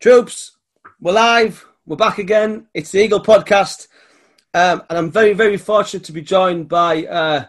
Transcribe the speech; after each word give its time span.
Troops, 0.00 0.56
we're 1.00 1.10
live. 1.10 1.66
We're 1.84 1.96
back 1.96 2.18
again. 2.18 2.68
It's 2.72 2.92
the 2.92 3.02
Eagle 3.02 3.20
Podcast. 3.20 3.88
Um, 4.54 4.84
and 4.88 4.96
I'm 4.96 5.10
very, 5.10 5.32
very 5.32 5.56
fortunate 5.56 6.04
to 6.04 6.12
be 6.12 6.22
joined 6.22 6.68
by 6.68 7.04
uh, 7.04 7.46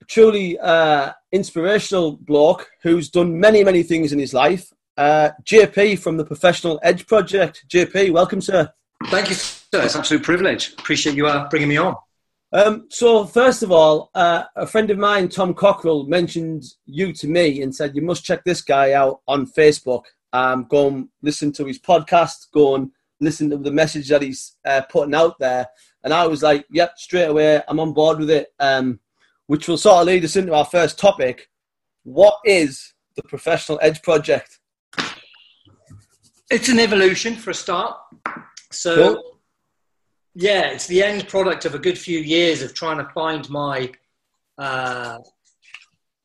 a 0.00 0.04
truly 0.06 0.58
uh, 0.58 1.12
inspirational 1.30 2.12
bloke 2.12 2.70
who's 2.82 3.10
done 3.10 3.38
many, 3.38 3.62
many 3.62 3.82
things 3.82 4.10
in 4.10 4.18
his 4.18 4.32
life. 4.32 4.72
Uh, 4.96 5.30
JP 5.44 5.98
from 5.98 6.16
the 6.16 6.24
Professional 6.24 6.80
Edge 6.82 7.06
Project. 7.06 7.66
JP, 7.68 8.12
welcome, 8.12 8.40
sir. 8.40 8.72
Thank 9.08 9.28
you, 9.28 9.34
sir. 9.34 9.82
It's 9.82 9.96
an 9.96 10.00
absolute 10.00 10.22
privilege. 10.22 10.72
Appreciate 10.78 11.14
you 11.14 11.26
uh, 11.26 11.46
bringing 11.50 11.68
me 11.68 11.76
on. 11.76 11.94
Um, 12.54 12.86
so, 12.88 13.26
first 13.26 13.62
of 13.62 13.70
all, 13.70 14.10
uh, 14.14 14.44
a 14.56 14.66
friend 14.66 14.90
of 14.90 14.96
mine, 14.96 15.28
Tom 15.28 15.52
Cockrell, 15.52 16.06
mentioned 16.06 16.64
you 16.86 17.12
to 17.12 17.28
me 17.28 17.60
and 17.60 17.74
said 17.74 17.94
you 17.94 18.00
must 18.00 18.24
check 18.24 18.44
this 18.44 18.62
guy 18.62 18.92
out 18.92 19.20
on 19.28 19.46
Facebook. 19.46 20.04
Um, 20.32 20.66
go 20.68 20.88
and 20.88 21.08
listen 21.22 21.52
to 21.52 21.64
his 21.64 21.78
podcast. 21.78 22.50
Go 22.52 22.74
and 22.74 22.90
listen 23.20 23.50
to 23.50 23.56
the 23.56 23.72
message 23.72 24.08
that 24.08 24.22
he's 24.22 24.56
uh, 24.64 24.82
putting 24.90 25.14
out 25.14 25.38
there. 25.38 25.66
And 26.04 26.12
I 26.12 26.26
was 26.26 26.42
like, 26.42 26.66
"Yep, 26.70 26.98
straight 26.98 27.26
away, 27.26 27.62
I'm 27.68 27.80
on 27.80 27.92
board 27.92 28.18
with 28.18 28.30
it." 28.30 28.48
Um, 28.58 29.00
which 29.48 29.66
will 29.66 29.78
sort 29.78 30.02
of 30.02 30.06
lead 30.06 30.24
us 30.24 30.36
into 30.36 30.54
our 30.54 30.64
first 30.64 30.98
topic. 30.98 31.48
What 32.04 32.34
is 32.44 32.94
the 33.16 33.22
Professional 33.22 33.78
Edge 33.82 34.00
Project? 34.02 34.60
It's 36.50 36.68
an 36.68 36.78
evolution 36.78 37.34
for 37.34 37.50
a 37.50 37.54
start. 37.54 37.96
So, 38.70 39.14
cool. 39.14 39.40
yeah, 40.34 40.68
it's 40.68 40.86
the 40.86 41.02
end 41.02 41.28
product 41.28 41.64
of 41.64 41.74
a 41.74 41.78
good 41.78 41.98
few 41.98 42.20
years 42.20 42.62
of 42.62 42.74
trying 42.74 42.98
to 42.98 43.10
find 43.14 43.48
my 43.48 43.90
uh, 44.58 45.18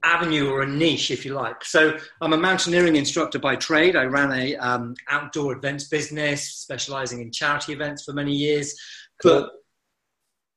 avenue 0.03 0.49
or 0.49 0.61
a 0.61 0.67
niche, 0.67 1.11
if 1.11 1.25
you 1.25 1.33
like. 1.33 1.63
So 1.63 1.97
I'm 2.21 2.33
a 2.33 2.37
mountaineering 2.37 2.95
instructor 2.95 3.39
by 3.39 3.55
trade. 3.55 3.95
I 3.95 4.03
ran 4.03 4.31
a 4.31 4.55
um, 4.57 4.95
outdoor 5.09 5.53
events 5.53 5.85
business, 5.85 6.49
specializing 6.49 7.21
in 7.21 7.31
charity 7.31 7.73
events 7.73 8.03
for 8.03 8.13
many 8.13 8.33
years. 8.33 8.75
But 9.21 9.49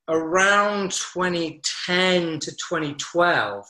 around 0.08 0.92
2010 0.92 2.40
to 2.40 2.50
2012, 2.50 3.66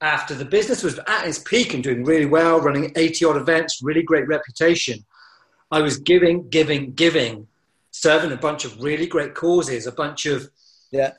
after 0.00 0.34
the 0.34 0.44
business 0.44 0.82
was 0.82 0.98
at 1.06 1.26
its 1.26 1.38
peak 1.38 1.74
and 1.74 1.82
doing 1.82 2.04
really 2.04 2.26
well, 2.26 2.60
running 2.60 2.92
80 2.96 3.24
odd 3.24 3.36
events, 3.36 3.80
really 3.82 4.02
great 4.02 4.26
reputation, 4.26 5.04
I 5.70 5.80
was 5.80 5.98
giving, 5.98 6.48
giving, 6.50 6.92
giving, 6.92 7.46
serving 7.92 8.32
a 8.32 8.36
bunch 8.36 8.64
of 8.64 8.82
really 8.82 9.06
great 9.06 9.34
causes, 9.34 9.86
a 9.86 9.92
bunch 9.92 10.26
of 10.26 10.48
yeah 10.90 11.12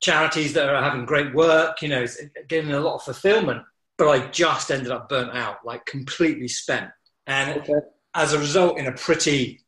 charities 0.00 0.54
that 0.54 0.68
are 0.68 0.82
having 0.82 1.04
great 1.04 1.34
work, 1.34 1.82
you 1.82 1.88
know, 1.88 2.06
getting 2.48 2.72
a 2.72 2.80
lot 2.80 2.96
of 2.96 3.02
fulfillment. 3.02 3.62
But 3.98 4.08
I 4.08 4.26
just 4.28 4.70
ended 4.70 4.90
up 4.90 5.08
burnt 5.08 5.36
out, 5.36 5.58
like 5.64 5.84
completely 5.84 6.48
spent. 6.48 6.90
And 7.26 7.60
okay. 7.60 7.74
as 8.14 8.32
a 8.32 8.38
result, 8.38 8.78
in 8.78 8.86
a 8.86 8.92
pretty, 8.92 9.60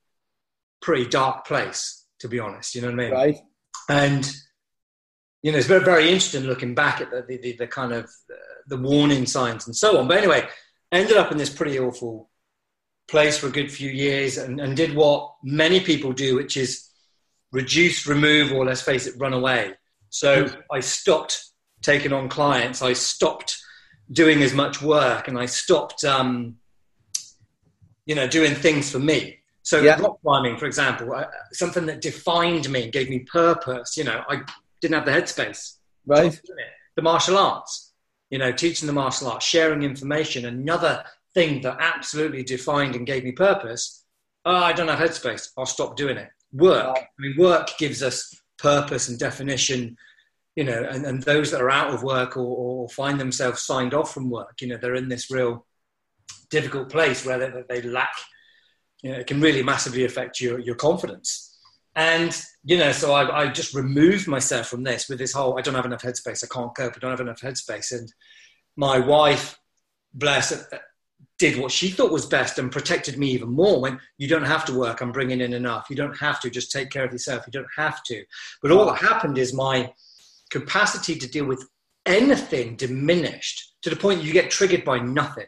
pretty 0.81 1.07
dark 1.07 1.47
place, 1.47 2.07
to 2.21 2.29
be 2.29 2.39
honest. 2.39 2.75
You 2.75 2.81
know 2.81 2.89
what 2.89 2.95
I 2.95 2.97
mean? 2.97 3.13
Right. 3.13 3.37
And, 3.89 4.33
you 5.43 5.53
know, 5.53 5.59
it's 5.59 5.67
very, 5.67 5.85
very 5.85 6.05
interesting 6.05 6.45
looking 6.45 6.75
back 6.75 7.01
at 7.01 7.11
the, 7.11 7.25
the, 7.29 7.37
the, 7.37 7.57
the 7.59 7.67
kind 7.67 7.93
of 7.93 8.05
uh, 8.05 8.37
the 8.69 8.79
warning 8.79 9.27
signs 9.27 9.67
and 9.67 9.77
so 9.77 9.99
on. 9.99 10.09
But 10.09 10.17
anyway, 10.19 10.49
ended 10.91 11.19
up 11.19 11.31
in 11.31 11.37
this 11.37 11.51
pretty 11.51 11.79
awful 11.79 12.31
place 13.09 13.37
for 13.37 13.49
a 13.49 13.53
good 13.53 13.71
few 13.71 13.91
years 13.91 14.39
and, 14.39 14.61
and 14.61 14.77
did 14.77 14.95
what 14.95 15.35
many 15.43 15.81
people 15.81 16.13
do, 16.13 16.37
which 16.37 16.57
is 16.57 16.89
reduce, 17.51 18.07
remove, 18.07 18.53
or 18.53 18.65
let's 18.65 18.81
face 18.81 19.07
it, 19.07 19.15
run 19.19 19.35
away. 19.35 19.75
So 20.13 20.47
I 20.71 20.81
stopped 20.81 21.43
taking 21.81 22.13
on 22.13 22.29
clients. 22.29 22.83
I 22.83 22.93
stopped 22.93 23.59
doing 24.13 24.43
as 24.43 24.53
much 24.53 24.83
work, 24.83 25.27
and 25.27 25.39
I 25.39 25.47
stopped, 25.47 26.05
um, 26.05 26.57
you 28.05 28.15
know, 28.15 28.29
doing 28.29 28.55
things 28.55 28.91
for 28.93 28.99
me. 28.99 29.39
So 29.63 29.81
yeah. 29.81 29.99
rock 29.99 30.21
climbing, 30.23 30.59
for 30.59 30.67
example, 30.67 31.15
uh, 31.15 31.25
something 31.53 31.87
that 31.87 32.03
defined 32.03 32.69
me, 32.69 32.91
gave 32.91 33.09
me 33.09 33.21
purpose. 33.21 33.97
You 33.97 34.05
know, 34.05 34.23
I 34.29 34.43
didn't 34.83 34.97
have 34.97 35.07
the 35.07 35.13
headspace. 35.13 35.79
Right. 36.07 36.39
The 36.95 37.03
martial 37.03 37.39
arts, 37.39 37.95
you 38.29 38.39
know, 38.39 38.53
teaching 38.53 38.87
the 38.87 38.93
martial 38.93 39.29
arts, 39.29 39.47
sharing 39.47 39.83
information. 39.83 40.45
Another 40.45 41.05
thing 41.33 41.63
that 41.63 41.79
absolutely 41.81 42.43
defined 42.43 42.97
and 42.97 43.07
gave 43.07 43.25
me 43.25 43.33
purpose. 43.33 44.05
Oh, 44.45 44.57
I 44.57 44.75
don't 44.75 44.89
have 44.89 44.99
headspace. 44.99 45.53
I'll 45.57 45.65
stop 45.65 45.97
doing 45.97 46.19
it. 46.19 46.29
Work. 46.53 46.99
I 46.99 47.07
mean, 47.19 47.37
work 47.39 47.71
gives 47.79 48.03
us 48.03 48.42
purpose 48.59 49.09
and 49.09 49.19
definition 49.19 49.97
you 50.57 50.65
know 50.65 50.87
and, 50.91 51.05
and 51.05 51.23
those 51.23 51.51
that 51.51 51.61
are 51.61 51.71
out 51.71 51.93
of 51.93 52.03
work 52.03 52.37
or, 52.37 52.57
or 52.57 52.89
find 52.89 53.19
themselves 53.19 53.63
signed 53.63 53.95
off 53.95 54.13
from 54.13 54.31
work 54.31 54.61
you 54.61 54.69
know 54.69 54.77
they're 54.77 54.95
in 54.95 55.09
this 55.09 55.31
real 55.31 55.67
difficult 56.51 56.91
place 56.91 57.25
where 57.25 57.39
they, 57.39 57.81
they 57.81 57.89
lack 57.89 58.13
you 59.03 59.11
know 59.11 59.19
it 59.19 59.27
can 59.27 59.41
really 59.41 59.63
massively 59.63 60.05
affect 60.05 60.41
your, 60.41 60.59
your 60.59 60.75
confidence. 60.75 61.49
And 61.95 62.35
you 62.65 62.79
know 62.79 62.93
so 62.93 63.13
I, 63.13 63.43
I 63.43 63.49
just 63.49 63.75
removed 63.75 64.27
myself 64.27 64.69
from 64.69 64.83
this 64.83 65.09
with 65.09 65.19
this 65.19 65.33
whole 65.33 65.59
i 65.59 65.61
don't 65.61 65.75
have 65.75 65.85
enough 65.85 66.03
headspace. 66.03 66.43
I 66.43 66.55
can't 66.55 66.75
cope. 66.75 66.95
I 66.97 66.99
don't 67.01 67.11
have 67.11 67.21
enough 67.21 67.41
headspace. 67.41 67.93
And 67.93 68.13
my 68.77 68.99
wife 68.99 69.59
bless 70.15 70.53
did 71.43 71.59
what 71.59 71.73
she 71.73 71.89
thought 71.89 72.13
was 72.13 72.25
best 72.25 72.61
and 72.61 72.71
protected 72.71 73.19
me 73.19 73.33
even 73.33 73.51
more 73.51 73.81
when 73.81 73.99
you 74.17 74.29
don't 74.29 74.45
have 74.45 74.65
to 74.65 74.79
work 74.79 75.01
i'm 75.01 75.11
bringing 75.11 75.41
in 75.41 75.53
enough. 75.53 75.87
You 75.91 75.97
don't 75.97 76.17
have 76.19 76.39
to 76.43 76.49
just 76.49 76.71
take 76.71 76.89
care 76.89 77.05
of 77.05 77.11
yourself. 77.11 77.43
You 77.49 77.51
don't 77.51 77.75
have 77.77 78.01
to. 78.05 78.23
But 78.63 78.71
all 78.71 78.87
that 78.87 78.99
happened 78.99 79.39
is 79.39 79.53
my 79.53 79.93
capacity 80.51 81.17
to 81.17 81.29
deal 81.29 81.45
with 81.45 81.69
anything 82.07 82.77
diminished 82.77 83.75
to 83.83 83.91
the 83.91 83.97
point 83.97 84.23
you 84.23 84.33
get 84.33 84.53
triggered 84.53 84.85
by 84.85 85.01
nothing. 85.01 85.47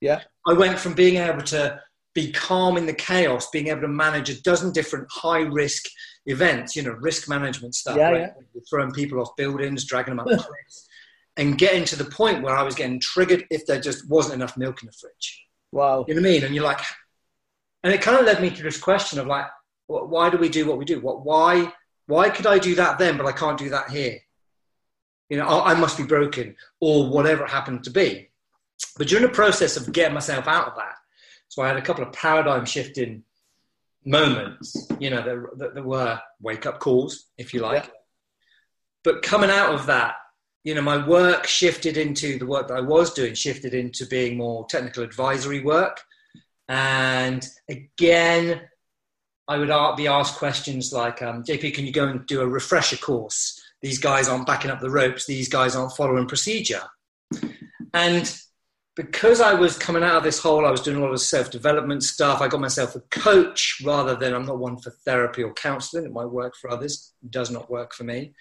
Yeah. 0.00 0.22
I 0.48 0.52
went 0.52 0.80
from 0.80 0.94
being 0.94 1.14
able 1.14 1.42
to 1.42 1.80
be 2.12 2.32
calm 2.32 2.76
in 2.76 2.86
the 2.86 2.94
chaos 2.94 3.48
being 3.50 3.68
able 3.68 3.82
to 3.82 3.88
manage 3.88 4.30
a 4.30 4.42
dozen 4.42 4.72
different 4.72 5.06
high 5.10 5.42
risk 5.42 5.84
events 6.24 6.74
you 6.74 6.82
know 6.82 6.92
risk 6.92 7.28
management 7.28 7.74
stuff 7.74 7.94
yeah, 7.94 8.10
right? 8.10 8.32
yeah. 8.54 8.60
throwing 8.70 8.90
people 8.90 9.20
off 9.20 9.36
buildings 9.36 9.84
dragging 9.84 10.16
them 10.16 10.20
up 10.20 10.26
cliffs 10.46 10.88
and 11.36 11.58
getting 11.58 11.84
to 11.84 11.96
the 11.96 12.04
point 12.04 12.42
where 12.42 12.56
I 12.56 12.62
was 12.62 12.74
getting 12.74 13.00
triggered 13.00 13.44
if 13.50 13.66
there 13.66 13.80
just 13.80 14.08
wasn't 14.08 14.36
enough 14.36 14.56
milk 14.56 14.82
in 14.82 14.86
the 14.86 14.92
fridge. 14.92 15.44
Wow. 15.72 16.04
You 16.08 16.14
know 16.14 16.22
what 16.22 16.28
I 16.28 16.32
mean? 16.32 16.44
And 16.44 16.54
you're 16.54 16.64
like, 16.64 16.80
and 17.82 17.92
it 17.92 18.00
kind 18.00 18.18
of 18.18 18.24
led 18.24 18.40
me 18.40 18.50
to 18.50 18.62
this 18.62 18.80
question 18.80 19.18
of 19.18 19.26
like, 19.26 19.46
why 19.86 20.30
do 20.30 20.38
we 20.38 20.48
do 20.48 20.66
what 20.66 20.78
we 20.78 20.84
do? 20.84 21.00
What, 21.00 21.24
why, 21.24 21.72
why 22.06 22.30
could 22.30 22.46
I 22.46 22.58
do 22.58 22.74
that 22.76 22.98
then, 22.98 23.16
but 23.16 23.26
I 23.26 23.32
can't 23.32 23.58
do 23.58 23.70
that 23.70 23.90
here? 23.90 24.18
You 25.28 25.38
know, 25.38 25.46
I, 25.46 25.72
I 25.72 25.74
must 25.74 25.98
be 25.98 26.04
broken 26.04 26.56
or 26.80 27.10
whatever 27.10 27.44
it 27.44 27.50
happened 27.50 27.84
to 27.84 27.90
be. 27.90 28.30
But 28.96 29.08
during 29.08 29.24
the 29.24 29.32
process 29.32 29.76
of 29.76 29.92
getting 29.92 30.14
myself 30.14 30.48
out 30.48 30.68
of 30.68 30.76
that, 30.76 30.94
so 31.48 31.62
I 31.62 31.68
had 31.68 31.76
a 31.76 31.82
couple 31.82 32.04
of 32.04 32.12
paradigm 32.12 32.64
shifting 32.64 33.22
moments, 34.04 34.88
you 34.98 35.10
know, 35.10 35.22
that, 35.22 35.58
that, 35.58 35.74
that 35.74 35.84
were 35.84 36.20
wake 36.40 36.66
up 36.66 36.80
calls, 36.80 37.26
if 37.36 37.52
you 37.52 37.60
like. 37.60 37.84
Yeah. 37.84 37.90
But 39.04 39.22
coming 39.22 39.50
out 39.50 39.74
of 39.74 39.86
that, 39.86 40.16
you 40.66 40.74
know, 40.74 40.82
my 40.82 41.06
work 41.06 41.46
shifted 41.46 41.96
into 41.96 42.40
the 42.40 42.44
work 42.44 42.66
that 42.66 42.76
I 42.76 42.80
was 42.80 43.14
doing, 43.14 43.34
shifted 43.34 43.72
into 43.72 44.04
being 44.04 44.36
more 44.36 44.66
technical 44.68 45.04
advisory 45.04 45.62
work. 45.62 46.00
And 46.68 47.46
again, 47.70 48.62
I 49.46 49.58
would 49.58 49.70
be 49.96 50.08
asked 50.08 50.38
questions 50.38 50.92
like, 50.92 51.22
um, 51.22 51.44
JP, 51.44 51.72
can 51.72 51.86
you 51.86 51.92
go 51.92 52.08
and 52.08 52.26
do 52.26 52.40
a 52.40 52.48
refresher 52.48 52.96
course? 52.96 53.62
These 53.80 54.00
guys 54.00 54.28
aren't 54.28 54.48
backing 54.48 54.72
up 54.72 54.80
the 54.80 54.90
ropes, 54.90 55.24
these 55.24 55.48
guys 55.48 55.76
aren't 55.76 55.96
following 55.96 56.26
procedure. 56.26 56.82
And 57.94 58.36
because 58.96 59.42
I 59.42 59.52
was 59.52 59.76
coming 59.76 60.02
out 60.02 60.16
of 60.16 60.22
this 60.24 60.38
hole, 60.38 60.64
I 60.64 60.70
was 60.70 60.80
doing 60.80 60.96
a 60.96 61.00
lot 61.00 61.12
of 61.12 61.20
self 61.20 61.50
development 61.50 62.02
stuff. 62.02 62.40
I 62.40 62.48
got 62.48 62.60
myself 62.60 62.96
a 62.96 63.00
coach 63.00 63.80
rather 63.84 64.16
than 64.16 64.34
I'm 64.34 64.46
not 64.46 64.58
one 64.58 64.78
for 64.78 64.90
therapy 64.90 65.42
or 65.42 65.52
counseling. 65.52 66.06
It 66.06 66.12
might 66.12 66.24
work 66.24 66.56
for 66.56 66.70
others, 66.70 67.12
it 67.22 67.30
does 67.30 67.50
not 67.50 67.70
work 67.70 67.94
for 67.94 68.04
me. 68.04 68.32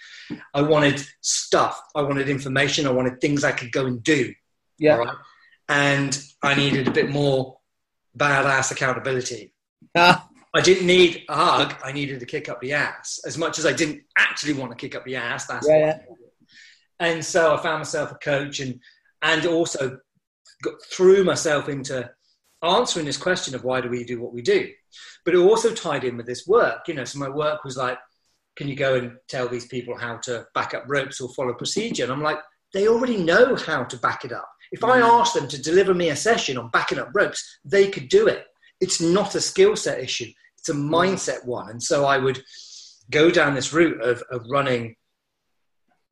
I 0.53 0.61
wanted 0.61 1.05
stuff, 1.19 1.79
I 1.93 2.01
wanted 2.01 2.29
information, 2.29 2.88
I 2.88 2.91
wanted 2.91 3.19
things 3.19 3.43
I 3.43 3.51
could 3.51 3.71
go 3.73 3.85
and 3.85 4.01
do. 4.01 4.33
Yeah. 4.79 4.95
Right? 4.95 5.17
And 5.67 6.17
I 6.41 6.55
needed 6.55 6.87
a 6.87 6.91
bit 6.91 7.09
more 7.09 7.57
badass 8.17 8.72
accountability. 8.72 9.53
I 9.96 10.61
didn't 10.63 10.87
need 10.87 11.25
a 11.28 11.35
hug, 11.35 11.75
I 11.84 11.91
needed 11.91 12.22
to 12.22 12.25
kick 12.25 12.47
up 12.47 12.61
the 12.61 12.72
ass. 12.73 13.19
As 13.25 13.37
much 13.37 13.59
as 13.59 13.66
I 13.66 13.73
didn't 13.73 14.03
actually 14.17 14.53
want 14.53 14.72
to 14.72 14.78
kick 14.78 14.96
up 14.96 15.03
the 15.03 15.17
ass, 15.17 15.47
that's 15.47 15.67
yeah, 15.67 15.78
yeah. 15.78 15.99
And 16.97 17.25
so 17.25 17.53
I 17.53 17.61
found 17.61 17.79
myself 17.79 18.13
a 18.13 18.16
coach 18.16 18.61
and 18.61 18.79
and 19.22 19.46
also 19.46 19.99
got, 20.61 20.73
threw 20.91 21.23
myself 21.23 21.69
into 21.69 22.09
answering 22.63 23.05
this 23.05 23.17
question 23.17 23.55
of 23.55 23.63
why 23.63 23.81
do 23.81 23.90
we 23.90 24.03
do 24.03 24.22
what 24.22 24.34
we 24.34 24.41
do. 24.41 24.69
But 25.23 25.35
it 25.35 25.40
also 25.40 25.73
tied 25.73 26.03
in 26.03 26.17
with 26.17 26.25
this 26.25 26.47
work, 26.47 26.87
you 26.87 26.93
know. 26.93 27.05
So 27.05 27.19
my 27.19 27.29
work 27.29 27.63
was 27.63 27.78
like, 27.78 27.97
can 28.55 28.67
you 28.67 28.75
go 28.75 28.96
and 28.96 29.17
tell 29.28 29.47
these 29.47 29.67
people 29.67 29.97
how 29.97 30.17
to 30.17 30.46
back 30.53 30.73
up 30.73 30.84
ropes 30.87 31.19
or 31.19 31.29
follow 31.34 31.53
procedure? 31.53 32.03
And 32.03 32.11
I'm 32.11 32.23
like, 32.23 32.40
they 32.73 32.87
already 32.87 33.17
know 33.17 33.55
how 33.55 33.84
to 33.84 33.97
back 33.97 34.25
it 34.25 34.31
up. 34.31 34.47
If 34.72 34.84
I 34.84 35.02
mm. 35.02 35.07
asked 35.07 35.34
them 35.34 35.47
to 35.47 35.61
deliver 35.61 35.93
me 35.93 36.09
a 36.09 36.16
session 36.16 36.58
on 36.58 36.69
backing 36.69 36.99
up 36.99 37.09
ropes, 37.13 37.59
they 37.63 37.90
could 37.90 38.09
do 38.09 38.28
it. 38.28 38.46
It's 38.81 39.01
not 39.01 39.35
a 39.35 39.41
skill 39.41 39.75
set 39.75 39.99
issue, 39.99 40.29
it's 40.58 40.69
a 40.69 40.73
mm. 40.73 40.90
mindset 40.90 41.46
one. 41.46 41.69
And 41.69 41.84
so 41.84 42.05
I 42.05 42.17
would 42.17 42.41
go 43.11 43.29
down 43.29 43.53
this 43.53 43.73
route 43.73 44.01
of, 44.01 44.23
of 44.31 44.46
running 44.49 44.96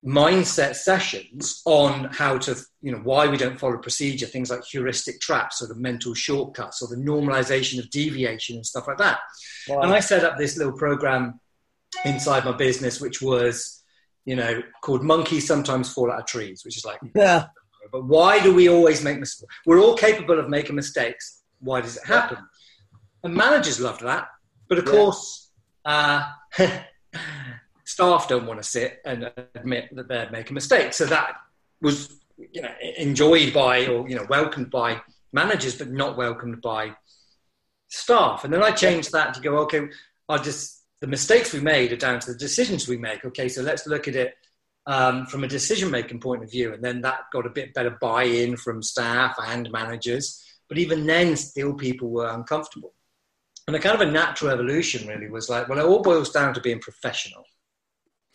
mindset 0.05 0.75
sessions 0.75 1.61
on 1.65 2.05
how 2.05 2.37
to, 2.37 2.55
you 2.83 2.91
know, 2.91 2.99
why 2.99 3.27
we 3.27 3.37
don't 3.37 3.57
follow 3.57 3.77
procedure, 3.77 4.25
things 4.25 4.51
like 4.51 4.61
heuristic 4.65 5.21
traps 5.21 5.61
or 5.61 5.67
the 5.67 5.75
mental 5.75 6.13
shortcuts 6.13 6.81
or 6.81 6.89
the 6.89 7.01
normalization 7.01 7.79
of 7.79 7.89
deviation 7.89 8.57
and 8.57 8.65
stuff 8.65 8.89
like 8.89 8.97
that. 8.97 9.19
Wow. 9.69 9.79
And 9.79 9.93
I 9.93 10.01
set 10.01 10.25
up 10.25 10.37
this 10.37 10.57
little 10.57 10.73
program 10.73 11.39
inside 12.03 12.43
my 12.43 12.51
business, 12.51 12.99
which 12.99 13.21
was, 13.21 13.81
you 14.25 14.35
know, 14.35 14.61
called 14.81 15.01
Monkeys 15.01 15.47
Sometimes 15.47 15.93
Fall 15.93 16.11
Out 16.11 16.19
of 16.19 16.25
Trees, 16.25 16.63
which 16.65 16.75
is 16.75 16.83
like, 16.83 16.99
yeah. 17.15 17.45
But 17.89 18.03
why 18.03 18.43
do 18.43 18.53
we 18.53 18.67
always 18.67 19.01
make 19.01 19.17
mistakes? 19.17 19.49
We're 19.65 19.79
all 19.79 19.95
capable 19.95 20.37
of 20.37 20.49
making 20.49 20.75
mistakes. 20.75 21.41
Why 21.59 21.79
does 21.79 21.95
it 21.95 22.05
happen? 22.05 22.37
And 23.23 23.33
managers 23.33 23.79
loved 23.79 24.01
that. 24.01 24.27
But 24.67 24.79
of 24.79 24.85
yeah. 24.87 24.91
course, 24.91 25.51
uh, 25.85 26.29
staff 27.85 28.27
don't 28.27 28.45
want 28.45 28.61
to 28.61 28.67
sit 28.67 28.99
and 29.05 29.31
admit 29.55 29.89
that 29.95 30.09
they're 30.09 30.29
making 30.31 30.55
mistakes. 30.55 30.97
So 30.97 31.05
that 31.05 31.35
was, 31.81 32.19
you 32.37 32.61
know, 32.61 32.71
enjoyed 32.97 33.53
by 33.53 33.85
or 33.87 34.07
you 34.07 34.15
know 34.15 34.25
welcomed 34.29 34.69
by 34.69 35.01
managers, 35.31 35.75
but 35.75 35.91
not 35.91 36.17
welcomed 36.17 36.61
by 36.61 36.95
staff. 37.87 38.43
And 38.43 38.53
then 38.53 38.63
I 38.63 38.71
changed 38.71 39.11
that 39.11 39.33
to 39.33 39.41
go, 39.41 39.57
okay, 39.59 39.87
I 40.29 40.37
just 40.37 40.83
the 41.01 41.07
mistakes 41.07 41.53
we 41.53 41.59
made 41.59 41.91
are 41.91 41.97
down 41.97 42.19
to 42.19 42.31
the 42.31 42.37
decisions 42.37 42.87
we 42.87 42.97
make. 42.97 43.25
Okay, 43.25 43.49
so 43.49 43.61
let's 43.61 43.85
look 43.85 44.07
at 44.07 44.15
it 44.15 44.33
um, 44.85 45.25
from 45.25 45.43
a 45.43 45.47
decision 45.47 45.91
making 45.91 46.19
point 46.19 46.43
of 46.43 46.51
view, 46.51 46.73
and 46.73 46.83
then 46.83 47.01
that 47.01 47.21
got 47.31 47.45
a 47.45 47.49
bit 47.49 47.73
better 47.73 47.97
buy 48.01 48.23
in 48.23 48.57
from 48.57 48.81
staff 48.81 49.35
and 49.47 49.71
managers. 49.71 50.41
But 50.69 50.77
even 50.77 51.05
then, 51.05 51.35
still 51.35 51.73
people 51.73 52.09
were 52.09 52.29
uncomfortable. 52.29 52.93
And 53.67 53.75
a 53.75 53.79
kind 53.79 53.95
of 53.95 54.07
a 54.07 54.11
natural 54.11 54.51
evolution 54.51 55.07
really 55.07 55.29
was 55.29 55.49
like, 55.49 55.69
well, 55.69 55.79
it 55.79 55.85
all 55.85 56.01
boils 56.01 56.31
down 56.31 56.53
to 56.53 56.61
being 56.61 56.79
professional. 56.79 57.43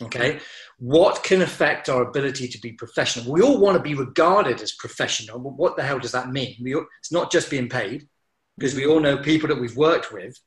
Okay. 0.00 0.38
What 0.78 1.24
can 1.24 1.42
affect 1.42 1.88
our 1.88 2.02
ability 2.02 2.46
to 2.48 2.60
be 2.60 2.72
professional? 2.72 3.32
We 3.32 3.42
all 3.42 3.58
want 3.58 3.76
to 3.76 3.82
be 3.82 3.94
regarded 3.94 4.60
as 4.60 4.72
professional, 4.72 5.40
but 5.40 5.54
what 5.54 5.76
the 5.76 5.82
hell 5.82 5.98
does 5.98 6.12
that 6.12 6.30
mean? 6.30 6.56
We, 6.62 6.76
it's 7.00 7.10
not 7.10 7.32
just 7.32 7.50
being 7.50 7.68
paid, 7.68 8.08
because 8.56 8.74
we 8.74 8.86
all 8.86 9.00
know 9.00 9.18
people 9.18 9.48
that 9.48 9.60
we've 9.60 9.76
worked 9.76 10.12
with 10.12 10.38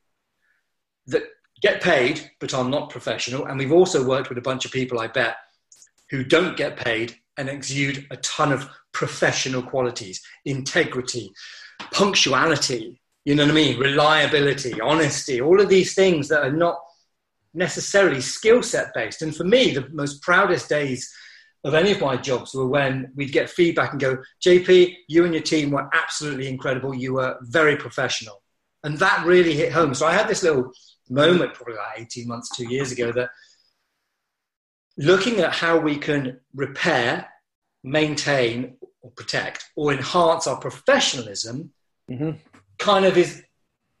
that 1.06 1.24
get 1.60 1.82
paid 1.82 2.30
but 2.40 2.54
are 2.54 2.64
not 2.64 2.90
professional. 2.90 3.46
And 3.46 3.58
we've 3.58 3.72
also 3.72 4.06
worked 4.06 4.28
with 4.28 4.38
a 4.38 4.42
bunch 4.42 4.64
of 4.64 4.72
people, 4.72 5.00
I 5.00 5.06
bet, 5.06 5.36
who 6.10 6.24
don't 6.24 6.56
get 6.56 6.76
paid 6.76 7.16
and 7.36 7.48
exude 7.48 8.06
a 8.10 8.16
ton 8.18 8.52
of 8.52 8.68
professional 8.92 9.62
qualities, 9.62 10.22
integrity, 10.44 11.32
punctuality, 11.92 13.00
you 13.24 13.34
know 13.34 13.44
what 13.44 13.52
I 13.52 13.54
mean? 13.54 13.78
Reliability, 13.78 14.80
honesty, 14.80 15.40
all 15.40 15.60
of 15.60 15.68
these 15.68 15.94
things 15.94 16.28
that 16.28 16.42
are 16.42 16.52
not 16.52 16.78
necessarily 17.54 18.20
skill 18.20 18.62
set 18.62 18.94
based. 18.94 19.22
And 19.22 19.34
for 19.34 19.44
me, 19.44 19.72
the 19.72 19.88
most 19.90 20.22
proudest 20.22 20.68
days 20.68 21.12
of 21.64 21.74
any 21.74 21.92
of 21.92 22.00
my 22.00 22.16
jobs 22.16 22.54
were 22.54 22.66
when 22.66 23.12
we'd 23.14 23.32
get 23.32 23.50
feedback 23.50 23.92
and 23.92 24.00
go, 24.00 24.18
JP, 24.44 24.96
you 25.08 25.24
and 25.24 25.32
your 25.32 25.42
team 25.42 25.70
were 25.70 25.88
absolutely 25.92 26.48
incredible. 26.48 26.94
You 26.94 27.14
were 27.14 27.36
very 27.42 27.76
professional. 27.76 28.42
And 28.84 28.98
that 28.98 29.24
really 29.24 29.54
hit 29.54 29.72
home. 29.72 29.94
So 29.94 30.06
I 30.06 30.12
had 30.12 30.26
this 30.26 30.42
little 30.42 30.72
moment, 31.08 31.54
probably 31.54 31.74
like 31.74 32.00
18 32.00 32.26
months, 32.26 32.48
two 32.56 32.68
years 32.68 32.90
ago, 32.90 33.12
that 33.12 33.30
looking 34.96 35.38
at 35.38 35.52
how 35.54 35.78
we 35.78 35.96
can 35.96 36.40
repair, 36.54 37.28
maintain, 37.84 38.76
or 39.02 39.10
protect, 39.12 39.70
or 39.76 39.92
enhance 39.92 40.46
our 40.46 40.56
professionalism 40.56 41.72
mm-hmm 42.10 42.32
kind 42.82 43.04
of 43.04 43.16
is 43.16 43.42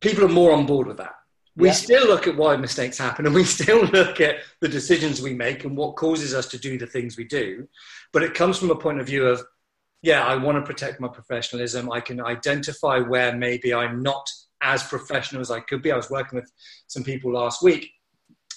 people 0.00 0.24
are 0.24 0.28
more 0.28 0.52
on 0.52 0.66
board 0.66 0.86
with 0.86 0.98
that. 0.98 1.14
We 1.56 1.68
yeah. 1.68 1.74
still 1.74 2.06
look 2.06 2.26
at 2.26 2.36
why 2.36 2.56
mistakes 2.56 2.96
happen 2.96 3.26
and 3.26 3.34
we 3.34 3.44
still 3.58 3.84
look 3.84 4.20
at 4.20 4.36
the 4.60 4.68
decisions 4.68 5.20
we 5.20 5.34
make 5.34 5.64
and 5.64 5.76
what 5.76 5.96
causes 5.96 6.34
us 6.34 6.46
to 6.48 6.58
do 6.58 6.78
the 6.78 6.86
things 6.86 7.16
we 7.16 7.24
do. 7.24 7.68
But 8.12 8.22
it 8.22 8.34
comes 8.34 8.58
from 8.58 8.70
a 8.70 8.76
point 8.76 9.00
of 9.00 9.06
view 9.06 9.26
of, 9.26 9.42
yeah, 10.02 10.24
I 10.24 10.36
want 10.36 10.56
to 10.56 10.62
protect 10.62 11.00
my 11.00 11.08
professionalism. 11.08 11.92
I 11.92 12.00
can 12.00 12.20
identify 12.20 12.98
where 12.98 13.36
maybe 13.36 13.74
I'm 13.74 14.02
not 14.02 14.28
as 14.62 14.82
professional 14.82 15.40
as 15.40 15.50
I 15.50 15.60
could 15.60 15.82
be. 15.82 15.92
I 15.92 15.96
was 15.96 16.10
working 16.10 16.38
with 16.38 16.50
some 16.86 17.04
people 17.04 17.32
last 17.32 17.62
week 17.62 17.90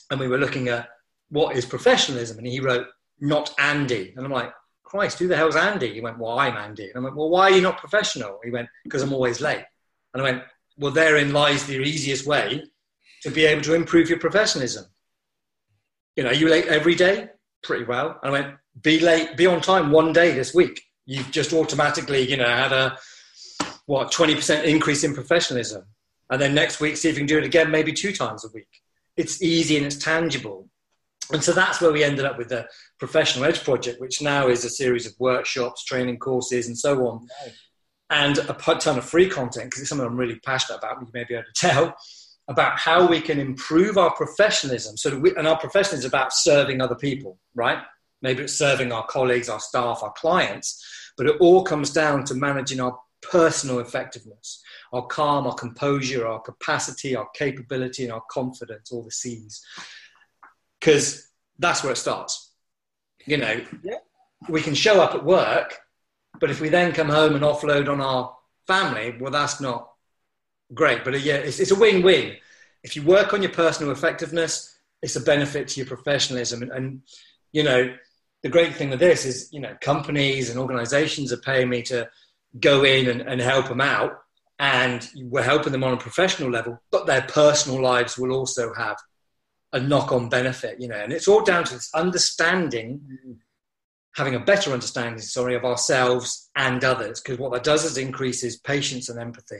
and 0.09 0.19
we 0.19 0.27
were 0.27 0.37
looking 0.37 0.69
at 0.69 0.87
what 1.29 1.55
is 1.55 1.65
professionalism. 1.65 2.37
And 2.37 2.47
he 2.47 2.59
wrote, 2.59 2.87
not 3.19 3.53
Andy. 3.59 4.13
And 4.15 4.25
I'm 4.25 4.31
like, 4.31 4.53
Christ, 4.83 5.19
who 5.19 5.27
the 5.27 5.35
hell's 5.35 5.55
Andy? 5.55 5.93
He 5.93 6.01
went, 6.01 6.19
well, 6.19 6.39
I'm 6.39 6.55
Andy. 6.55 6.89
And 6.89 6.97
I 6.97 6.99
went, 6.99 7.15
well, 7.15 7.29
why 7.29 7.49
are 7.49 7.55
you 7.55 7.61
not 7.61 7.77
professional? 7.77 8.39
He 8.43 8.51
went, 8.51 8.69
because 8.83 9.01
I'm 9.01 9.13
always 9.13 9.41
late. 9.41 9.65
And 10.13 10.21
I 10.21 10.31
went, 10.31 10.43
well, 10.77 10.91
therein 10.91 11.33
lies 11.33 11.65
the 11.65 11.79
easiest 11.79 12.25
way 12.25 12.63
to 13.25 13.31
be 13.31 13.43
able 13.43 13.63
to 13.63 13.73
improve 13.73 14.07
your 14.07 14.19
professionalism. 14.19 14.85
You 16.15 16.23
know, 16.23 16.29
you 16.29 16.47
late 16.47 16.67
every 16.67 16.93
day? 16.93 17.29
Pretty 17.63 17.83
well. 17.83 18.19
And 18.21 18.29
I 18.29 18.39
went, 18.39 18.55
be 18.83 18.99
late, 18.99 19.35
be 19.35 19.47
on 19.47 19.61
time 19.61 19.89
one 19.89 20.13
day 20.13 20.31
this 20.31 20.53
week. 20.53 20.83
You've 21.07 21.31
just 21.31 21.51
automatically, 21.51 22.29
you 22.29 22.37
know, 22.37 22.47
had 22.47 22.71
a, 22.71 22.99
what, 23.87 24.11
20% 24.11 24.65
increase 24.65 25.03
in 25.03 25.15
professionalism. 25.15 25.85
And 26.29 26.39
then 26.39 26.53
next 26.53 26.79
week, 26.79 26.97
see 26.97 27.09
if 27.09 27.15
you 27.15 27.21
can 27.21 27.27
do 27.27 27.39
it 27.39 27.45
again, 27.45 27.71
maybe 27.71 27.93
two 27.93 28.11
times 28.13 28.45
a 28.45 28.49
week. 28.53 28.69
It's 29.17 29.41
easy 29.41 29.77
and 29.77 29.87
it's 29.87 29.97
tangible. 29.97 30.69
And 31.31 31.43
so 31.43 31.51
that's 31.51 31.81
where 31.81 31.91
we 31.91 32.03
ended 32.03 32.25
up 32.25 32.37
with 32.37 32.49
the 32.49 32.67
Professional 32.99 33.45
Edge 33.45 33.63
Project, 33.63 33.99
which 33.99 34.21
now 34.21 34.49
is 34.49 34.63
a 34.65 34.69
series 34.69 35.07
of 35.07 35.13
workshops, 35.17 35.83
training 35.83 36.19
courses, 36.19 36.67
and 36.67 36.77
so 36.77 37.07
on, 37.07 37.27
and 38.11 38.37
a 38.37 38.53
ton 38.53 38.99
of 38.99 39.05
free 39.05 39.27
content 39.27 39.65
because 39.65 39.81
it's 39.81 39.89
something 39.89 40.05
I'm 40.05 40.15
really 40.15 40.39
passionate 40.41 40.77
about. 40.77 41.01
You 41.01 41.07
may 41.11 41.23
be 41.23 41.33
able 41.33 41.45
to 41.45 41.67
tell 41.67 41.95
about 42.47 42.77
how 42.77 43.07
we 43.07 43.19
can 43.19 43.39
improve 43.39 43.97
our 43.97 44.13
professionalism. 44.13 44.97
So, 44.97 45.17
we, 45.17 45.35
and 45.35 45.47
our 45.47 45.57
profession 45.57 45.97
is 45.97 46.05
about 46.05 46.33
serving 46.33 46.81
other 46.81 46.95
people, 46.95 47.39
right? 47.55 47.79
Maybe 48.21 48.43
it's 48.43 48.53
serving 48.53 48.91
our 48.91 49.05
colleagues, 49.07 49.49
our 49.49 49.59
staff, 49.59 50.01
our 50.03 50.11
clients, 50.13 50.83
but 51.17 51.27
it 51.27 51.37
all 51.39 51.63
comes 51.63 51.91
down 51.91 52.23
to 52.25 52.35
managing 52.35 52.79
our 52.79 52.97
personal 53.21 53.79
effectiveness, 53.79 54.61
our 54.93 55.05
calm, 55.07 55.47
our 55.47 55.55
composure, 55.55 56.27
our 56.27 56.39
capacity, 56.39 57.15
our 57.15 57.27
capability, 57.35 58.03
and 58.03 58.13
our 58.13 58.23
confidence, 58.29 58.91
all 58.91 59.03
the 59.03 59.11
C's. 59.11 59.63
Because 60.79 61.31
that's 61.57 61.83
where 61.83 61.93
it 61.93 61.97
starts. 61.97 62.51
You 63.25 63.37
know, 63.37 63.59
yeah. 63.83 63.97
we 64.49 64.61
can 64.61 64.75
show 64.75 65.01
up 65.01 65.15
at 65.15 65.25
work 65.25 65.79
but 66.39 66.51
if 66.51 66.61
we 66.61 66.69
then 66.69 66.93
come 66.93 67.09
home 67.09 67.35
and 67.35 67.43
offload 67.43 67.89
on 67.89 68.01
our 68.01 68.35
family, 68.67 69.15
well, 69.19 69.31
that's 69.31 69.61
not 69.61 69.91
great. 70.73 71.03
But 71.03 71.15
uh, 71.15 71.17
yeah, 71.17 71.35
it's, 71.35 71.59
it's 71.59 71.71
a 71.71 71.79
win-win. 71.79 72.35
If 72.83 72.95
you 72.95 73.03
work 73.03 73.33
on 73.33 73.41
your 73.41 73.51
personal 73.51 73.91
effectiveness, 73.91 74.77
it's 75.01 75.15
a 75.15 75.21
benefit 75.21 75.67
to 75.69 75.79
your 75.79 75.87
professionalism. 75.87 76.61
And, 76.61 76.71
and 76.71 77.01
you 77.51 77.63
know, 77.63 77.95
the 78.43 78.49
great 78.49 78.75
thing 78.75 78.89
with 78.89 78.99
this 78.99 79.25
is, 79.25 79.49
you 79.51 79.59
know, 79.59 79.75
companies 79.81 80.49
and 80.49 80.59
organizations 80.59 81.33
are 81.33 81.37
paying 81.37 81.69
me 81.69 81.81
to 81.83 82.09
go 82.59 82.83
in 82.83 83.09
and, 83.09 83.21
and 83.21 83.41
help 83.41 83.67
them 83.67 83.81
out. 83.81 84.19
And 84.57 85.07
we're 85.15 85.43
helping 85.43 85.73
them 85.73 85.83
on 85.83 85.93
a 85.93 85.97
professional 85.97 86.49
level, 86.49 86.81
but 86.89 87.05
their 87.05 87.23
personal 87.23 87.81
lives 87.81 88.17
will 88.17 88.31
also 88.31 88.73
have 88.73 88.97
a 89.73 89.79
knock 89.79 90.13
on 90.13 90.29
benefit, 90.29 90.79
you 90.79 90.87
know. 90.87 90.95
And 90.95 91.11
it's 91.11 91.27
all 91.27 91.43
down 91.43 91.65
to 91.65 91.73
this 91.73 91.89
understanding 91.93 93.01
having 94.15 94.35
a 94.35 94.39
better 94.39 94.71
understanding, 94.71 95.19
sorry, 95.19 95.55
of 95.55 95.65
ourselves 95.65 96.49
and 96.55 96.83
others, 96.83 97.19
because 97.19 97.37
what 97.37 97.51
that 97.51 97.63
does 97.63 97.83
is 97.83 97.97
increases 97.97 98.57
patience 98.57 99.09
and 99.09 99.19
empathy. 99.19 99.59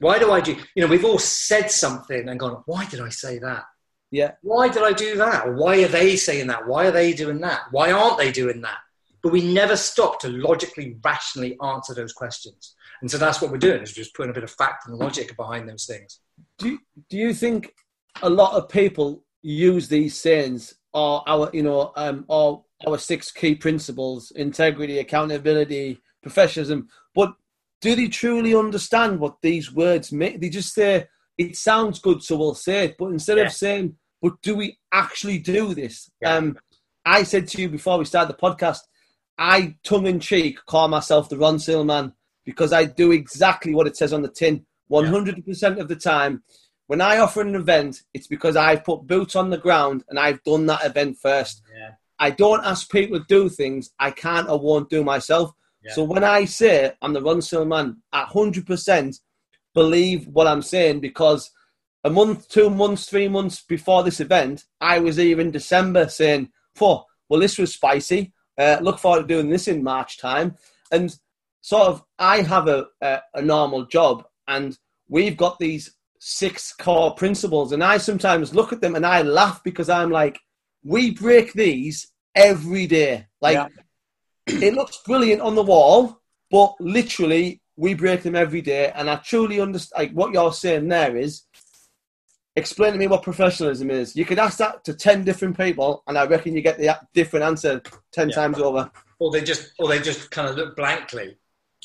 Why 0.00 0.18
do 0.18 0.32
I 0.32 0.40
do? 0.40 0.56
You 0.74 0.82
know, 0.82 0.88
we've 0.88 1.04
all 1.04 1.18
said 1.18 1.70
something 1.70 2.28
and 2.28 2.38
gone, 2.38 2.62
why 2.66 2.86
did 2.86 3.00
I 3.00 3.08
say 3.08 3.38
that? 3.38 3.64
Yeah. 4.10 4.32
Why 4.42 4.68
did 4.68 4.82
I 4.82 4.92
do 4.92 5.16
that? 5.16 5.54
Why 5.54 5.82
are 5.82 5.88
they 5.88 6.16
saying 6.16 6.46
that? 6.46 6.66
Why 6.66 6.86
are 6.86 6.92
they 6.92 7.12
doing 7.12 7.40
that? 7.40 7.62
Why 7.70 7.92
aren't 7.92 8.18
they 8.18 8.32
doing 8.32 8.60
that? 8.62 8.78
But 9.22 9.32
we 9.32 9.52
never 9.52 9.76
stop 9.76 10.20
to 10.20 10.28
logically, 10.28 10.96
rationally 11.04 11.58
answer 11.62 11.92
those 11.92 12.12
questions. 12.12 12.74
And 13.00 13.10
so 13.10 13.18
that's 13.18 13.42
what 13.42 13.50
we're 13.50 13.58
doing 13.58 13.82
is 13.82 13.92
just 13.92 14.14
putting 14.14 14.30
a 14.30 14.34
bit 14.34 14.44
of 14.44 14.50
fact 14.50 14.86
and 14.86 14.96
logic 14.96 15.36
behind 15.36 15.68
those 15.68 15.86
things. 15.86 16.20
Do 16.58 16.70
you, 16.70 16.78
do 17.10 17.16
you 17.16 17.34
think 17.34 17.74
a 18.22 18.30
lot 18.30 18.54
of 18.54 18.68
people 18.68 19.24
use 19.42 19.88
these 19.88 20.18
sayings 20.18 20.74
or 20.94 21.22
our, 21.28 21.50
you 21.52 21.62
know, 21.62 21.92
um, 21.96 22.24
or 22.28 22.64
our 22.86 22.98
six 22.98 23.30
key 23.30 23.54
principles 23.54 24.30
integrity, 24.32 25.00
accountability, 25.00 26.00
professionalism. 26.22 26.88
Do 27.80 27.94
they 27.94 28.08
truly 28.08 28.54
understand 28.54 29.20
what 29.20 29.36
these 29.40 29.72
words 29.72 30.12
mean? 30.12 30.40
They 30.40 30.48
just 30.48 30.74
say, 30.74 31.06
it 31.36 31.56
sounds 31.56 32.00
good, 32.00 32.22
so 32.22 32.36
we'll 32.36 32.54
say 32.54 32.86
it. 32.86 32.96
But 32.98 33.12
instead 33.12 33.38
yeah. 33.38 33.44
of 33.44 33.52
saying, 33.52 33.96
but 34.20 34.40
do 34.42 34.56
we 34.56 34.78
actually 34.92 35.38
do 35.38 35.74
this? 35.74 36.10
Yeah. 36.20 36.34
Um, 36.34 36.58
I 37.04 37.22
said 37.22 37.46
to 37.48 37.62
you 37.62 37.68
before 37.68 37.98
we 37.98 38.04
started 38.04 38.34
the 38.34 38.40
podcast, 38.40 38.80
I 39.38 39.76
tongue 39.84 40.06
in 40.06 40.18
cheek 40.18 40.58
call 40.66 40.88
myself 40.88 41.28
the 41.28 41.36
Ronseal 41.36 41.86
man 41.86 42.12
because 42.44 42.72
I 42.72 42.84
do 42.84 43.12
exactly 43.12 43.72
what 43.74 43.86
it 43.86 43.96
says 43.96 44.12
on 44.12 44.22
the 44.22 44.28
tin 44.28 44.66
100% 44.90 45.62
yeah. 45.62 45.82
of 45.82 45.88
the 45.88 45.96
time. 45.96 46.42
When 46.88 47.00
I 47.00 47.18
offer 47.18 47.42
an 47.42 47.54
event, 47.54 48.02
it's 48.14 48.26
because 48.26 48.56
I've 48.56 48.84
put 48.84 49.06
boots 49.06 49.36
on 49.36 49.50
the 49.50 49.58
ground 49.58 50.04
and 50.08 50.18
I've 50.18 50.42
done 50.42 50.66
that 50.66 50.84
event 50.84 51.18
first. 51.18 51.62
Yeah. 51.78 51.90
I 52.18 52.30
don't 52.30 52.64
ask 52.64 52.90
people 52.90 53.18
to 53.18 53.24
do 53.28 53.48
things 53.48 53.90
I 53.98 54.10
can't 54.10 54.48
or 54.48 54.58
won't 54.58 54.90
do 54.90 55.04
myself. 55.04 55.52
Yeah. 55.82 55.92
So 55.92 56.04
when 56.04 56.24
I 56.24 56.44
say 56.44 56.92
I'm 57.00 57.12
the 57.12 57.20
Ronseal 57.20 57.66
man, 57.66 58.02
I 58.12 58.24
100% 58.24 59.20
believe 59.74 60.26
what 60.28 60.46
I'm 60.46 60.62
saying 60.62 61.00
because 61.00 61.50
a 62.04 62.10
month, 62.10 62.48
two 62.48 62.70
months, 62.70 63.06
three 63.06 63.28
months 63.28 63.62
before 63.62 64.02
this 64.02 64.20
event, 64.20 64.64
I 64.80 64.98
was 64.98 65.16
here 65.16 65.40
in 65.40 65.50
December 65.50 66.08
saying, 66.08 66.50
"For 66.74 67.04
well, 67.28 67.40
this 67.40 67.58
was 67.58 67.74
spicy. 67.74 68.32
Uh, 68.56 68.78
look 68.80 68.98
forward 68.98 69.22
to 69.22 69.26
doing 69.26 69.50
this 69.50 69.68
in 69.68 69.82
March 69.84 70.18
time. 70.18 70.56
And 70.90 71.14
sort 71.60 71.88
of, 71.88 72.04
I 72.18 72.42
have 72.42 72.66
a, 72.68 72.86
a, 73.00 73.20
a 73.34 73.42
normal 73.42 73.86
job, 73.86 74.24
and 74.48 74.76
we've 75.08 75.36
got 75.36 75.58
these 75.58 75.94
six 76.18 76.72
core 76.72 77.14
principles, 77.14 77.72
and 77.72 77.84
I 77.84 77.98
sometimes 77.98 78.54
look 78.54 78.72
at 78.72 78.80
them 78.80 78.96
and 78.96 79.06
I 79.06 79.22
laugh 79.22 79.62
because 79.62 79.88
I'm 79.88 80.10
like, 80.10 80.38
we 80.82 81.12
break 81.12 81.52
these 81.52 82.10
every 82.34 82.86
day. 82.86 83.26
Like, 83.40 83.54
yeah. 83.54 83.68
It 84.48 84.74
looks 84.74 85.00
brilliant 85.04 85.40
on 85.42 85.54
the 85.54 85.62
wall, 85.62 86.20
but 86.50 86.74
literally 86.80 87.60
we 87.76 87.94
break 87.94 88.22
them 88.22 88.34
every 88.34 88.60
day. 88.60 88.92
And 88.94 89.08
I 89.08 89.16
truly 89.16 89.60
understand 89.60 90.08
like 90.08 90.12
what 90.12 90.32
you're 90.32 90.52
saying 90.52 90.88
there 90.88 91.16
is 91.16 91.42
explain 92.56 92.92
to 92.92 92.98
me 92.98 93.06
what 93.06 93.22
professionalism 93.22 93.90
is. 93.90 94.16
You 94.16 94.24
could 94.24 94.38
ask 94.38 94.58
that 94.58 94.84
to 94.84 94.94
10 94.94 95.24
different 95.24 95.56
people, 95.56 96.02
and 96.06 96.18
I 96.18 96.26
reckon 96.26 96.54
you 96.54 96.60
get 96.60 96.78
the 96.78 96.98
different 97.14 97.44
answer 97.44 97.80
10 98.12 98.28
yeah. 98.30 98.34
times 98.34 98.58
over. 98.58 98.90
Or 99.20 99.30
they 99.30 99.42
just, 99.42 99.72
or 99.78 99.88
they 99.88 100.00
just 100.00 100.30
kind 100.30 100.48
of 100.48 100.56
look 100.56 100.76
blankly. 100.76 101.36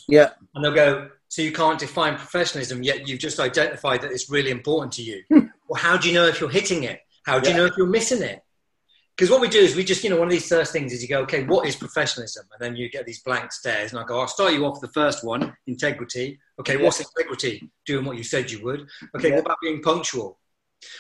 Yeah. 0.08 0.32
And 0.56 0.66
they'll 0.66 0.74
go, 0.74 1.10
so 1.30 1.42
you 1.42 1.52
can't 1.52 1.80
define 1.80 2.16
professionalism, 2.16 2.84
yet 2.84 3.08
you've 3.08 3.20
just 3.20 3.40
identified 3.40 4.02
that 4.02 4.12
it's 4.12 4.30
really 4.30 4.52
important 4.52 4.92
to 4.94 5.04
you. 5.04 5.24
Hmm. 5.30 5.48
well, 5.68 5.82
how 5.82 5.98
do 5.98 6.08
you 6.08 6.14
know 6.14 6.26
if 6.26 6.42
you're 6.42 6.50
hitting 6.50 6.84
it? 6.84 7.00
How 7.26 7.40
do 7.40 7.50
yeah. 7.50 7.56
you 7.56 7.62
know 7.62 7.66
if 7.68 7.78
you're 7.78 7.88
missing 7.88 8.22
it? 8.22 8.42
Because 9.16 9.30
what 9.30 9.42
we 9.42 9.48
do 9.48 9.60
is 9.60 9.76
we 9.76 9.84
just, 9.84 10.04
you 10.04 10.10
know, 10.10 10.18
one 10.18 10.28
of 10.28 10.32
these 10.32 10.48
first 10.48 10.74
things 10.74 10.92
is 10.92 11.04
you 11.04 11.08
go, 11.08 11.22
okay, 11.22 11.44
what 11.44 11.68
is 11.68 11.76
professionalism? 11.76 12.46
And 12.52 12.60
then 12.60 12.76
you 12.76 12.90
get 12.90 13.06
these 13.06 13.22
blank 13.22 13.52
stares, 13.52 13.92
and 13.92 14.00
I 14.00 14.06
go, 14.06 14.20
I'll 14.20 14.28
start 14.28 14.54
you 14.54 14.66
off 14.66 14.82
with 14.82 14.92
the 14.92 15.00
first 15.00 15.24
one, 15.24 15.56
integrity. 15.68 16.40
Okay, 16.60 16.78
yeah. 16.78 16.84
what's 16.84 17.00
integrity? 17.00 17.70
Doing 17.86 18.06
what 18.06 18.18
you 18.18 18.24
said 18.24 18.50
you 18.50 18.64
would. 18.64 18.88
Okay, 19.16 19.30
yeah. 19.30 19.36
what 19.36 19.46
about 19.46 19.58
being 19.62 19.84
punctual? 19.84 20.40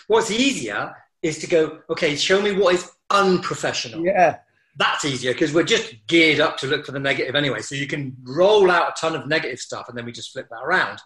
What's 0.08 0.29
easier 0.29 0.96
is 1.24 1.39
to 1.39 1.48
go, 1.48 1.79
okay, 1.89 2.15
show 2.15 2.41
me 2.41 2.51
what 2.51 2.75
is 2.75 2.91
unprofessional. 3.10 4.05
Yeah. 4.05 4.38
That's 4.75 5.05
easier 5.05 5.34
because 5.34 5.53
we're 5.53 5.63
just 5.63 5.96
geared 6.08 6.39
up 6.39 6.58
to 6.58 6.67
look 6.67 6.86
for 6.86 6.91
the 6.91 7.00
negative 7.00 7.36
anyway. 7.36 7.62
So 7.62 7.75
you 7.75 7.88
can 7.88 8.15
roll 8.24 8.70
out 8.70 8.89
a 8.89 8.93
ton 9.00 9.15
of 9.15 9.27
negative 9.27 9.60
stuff 9.60 9.88
and 9.88 9.98
then 9.98 10.05
we 10.05 10.12
just 10.12 10.32
flip 10.32 10.48
that 10.50 10.63
around. 10.63 11.00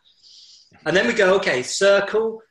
And 0.86 0.96
then 0.96 1.06
we 1.06 1.14
go, 1.14 1.36
okay, 1.36 1.64
circle, 1.64 2.42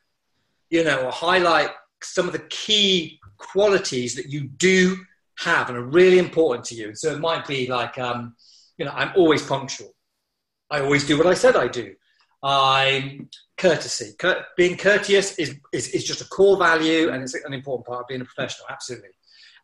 you 0.70 0.84
know, 0.84 1.06
or 1.06 1.10
highlight 1.10 1.70
some 2.02 2.26
of 2.26 2.32
the 2.32 2.40
key 2.50 3.18
qualities 3.38 4.14
that 4.16 4.30
you 4.30 4.48
do 4.48 4.96
have 5.38 5.68
and 5.68 5.78
are 5.78 5.84
really 5.84 6.18
important 6.18 6.64
to 6.66 6.74
you. 6.74 6.94
So 6.94 7.12
it 7.12 7.20
might 7.20 7.46
be 7.46 7.66
like, 7.68 7.98
um, 7.98 8.34
you 8.78 8.84
know, 8.84 8.92
I'm 8.92 9.12
always 9.16 9.42
punctual. 9.42 9.94
I 10.70 10.80
always 10.80 11.06
do 11.06 11.16
what 11.16 11.26
I 11.26 11.34
said 11.34 11.56
I 11.56 11.68
do. 11.68 11.94
I'm 12.42 13.28
courtesy. 13.56 14.14
Being 14.56 14.76
courteous 14.76 15.38
is, 15.38 15.58
is, 15.72 15.88
is 15.88 16.04
just 16.04 16.20
a 16.20 16.28
core 16.28 16.56
value 16.56 17.10
and 17.10 17.22
it's 17.22 17.34
an 17.34 17.52
important 17.52 17.86
part 17.86 18.02
of 18.02 18.08
being 18.08 18.20
a 18.20 18.24
professional, 18.24 18.66
absolutely. 18.70 19.10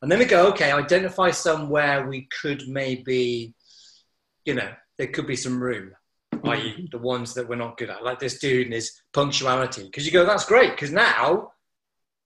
And 0.00 0.10
then 0.10 0.18
we 0.18 0.24
go, 0.24 0.48
okay, 0.48 0.72
identify 0.72 1.30
somewhere 1.30 2.08
we 2.08 2.28
could 2.40 2.66
maybe, 2.66 3.54
you 4.44 4.54
know, 4.54 4.72
there 4.98 5.06
could 5.06 5.26
be 5.26 5.36
some 5.36 5.62
room, 5.62 5.92
i.e., 6.44 6.88
the 6.90 6.98
ones 6.98 7.34
that 7.34 7.48
we're 7.48 7.56
not 7.56 7.76
good 7.76 7.90
at, 7.90 8.02
like 8.02 8.18
this 8.18 8.38
dude 8.40 8.66
and 8.66 8.74
his 8.74 9.00
punctuality. 9.12 9.84
Because 9.84 10.04
you 10.04 10.12
go, 10.12 10.24
that's 10.26 10.44
great, 10.44 10.70
because 10.72 10.90
now 10.90 11.52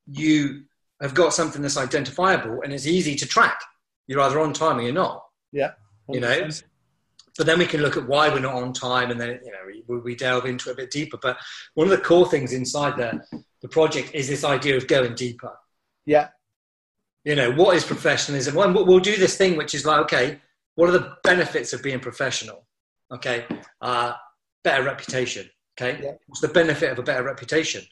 you 0.06 0.64
have 1.00 1.14
got 1.14 1.34
something 1.34 1.62
that's 1.62 1.76
identifiable 1.76 2.60
and 2.62 2.72
it's 2.72 2.86
easy 2.86 3.14
to 3.16 3.26
track. 3.26 3.60
You're 4.06 4.20
either 4.20 4.40
on 4.40 4.52
time 4.52 4.78
or 4.78 4.82
you're 4.82 4.92
not. 4.92 5.24
Yeah. 5.52 5.72
100%. 6.08 6.14
You 6.14 6.20
know, 6.20 6.48
but 7.36 7.46
then 7.46 7.58
we 7.58 7.66
can 7.66 7.82
look 7.82 7.96
at 7.96 8.06
why 8.06 8.28
we're 8.28 8.40
not 8.40 8.54
on 8.54 8.72
time 8.72 9.10
and 9.10 9.20
then 9.20 9.40
you 9.44 9.52
know 9.52 9.82
we, 9.88 9.98
we 9.98 10.14
delve 10.14 10.46
into 10.46 10.70
it 10.70 10.72
a 10.72 10.76
bit 10.76 10.90
deeper 10.90 11.18
but 11.20 11.38
one 11.74 11.86
of 11.86 11.90
the 11.90 12.02
core 12.02 12.28
things 12.28 12.52
inside 12.52 12.96
the, 12.96 13.20
the 13.62 13.68
project 13.68 14.14
is 14.14 14.28
this 14.28 14.44
idea 14.44 14.76
of 14.76 14.86
going 14.86 15.14
deeper 15.14 15.52
yeah 16.06 16.28
you 17.24 17.34
know 17.34 17.52
what 17.52 17.76
is 17.76 17.84
professionalism 17.84 18.54
well, 18.54 18.72
we'll 18.72 18.98
do 19.00 19.16
this 19.16 19.36
thing 19.36 19.56
which 19.56 19.74
is 19.74 19.84
like 19.84 20.00
okay 20.00 20.40
what 20.74 20.88
are 20.88 20.92
the 20.92 21.16
benefits 21.22 21.72
of 21.72 21.82
being 21.82 22.00
professional 22.00 22.66
okay 23.12 23.44
uh, 23.80 24.12
better 24.64 24.84
reputation 24.84 25.48
okay 25.78 26.00
yeah. 26.02 26.12
what's 26.26 26.40
the 26.40 26.48
benefit 26.48 26.90
of 26.90 26.98
a 26.98 27.02
better 27.02 27.22
reputation 27.22 27.84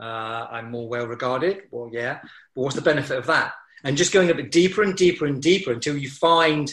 uh, 0.00 0.46
i'm 0.50 0.70
more 0.70 0.88
well 0.88 1.06
regarded 1.06 1.62
well 1.70 1.90
yeah 1.92 2.20
but 2.54 2.62
what's 2.62 2.76
the 2.76 2.82
benefit 2.82 3.18
of 3.18 3.26
that 3.26 3.52
and 3.84 3.96
just 3.96 4.12
going 4.12 4.30
a 4.30 4.34
bit 4.34 4.50
deeper 4.50 4.82
and 4.82 4.96
deeper 4.96 5.26
and 5.26 5.40
deeper 5.40 5.72
until 5.72 5.96
you 5.96 6.08
find 6.08 6.72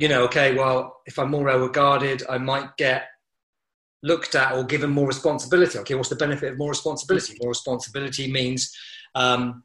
you 0.00 0.08
know, 0.08 0.22
okay, 0.24 0.54
well, 0.54 1.02
if 1.04 1.18
I'm 1.18 1.30
more 1.30 1.44
well 1.44 1.58
regarded, 1.58 2.22
I 2.26 2.38
might 2.38 2.74
get 2.78 3.08
looked 4.02 4.34
at 4.34 4.54
or 4.54 4.64
given 4.64 4.88
more 4.88 5.06
responsibility. 5.06 5.78
Okay, 5.80 5.94
what's 5.94 6.08
the 6.08 6.16
benefit 6.16 6.52
of 6.52 6.58
more 6.58 6.70
responsibility? 6.70 7.36
More 7.42 7.50
responsibility 7.50 8.32
means 8.32 8.74
um, 9.14 9.62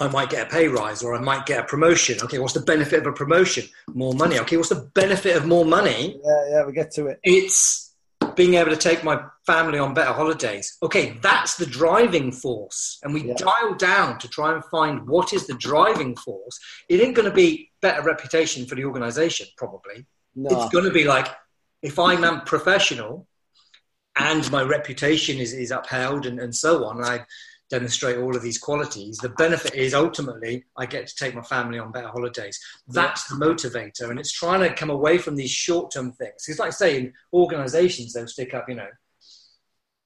I 0.00 0.08
might 0.08 0.30
get 0.30 0.48
a 0.48 0.50
pay 0.50 0.66
rise 0.66 1.04
or 1.04 1.14
I 1.14 1.20
might 1.20 1.46
get 1.46 1.60
a 1.60 1.62
promotion. 1.62 2.18
Okay, 2.24 2.40
what's 2.40 2.54
the 2.54 2.60
benefit 2.60 2.98
of 2.98 3.06
a 3.06 3.12
promotion? 3.12 3.68
More 3.94 4.14
money. 4.14 4.40
Okay, 4.40 4.56
what's 4.56 4.70
the 4.70 4.90
benefit 4.96 5.36
of 5.36 5.46
more 5.46 5.64
money? 5.64 6.20
Yeah, 6.24 6.44
yeah, 6.50 6.66
we 6.66 6.72
get 6.72 6.90
to 6.94 7.06
it. 7.06 7.20
It's 7.22 7.87
being 8.38 8.54
able 8.54 8.70
to 8.70 8.76
take 8.76 9.02
my 9.02 9.20
family 9.46 9.80
on 9.80 9.92
better 9.92 10.12
holidays. 10.12 10.78
Okay, 10.80 11.18
that's 11.20 11.56
the 11.56 11.66
driving 11.66 12.30
force. 12.30 13.00
And 13.02 13.12
we 13.12 13.24
yeah. 13.24 13.34
dial 13.34 13.74
down 13.74 14.20
to 14.20 14.28
try 14.28 14.54
and 14.54 14.64
find 14.66 15.08
what 15.08 15.32
is 15.32 15.48
the 15.48 15.54
driving 15.54 16.14
force. 16.14 16.56
It 16.88 17.00
ain't 17.00 17.16
going 17.16 17.28
to 17.28 17.34
be 17.34 17.72
better 17.82 18.00
reputation 18.00 18.64
for 18.64 18.76
the 18.76 18.84
organization, 18.84 19.48
probably. 19.56 20.06
No. 20.36 20.50
It's 20.50 20.72
going 20.72 20.84
to 20.84 20.92
be 20.92 21.02
like, 21.02 21.26
if 21.82 21.98
I'm 21.98 22.22
a 22.22 22.40
professional 22.46 23.26
and 24.14 24.48
my 24.52 24.62
reputation 24.62 25.38
is, 25.38 25.52
is 25.52 25.72
upheld 25.72 26.24
and, 26.24 26.38
and 26.38 26.54
so 26.54 26.84
on, 26.84 27.02
I 27.02 27.24
demonstrate 27.70 28.18
all 28.18 28.34
of 28.34 28.42
these 28.42 28.58
qualities. 28.58 29.18
The 29.18 29.28
benefit 29.30 29.74
is 29.74 29.94
ultimately 29.94 30.64
I 30.76 30.86
get 30.86 31.06
to 31.06 31.14
take 31.14 31.34
my 31.34 31.42
family 31.42 31.78
on 31.78 31.92
better 31.92 32.08
holidays. 32.08 32.58
That's 32.88 33.28
the 33.28 33.36
motivator. 33.36 34.10
And 34.10 34.18
it's 34.18 34.32
trying 34.32 34.60
to 34.60 34.74
come 34.74 34.90
away 34.90 35.18
from 35.18 35.36
these 35.36 35.50
short 35.50 35.92
term 35.92 36.12
things. 36.12 36.44
Because, 36.46 36.58
like 36.58 36.68
I 36.68 36.70
say, 36.70 36.98
in 36.98 37.12
organizations, 37.32 38.12
they'll 38.12 38.26
stick 38.26 38.54
up, 38.54 38.68
you 38.68 38.74
know, 38.76 38.88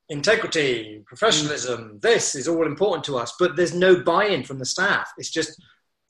integrity, 0.09 1.03
professionalism, 1.07 1.95
mm. 1.95 2.01
this 2.01 2.35
is 2.35 2.49
all 2.49 2.67
important 2.67 3.05
to 3.05 3.17
us. 3.17 3.35
But 3.39 3.57
there's 3.57 3.75
no 3.75 4.03
buy 4.03 4.27
in 4.27 4.45
from 4.45 4.59
the 4.59 4.67
staff. 4.67 5.11
It's 5.19 5.31
just 5.31 5.61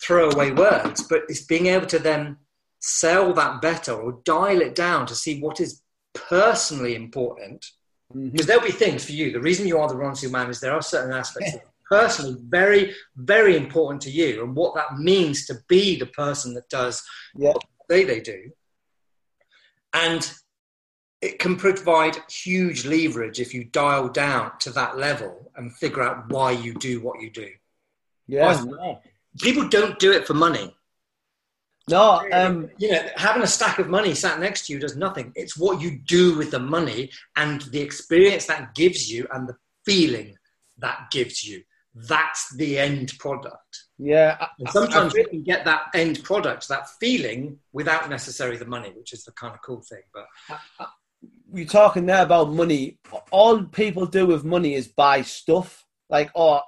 throwaway 0.02 0.50
words. 0.50 1.06
But 1.09 1.23
it's 1.28 1.44
being 1.44 1.66
able 1.66 1.87
to 1.87 1.99
then 1.99 2.37
sell 2.80 3.32
that 3.35 3.62
better 3.62 3.92
or 3.92 4.21
dial 4.25 4.61
it 4.61 4.75
down 4.75 5.06
to 5.06 5.14
see 5.14 5.40
what 5.40 5.61
is 5.61 5.82
personally 6.14 6.94
important. 6.94 7.64
Mm-hmm. 8.16 8.31
Because 8.31 8.47
there'll 8.47 8.62
be 8.62 8.71
things 8.71 9.04
for 9.04 9.12
you. 9.12 9.33
The 9.33 9.40
reason 9.40 9.66
you 9.66 9.78
are 9.78 9.88
the 9.88 9.95
Ronseal 9.95 10.31
man 10.31 10.50
is 10.50 10.61
there 10.61 10.75
are 10.75 10.83
certain 10.83 11.12
aspects 11.12 11.57
personally 11.88 12.37
very, 12.49 12.95
very 13.16 13.57
important 13.57 14.00
to 14.02 14.11
you 14.11 14.42
and 14.42 14.57
what 14.57 14.75
that 14.75 14.99
means 14.99 15.47
to 15.47 15.57
be 15.69 15.99
the 15.99 16.07
person 16.07 16.54
that 16.54 16.69
does 16.69 17.02
yeah. 17.35 17.49
what 17.49 17.62
they, 17.88 18.04
they 18.04 18.21
do. 18.21 18.50
And 19.92 20.33
it 21.21 21.38
can 21.38 21.57
provide 21.57 22.16
huge 22.31 22.85
leverage 22.87 23.40
if 23.40 23.54
you 23.54 23.64
dial 23.64 24.09
down 24.09 24.52
to 24.61 24.71
that 24.71 24.97
level 24.97 25.52
and 25.57 25.75
figure 25.76 26.02
out 26.02 26.28
why 26.31 26.50
you 26.52 26.75
do 26.75 27.00
what 27.00 27.21
you 27.21 27.31
do. 27.31 27.49
Yeah. 28.26 28.62
People 29.40 29.69
don't 29.69 29.99
do 29.99 30.12
it 30.12 30.26
for 30.26 30.35
money. 30.35 30.75
No, 31.89 32.23
um, 32.33 32.71
you 32.79 32.93
know, 32.93 33.09
having 33.17 33.43
a 33.43 33.47
stack 33.47 33.79
of 33.79 33.89
money 33.89 34.15
sat 34.15 34.39
next 34.39 34.67
to 34.67 34.73
you 34.73 34.79
does 34.79 34.97
nothing. 34.97 35.33
It's 35.35 35.59
what 35.59 35.81
you 35.81 35.99
do 35.99 36.37
with 36.39 36.51
the 36.53 36.61
money 36.61 37.11
and 37.37 37.62
the 37.62 37.81
experience 37.81 38.47
that 38.47 38.75
gives 38.75 39.11
you 39.11 39.27
and 39.33 39.49
the 39.49 39.57
feeling 39.85 40.37
that 40.79 41.09
gives 41.11 41.45
you. 41.45 41.62
That's 41.95 42.55
the 42.57 42.79
end 42.79 43.12
product. 43.19 43.85
Yeah. 43.99 44.47
And 44.59 44.69
sometimes 44.71 45.12
you 45.15 45.27
can 45.27 45.43
get 45.43 45.65
that 45.65 45.87
end 45.95 46.23
product, 46.23 46.69
that 46.69 46.89
feeling, 47.01 47.59
without 47.73 48.09
necessarily 48.09 48.57
the 48.57 48.65
money, 48.65 48.93
which 48.97 49.12
is 49.12 49.25
the 49.25 49.33
kind 49.33 49.55
of 49.55 49.61
cool 49.62 49.83
thing. 49.83 50.03
But 50.15 50.27
you're 51.53 51.67
talking 51.67 52.07
there 52.07 52.23
about 52.23 52.53
money. 52.53 52.99
All 53.31 53.65
people 53.65 54.07
do 54.07 54.27
with 54.27 54.45
money 54.45 54.75
is 54.75 54.89
buy 54.89 55.23
stuff. 55.23 55.85
Like, 56.09 56.31
oh, 56.35 56.62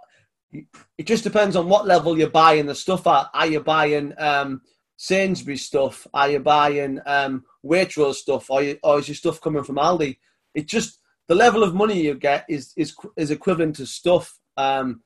it 0.52 1.04
just 1.06 1.25
depends 1.25 1.56
on 1.56 1.68
what 1.68 1.87
level 1.87 2.18
you're 2.18 2.30
buying 2.30 2.66
the 2.66 2.75
stuff 2.75 3.06
at. 3.06 3.28
Are 3.33 3.47
you 3.47 3.61
buying 3.61 4.12
um, 4.18 4.61
Sainsbury's 5.04 5.66
stuff? 5.66 6.06
Are 6.14 6.30
you 6.30 6.38
buying 6.38 6.99
um, 7.04 7.44
Waitrose 7.62 8.14
stuff, 8.14 8.49
or, 8.49 8.62
you, 8.62 8.78
or 8.82 8.99
is 8.99 9.08
your 9.08 9.14
stuff 9.14 9.38
coming 9.38 9.62
from 9.62 9.76
Aldi? 9.76 10.16
It 10.54 10.66
just 10.66 10.99
the 11.28 11.34
level 11.34 11.62
of 11.62 11.75
money 11.75 12.00
you 12.00 12.14
get 12.14 12.46
is 12.49 12.73
is 12.75 12.96
is 13.16 13.30
equivalent 13.30 13.76
to 13.76 13.87
stuff. 13.87 14.38
Um, 14.56 15.02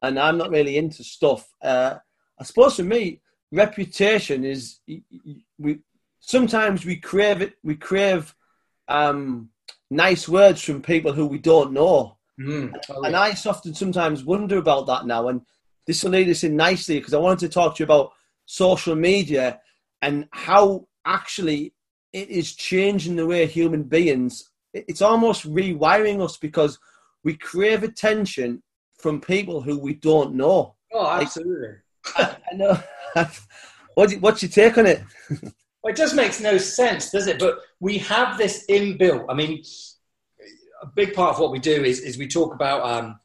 and 0.00 0.18
I'm 0.18 0.38
not 0.38 0.50
really 0.50 0.78
into 0.78 1.04
stuff. 1.04 1.46
Uh, 1.60 1.96
I 2.40 2.44
suppose 2.44 2.76
for 2.76 2.82
me, 2.84 3.20
reputation 3.50 4.42
is 4.44 4.78
we 5.58 5.80
sometimes 6.20 6.86
we 6.86 6.96
crave 6.96 7.42
it. 7.42 7.52
We 7.62 7.76
crave 7.76 8.34
um, 8.88 9.50
nice 9.90 10.26
words 10.30 10.62
from 10.62 10.80
people 10.80 11.12
who 11.12 11.26
we 11.26 11.38
don't 11.38 11.74
know. 11.74 12.16
Mm. 12.40 12.74
And 13.04 13.14
I 13.14 13.36
often 13.44 13.74
sometimes 13.74 14.24
wonder 14.24 14.56
about 14.56 14.86
that 14.86 15.04
now. 15.04 15.28
And 15.28 15.42
this 15.86 16.02
will 16.02 16.12
lead 16.12 16.30
us 16.30 16.42
in 16.42 16.56
nicely 16.56 16.98
because 16.98 17.12
I 17.12 17.18
wanted 17.18 17.40
to 17.40 17.54
talk 17.54 17.76
to 17.76 17.82
you 17.82 17.84
about 17.84 18.12
social 18.46 18.94
media 18.94 19.60
and 20.00 20.28
how 20.32 20.86
actually 21.04 21.74
it 22.12 22.28
is 22.28 22.54
changing 22.54 23.16
the 23.16 23.26
way 23.26 23.46
human 23.46 23.84
beings. 23.84 24.50
It's 24.74 25.02
almost 25.02 25.50
rewiring 25.50 26.22
us 26.22 26.36
because 26.36 26.78
we 27.24 27.36
crave 27.36 27.82
attention 27.82 28.62
from 28.98 29.20
people 29.20 29.60
who 29.60 29.78
we 29.78 29.94
don't 29.94 30.34
know. 30.34 30.76
Oh, 30.92 31.06
absolutely. 31.06 31.76
Like, 32.16 32.16
I, 32.16 32.36
I, 32.52 32.56
know. 32.56 32.82
What, 33.94 34.10
what's 34.20 34.42
your 34.42 34.50
take 34.50 34.78
on 34.78 34.86
it? 34.86 35.02
well, 35.28 35.92
it 35.92 35.96
just 35.96 36.14
makes 36.14 36.40
no 36.40 36.56
sense, 36.56 37.10
does 37.10 37.26
it? 37.26 37.38
But 37.38 37.58
we 37.78 37.98
have 37.98 38.38
this 38.38 38.64
inbuilt. 38.70 39.26
I 39.28 39.34
mean, 39.34 39.62
a 40.80 40.86
big 40.86 41.12
part 41.12 41.34
of 41.34 41.40
what 41.40 41.52
we 41.52 41.58
do 41.58 41.84
is, 41.84 42.00
is 42.00 42.16
we 42.16 42.26
talk 42.26 42.54
about 42.54 42.82
um, 42.84 43.20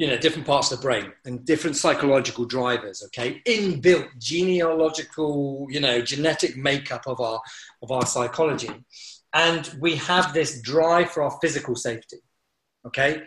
you 0.00 0.06
know 0.06 0.16
different 0.16 0.46
parts 0.46 0.72
of 0.72 0.78
the 0.78 0.82
brain 0.82 1.12
and 1.26 1.44
different 1.44 1.76
psychological 1.76 2.46
drivers 2.46 3.02
okay? 3.04 3.42
Inbuilt 3.46 4.08
genealogical 4.18 5.66
you 5.68 5.78
know 5.78 6.00
genetic 6.00 6.56
makeup 6.56 7.02
of 7.06 7.20
our 7.20 7.38
of 7.82 7.92
our 7.92 8.06
psychology. 8.06 8.70
And 9.34 9.70
we 9.78 9.96
have 9.96 10.32
this 10.32 10.60
drive 10.62 11.10
for 11.10 11.22
our 11.22 11.38
physical 11.42 11.76
safety 11.76 12.16
okay? 12.86 13.22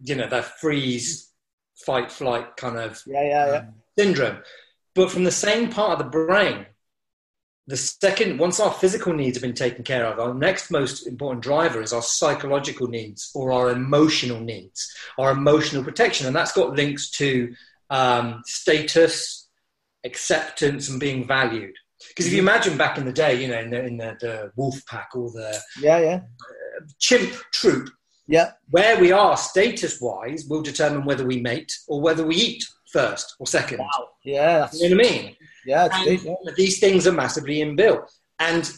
You 0.00 0.16
know 0.16 0.28
that 0.28 0.58
freeze 0.60 1.30
fight 1.86 2.10
flight 2.10 2.56
kind 2.56 2.78
of 2.78 3.00
yeah, 3.06 3.22
yeah, 3.22 3.46
yeah. 3.46 3.58
Um, 3.58 3.74
syndrome. 3.96 4.38
But 4.96 5.12
from 5.12 5.22
the 5.22 5.30
same 5.30 5.70
part 5.70 5.92
of 5.92 5.98
the 5.98 6.10
brain 6.10 6.66
the 7.66 7.76
second, 7.76 8.38
once 8.38 8.58
our 8.58 8.72
physical 8.72 9.12
needs 9.12 9.36
have 9.36 9.42
been 9.42 9.54
taken 9.54 9.84
care 9.84 10.04
of, 10.04 10.18
our 10.18 10.34
next 10.34 10.70
most 10.70 11.06
important 11.06 11.42
driver 11.42 11.80
is 11.80 11.92
our 11.92 12.02
psychological 12.02 12.88
needs 12.88 13.30
or 13.34 13.52
our 13.52 13.70
emotional 13.70 14.40
needs, 14.40 14.92
our 15.18 15.30
emotional 15.30 15.84
protection. 15.84 16.26
And 16.26 16.34
that's 16.34 16.52
got 16.52 16.74
links 16.74 17.10
to 17.12 17.54
um, 17.88 18.42
status, 18.46 19.48
acceptance, 20.04 20.88
and 20.88 20.98
being 20.98 21.26
valued. 21.26 21.74
Because 22.08 22.26
if 22.26 22.32
you 22.32 22.40
mm-hmm. 22.40 22.48
imagine 22.48 22.76
back 22.76 22.98
in 22.98 23.04
the 23.04 23.12
day, 23.12 23.40
you 23.40 23.48
know, 23.48 23.60
in 23.60 23.70
the, 23.70 23.84
in 23.84 23.96
the, 23.96 24.16
the 24.20 24.52
wolf 24.56 24.84
pack 24.86 25.10
or 25.14 25.30
the 25.30 25.56
yeah, 25.80 26.00
yeah. 26.00 26.16
Uh, 26.16 26.84
chimp 26.98 27.32
troop, 27.52 27.90
yeah. 28.26 28.52
where 28.70 29.00
we 29.00 29.12
are 29.12 29.36
status 29.36 30.00
wise 30.00 30.46
will 30.48 30.62
determine 30.62 31.04
whether 31.04 31.24
we 31.24 31.40
mate 31.40 31.72
or 31.86 32.00
whether 32.00 32.26
we 32.26 32.34
eat 32.34 32.64
first 32.92 33.36
or 33.38 33.46
second. 33.46 33.78
Wow. 33.78 34.08
Yeah. 34.24 34.68
You 34.72 34.90
know 34.90 34.96
what 34.96 35.06
I 35.06 35.10
mean? 35.10 35.36
Yeah, 35.66 35.88
yeah. 36.04 36.34
These 36.56 36.80
things 36.80 37.06
are 37.06 37.12
massively 37.12 37.56
inbuilt. 37.56 38.10
And 38.38 38.70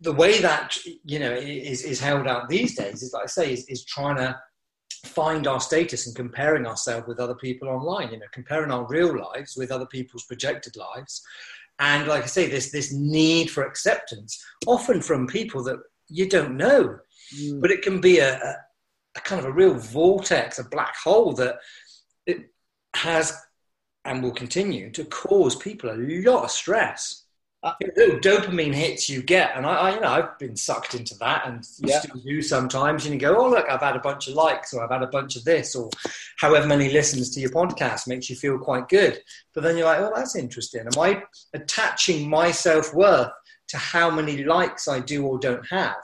the 0.00 0.12
way 0.12 0.40
that, 0.40 0.76
you 1.04 1.18
know, 1.18 1.32
is, 1.32 1.82
is 1.82 2.00
held 2.00 2.26
out 2.26 2.48
these 2.48 2.76
days 2.76 3.02
is, 3.02 3.12
like 3.12 3.24
I 3.24 3.26
say, 3.26 3.52
is, 3.52 3.64
is 3.66 3.84
trying 3.84 4.16
to 4.16 4.40
find 5.06 5.46
our 5.46 5.60
status 5.60 6.06
and 6.06 6.16
comparing 6.16 6.66
ourselves 6.66 7.06
with 7.06 7.20
other 7.20 7.34
people 7.34 7.68
online, 7.68 8.10
you 8.10 8.18
know, 8.18 8.26
comparing 8.32 8.70
our 8.70 8.86
real 8.86 9.16
lives 9.16 9.56
with 9.56 9.70
other 9.70 9.86
people's 9.86 10.24
projected 10.24 10.76
lives. 10.76 11.22
And 11.78 12.08
like 12.08 12.24
I 12.24 12.26
say, 12.26 12.48
this, 12.48 12.70
this 12.72 12.92
need 12.92 13.50
for 13.50 13.64
acceptance, 13.64 14.44
often 14.66 15.00
from 15.00 15.26
people 15.26 15.62
that 15.64 15.78
you 16.08 16.28
don't 16.28 16.56
know, 16.56 16.98
mm. 17.36 17.60
but 17.60 17.70
it 17.70 17.82
can 17.82 18.00
be 18.00 18.18
a, 18.18 18.36
a, 18.36 18.56
a 19.16 19.20
kind 19.20 19.40
of 19.40 19.46
a 19.46 19.52
real 19.52 19.74
vortex, 19.74 20.58
a 20.58 20.64
black 20.64 20.96
hole 20.96 21.32
that 21.34 21.56
it 22.26 22.50
has 22.96 23.36
and 24.08 24.22
will 24.22 24.32
continue 24.32 24.90
to 24.90 25.04
cause 25.04 25.54
people 25.54 25.90
a 25.90 25.96
lot 25.96 26.44
of 26.44 26.50
stress. 26.50 27.24
Uh, 27.64 27.72
little 27.96 28.20
dopamine 28.20 28.72
hits 28.72 29.10
you 29.10 29.20
get, 29.20 29.50
and 29.56 29.66
I, 29.66 29.74
I, 29.74 29.94
you 29.94 30.00
know, 30.00 30.08
I've 30.08 30.38
been 30.38 30.54
sucked 30.54 30.94
into 30.94 31.16
that, 31.18 31.46
and 31.46 31.66
you 31.78 31.88
yeah. 31.88 31.98
still 31.98 32.20
do 32.20 32.40
sometimes. 32.40 33.04
And 33.04 33.14
you 33.14 33.20
go, 33.20 33.36
"Oh, 33.36 33.50
look, 33.50 33.68
I've 33.68 33.80
had 33.80 33.96
a 33.96 34.00
bunch 34.00 34.28
of 34.28 34.34
likes, 34.34 34.72
or 34.72 34.84
I've 34.84 34.92
had 34.92 35.02
a 35.02 35.08
bunch 35.08 35.34
of 35.34 35.44
this, 35.44 35.74
or 35.74 35.90
however 36.38 36.68
many 36.68 36.88
listens 36.88 37.30
to 37.30 37.40
your 37.40 37.50
podcast 37.50 38.06
makes 38.06 38.30
you 38.30 38.36
feel 38.36 38.58
quite 38.58 38.88
good." 38.88 39.20
But 39.54 39.64
then 39.64 39.76
you're 39.76 39.86
like, 39.86 39.98
"Oh, 39.98 40.12
that's 40.14 40.36
interesting. 40.36 40.82
Am 40.82 41.00
I 41.00 41.20
attaching 41.52 42.30
my 42.30 42.52
self 42.52 42.94
worth 42.94 43.32
to 43.68 43.76
how 43.76 44.08
many 44.08 44.44
likes 44.44 44.86
I 44.86 45.00
do 45.00 45.26
or 45.26 45.40
don't 45.40 45.66
have?" 45.68 45.96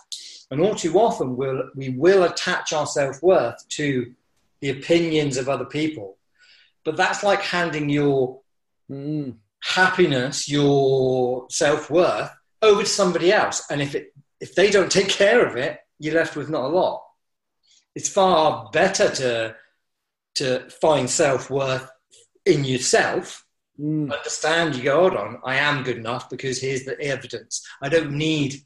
And 0.51 0.61
all 0.61 0.75
too 0.75 0.99
often, 0.99 1.37
we'll, 1.37 1.71
we 1.77 1.91
will 1.91 2.25
attach 2.25 2.73
our 2.73 2.87
self 2.87 3.23
worth 3.23 3.67
to 3.71 4.13
the 4.61 4.71
opinions 4.71 5.37
of 5.37 5.49
other 5.49 5.67
people 5.67 6.17
but 6.85 6.97
that's 6.97 7.23
like 7.23 7.41
handing 7.41 7.89
your 7.89 8.41
mm. 8.91 9.35
happiness, 9.63 10.49
your 10.49 11.47
self 11.51 11.91
worth 11.91 12.31
over 12.63 12.83
to 12.83 12.89
somebody 12.89 13.33
else. 13.33 13.65
And 13.71 13.81
if 13.83 13.95
it 13.95 14.13
if 14.41 14.55
they 14.55 14.71
don't 14.71 14.93
take 14.93 15.09
care 15.09 15.47
of 15.47 15.57
it, 15.57 15.79
you're 15.99 16.15
left 16.15 16.37
with 16.37 16.51
not 16.51 16.65
a 16.65 16.69
lot. 16.69 17.03
It's 17.95 18.09
far 18.09 18.69
better 18.73 19.09
to 19.11 19.57
to 20.37 20.69
find 20.81 21.09
self 21.09 21.51
worth 21.51 21.91
in 22.45 22.65
yourself. 22.65 23.45
Mm. 23.81 24.13
Understand, 24.13 24.77
you 24.77 24.85
go, 24.85 25.01
hold 25.01 25.17
on, 25.17 25.41
I 25.45 25.57
am 25.57 25.83
good 25.83 25.97
enough 25.97 26.31
because 26.31 26.61
here's 26.61 26.85
the 26.85 27.01
evidence. 27.01 27.67
I 27.83 27.89
don't 27.89 28.13
need 28.13 28.57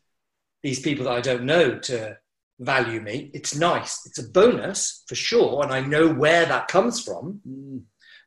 these 0.62 0.80
people 0.80 1.04
that 1.04 1.14
I 1.14 1.20
don't 1.20 1.44
know 1.44 1.78
to 1.78 2.18
value 2.58 3.00
me. 3.00 3.30
It's 3.32 3.54
nice. 3.54 4.04
It's 4.04 4.18
a 4.18 4.28
bonus 4.28 5.04
for 5.06 5.14
sure. 5.14 5.62
And 5.62 5.72
I 5.72 5.80
know 5.80 6.12
where 6.12 6.44
that 6.44 6.68
comes 6.68 7.02
from. 7.02 7.40
Mm 7.48 7.82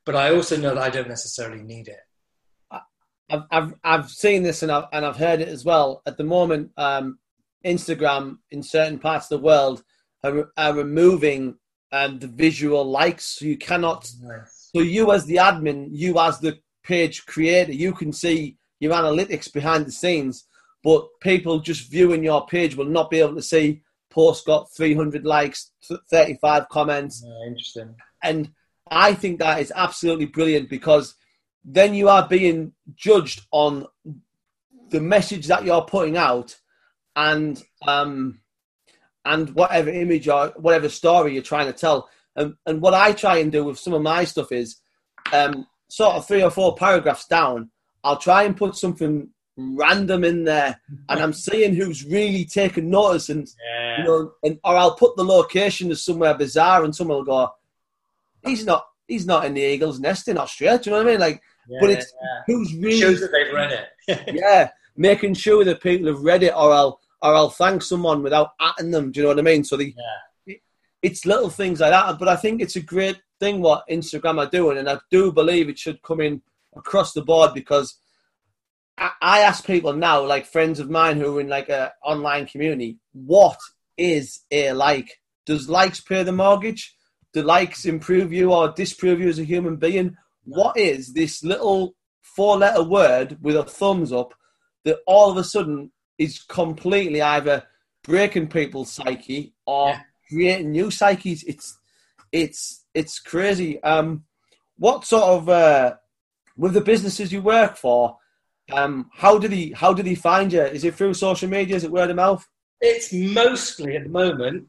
but 0.05 0.15
I 0.15 0.33
also 0.33 0.57
know 0.57 0.75
that 0.75 0.83
I 0.83 0.89
don't 0.89 1.07
necessarily 1.07 1.61
need 1.63 1.87
it. 1.87 1.99
I've 3.29 3.43
I've, 3.51 3.73
I've 3.83 4.09
seen 4.09 4.43
this 4.43 4.63
and 4.63 4.71
I've 4.71 4.85
and 4.91 5.05
I've 5.05 5.17
heard 5.17 5.41
it 5.41 5.47
as 5.47 5.63
well. 5.63 6.01
At 6.05 6.17
the 6.17 6.23
moment, 6.23 6.71
um, 6.77 7.19
Instagram 7.65 8.37
in 8.51 8.63
certain 8.63 8.99
parts 8.99 9.31
of 9.31 9.39
the 9.39 9.45
world 9.45 9.83
are, 10.23 10.51
are 10.57 10.73
removing 10.73 11.55
um, 11.91 12.19
the 12.19 12.27
visual 12.27 12.83
likes, 12.83 13.25
so 13.25 13.45
you 13.45 13.57
cannot. 13.57 14.09
Nice. 14.21 14.69
So 14.75 14.81
you 14.81 15.11
as 15.11 15.25
the 15.25 15.35
admin, 15.37 15.89
you 15.91 16.19
as 16.19 16.39
the 16.39 16.59
page 16.83 17.25
creator, 17.25 17.73
you 17.73 17.93
can 17.93 18.11
see 18.13 18.57
your 18.79 18.93
analytics 18.93 19.51
behind 19.51 19.85
the 19.85 19.91
scenes, 19.91 20.45
but 20.83 21.07
people 21.21 21.59
just 21.59 21.91
viewing 21.91 22.23
your 22.23 22.45
page 22.47 22.75
will 22.75 22.85
not 22.85 23.09
be 23.09 23.19
able 23.19 23.35
to 23.35 23.41
see 23.41 23.81
post 24.09 24.45
got 24.45 24.71
300 24.75 25.25
likes, 25.25 25.71
35 26.09 26.67
comments. 26.69 27.23
Yeah, 27.25 27.47
interesting. 27.47 27.95
And 28.23 28.51
I 28.91 29.13
think 29.13 29.39
that 29.39 29.61
is 29.61 29.71
absolutely 29.75 30.25
brilliant 30.25 30.69
because 30.69 31.15
then 31.63 31.93
you 31.93 32.09
are 32.09 32.27
being 32.27 32.73
judged 32.95 33.47
on 33.51 33.85
the 34.89 35.01
message 35.01 35.47
that 35.47 35.63
you're 35.63 35.83
putting 35.83 36.17
out 36.17 36.57
and 37.15 37.61
um, 37.87 38.41
and 39.25 39.51
whatever 39.55 39.89
image 39.89 40.27
or 40.27 40.49
whatever 40.57 40.89
story 40.89 41.33
you're 41.33 41.43
trying 41.43 41.67
to 41.67 41.73
tell. 41.73 42.09
And, 42.35 42.55
and 42.65 42.81
what 42.81 42.93
I 42.93 43.13
try 43.13 43.37
and 43.37 43.51
do 43.51 43.63
with 43.63 43.79
some 43.79 43.93
of 43.93 44.01
my 44.01 44.23
stuff 44.25 44.51
is 44.51 44.77
um, 45.31 45.67
sort 45.89 46.15
of 46.15 46.27
three 46.27 46.43
or 46.43 46.49
four 46.49 46.75
paragraphs 46.75 47.27
down, 47.27 47.69
I'll 48.03 48.17
try 48.17 48.43
and 48.43 48.57
put 48.57 48.75
something 48.75 49.29
random 49.57 50.23
in 50.23 50.43
there 50.43 50.79
and 51.09 51.19
I'm 51.19 51.33
seeing 51.33 51.75
who's 51.75 52.05
really 52.05 52.45
taken 52.45 52.89
notice 52.89 53.29
and 53.29 53.47
yeah. 53.63 53.97
you 53.97 54.03
know 54.05 54.31
and 54.43 54.57
or 54.63 54.75
I'll 54.75 54.95
put 54.95 55.15
the 55.17 55.25
location 55.25 55.91
as 55.91 56.01
somewhere 56.01 56.33
bizarre 56.33 56.83
and 56.83 56.95
someone 56.95 57.17
will 57.17 57.25
go, 57.25 57.49
he's 58.43 58.65
not 58.65 58.85
he's 59.11 59.25
not 59.25 59.45
in 59.45 59.53
the 59.53 59.61
Eagles 59.61 59.99
nest 59.99 60.27
in 60.27 60.37
Austria. 60.37 60.79
Do 60.79 60.89
you 60.89 60.95
know 60.95 61.03
what 61.03 61.09
I 61.09 61.11
mean? 61.11 61.19
Like, 61.19 61.41
yeah, 61.69 61.77
but 61.81 61.89
it's 61.89 62.13
yeah. 62.21 62.41
who's 62.47 62.73
really 62.75 62.99
shows 62.99 63.19
that 63.19 63.31
they've 63.31 63.53
read 63.53 63.71
it. 63.71 64.21
yeah, 64.33 64.69
making 64.95 65.33
sure 65.33 65.63
that 65.65 65.81
people 65.81 66.07
have 66.07 66.21
read 66.21 66.43
it, 66.43 66.53
or 66.55 66.71
I'll 66.71 66.99
or 67.21 67.35
I'll 67.35 67.49
thank 67.49 67.83
someone 67.83 68.23
without 68.23 68.57
atting 68.59 68.91
them. 68.91 69.11
Do 69.11 69.19
you 69.19 69.23
know 69.23 69.29
what 69.29 69.39
I 69.39 69.43
mean? 69.43 69.63
So 69.63 69.77
the 69.77 69.93
yeah. 70.47 70.55
it's 71.01 71.25
little 71.25 71.49
things 71.49 71.79
like 71.79 71.91
that. 71.91 72.17
But 72.17 72.29
I 72.29 72.35
think 72.35 72.61
it's 72.61 72.75
a 72.75 72.81
great 72.81 73.21
thing 73.39 73.61
what 73.61 73.87
Instagram 73.89 74.39
are 74.39 74.49
doing, 74.49 74.77
and 74.77 74.89
I 74.89 74.99
do 75.11 75.31
believe 75.31 75.69
it 75.69 75.77
should 75.77 76.01
come 76.01 76.21
in 76.21 76.41
across 76.75 77.13
the 77.13 77.21
board 77.21 77.53
because. 77.53 77.97
I 78.97 79.39
ask 79.39 79.65
people 79.65 79.93
now, 79.93 80.23
like 80.23 80.45
friends 80.45 80.79
of 80.79 80.91
mine 80.91 81.17
who 81.17 81.37
are 81.37 81.41
in 81.41 81.47
like 81.47 81.69
a 81.69 81.91
online 82.03 82.45
community, 82.45 82.99
what 83.13 83.57
is 83.97 84.41
a 84.51 84.73
like? 84.73 85.19
Does 85.47 85.67
likes 85.67 86.01
pay 86.01 86.21
the 86.21 86.31
mortgage? 86.31 86.93
Do 87.33 87.41
likes 87.41 87.85
improve 87.85 88.33
you 88.33 88.51
or 88.51 88.71
disprove 88.71 89.19
you 89.19 89.29
as 89.29 89.39
a 89.39 89.43
human 89.43 89.77
being? 89.77 90.17
What 90.43 90.77
is 90.77 91.13
this 91.13 91.43
little 91.43 91.95
four 92.21 92.57
letter 92.57 92.83
word 92.83 93.37
with 93.41 93.55
a 93.55 93.63
thumbs 93.63 94.11
up 94.11 94.33
that 94.83 94.99
all 95.05 95.31
of 95.31 95.37
a 95.37 95.43
sudden 95.43 95.91
is 96.17 96.41
completely 96.41 97.21
either 97.21 97.63
breaking 98.03 98.47
people's 98.47 98.91
psyche 98.91 99.53
or 99.65 99.89
yeah. 99.89 100.01
creating 100.27 100.71
new 100.71 100.91
psyches? 100.91 101.43
It's 101.43 101.77
it's 102.31 102.85
it's 102.93 103.19
crazy. 103.19 103.81
Um, 103.83 104.25
what 104.77 105.05
sort 105.05 105.23
of 105.23 105.49
uh, 105.49 105.95
with 106.57 106.73
the 106.73 106.81
businesses 106.81 107.31
you 107.31 107.41
work 107.41 107.77
for? 107.77 108.17
Um, 108.71 109.09
how 109.13 109.37
did 109.37 109.51
he 109.51 109.71
how 109.71 109.93
did 109.93 110.05
he 110.05 110.15
find 110.15 110.51
you? 110.51 110.61
Is 110.61 110.83
it 110.83 110.95
through 110.95 111.13
social 111.13 111.49
media? 111.49 111.75
Is 111.75 111.83
it 111.83 111.91
word 111.91 112.09
of 112.09 112.15
mouth? 112.15 112.47
It's 112.79 113.13
mostly 113.13 113.95
at 113.95 114.03
the 114.03 114.09
moment 114.09 114.67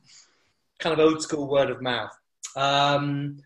kind 0.79 0.92
of 0.92 0.98
old 0.98 1.22
school 1.22 1.48
word 1.48 1.70
of 1.70 1.81
mouth. 1.81 2.11
Um, 2.57 3.38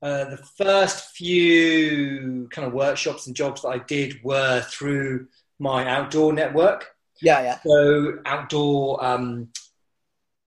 uh, 0.00 0.24
the 0.24 0.36
first 0.36 1.16
few 1.16 2.48
kind 2.52 2.66
of 2.66 2.72
workshops 2.72 3.26
and 3.26 3.34
jobs 3.34 3.62
that 3.62 3.68
I 3.68 3.78
did 3.78 4.22
were 4.22 4.60
through 4.62 5.26
my 5.58 5.88
outdoor 5.88 6.32
network. 6.32 6.94
Yeah, 7.20 7.42
yeah. 7.42 7.58
So 7.66 8.18
outdoor 8.24 9.04
um, 9.04 9.48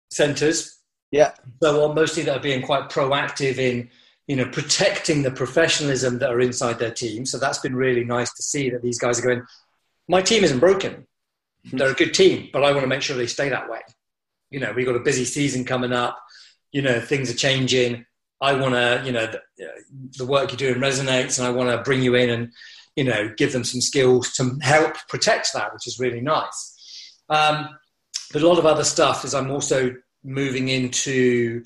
centres. 0.09 0.79
Yeah. 1.11 1.33
So 1.61 1.83
on 1.89 1.95
mostly 1.95 2.23
that 2.23 2.37
are 2.37 2.41
being 2.41 2.61
quite 2.61 2.89
proactive 2.89 3.57
in 3.57 3.89
you 4.27 4.37
know 4.37 4.45
protecting 4.45 5.23
the 5.23 5.31
professionalism 5.31 6.19
that 6.19 6.29
are 6.29 6.39
inside 6.39 6.79
their 6.79 6.91
team. 6.91 7.25
So 7.25 7.37
that's 7.37 7.59
been 7.59 7.75
really 7.75 8.05
nice 8.05 8.33
to 8.33 8.41
see 8.41 8.69
that 8.69 8.81
these 8.81 8.99
guys 8.99 9.19
are 9.19 9.23
going. 9.23 9.43
My 10.07 10.21
team 10.21 10.45
isn't 10.45 10.59
broken. 10.59 11.05
They're 11.73 11.91
a 11.91 11.95
good 11.95 12.13
team, 12.13 12.49
but 12.53 12.63
I 12.63 12.71
want 12.71 12.83
to 12.83 12.87
make 12.87 13.01
sure 13.01 13.17
they 13.17 13.27
stay 13.27 13.49
that 13.49 13.69
way. 13.69 13.81
You 14.49 14.59
know, 14.59 14.71
we've 14.73 14.85
got 14.85 14.95
a 14.95 14.99
busy 14.99 15.25
season 15.25 15.65
coming 15.65 15.91
up 15.91 16.17
you 16.71 16.81
know 16.81 16.99
things 16.99 17.29
are 17.29 17.35
changing 17.35 18.05
i 18.41 18.53
want 18.53 18.73
to 18.73 19.01
you 19.05 19.11
know 19.11 19.27
the, 19.27 19.41
the, 20.17 20.25
work 20.25 20.51
you're 20.51 20.73
doing 20.73 20.81
resonates 20.81 21.37
and 21.37 21.47
i 21.47 21.51
want 21.51 21.69
to 21.69 21.83
bring 21.83 22.01
you 22.01 22.15
in 22.15 22.29
and 22.29 22.51
you 22.95 23.03
know, 23.03 23.33
give 23.37 23.53
them 23.53 23.63
some 23.63 23.81
skills 23.81 24.33
to 24.33 24.57
help 24.61 24.95
protect 25.07 25.53
that, 25.53 25.73
which 25.73 25.87
is 25.87 25.99
really 25.99 26.21
nice. 26.21 27.19
Um, 27.29 27.69
but 28.33 28.41
a 28.41 28.47
lot 28.47 28.59
of 28.59 28.65
other 28.65 28.83
stuff 28.83 29.23
is 29.23 29.33
I'm 29.33 29.51
also 29.51 29.95
moving 30.23 30.69
into 30.69 31.63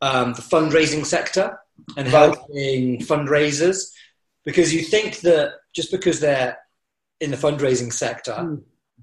um, 0.00 0.34
the 0.34 0.42
fundraising 0.42 1.06
sector 1.06 1.58
and 1.96 2.06
helping 2.06 3.00
fundraisers 3.00 3.90
because 4.44 4.74
you 4.74 4.82
think 4.82 5.20
that 5.20 5.54
just 5.74 5.90
because 5.90 6.20
they're 6.20 6.58
in 7.20 7.30
the 7.30 7.36
fundraising 7.36 7.92
sector 7.92 8.32
mm. 8.32 8.62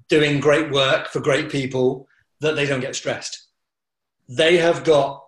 doing 0.10 0.40
great 0.40 0.72
work 0.72 1.08
for 1.08 1.20
great 1.20 1.50
people 1.50 2.08
that 2.42 2.56
they 2.56 2.66
don't 2.66 2.82
get 2.82 2.96
stressed 2.96 3.48
they 4.30 4.58
have 4.58 4.84
got 4.84 5.22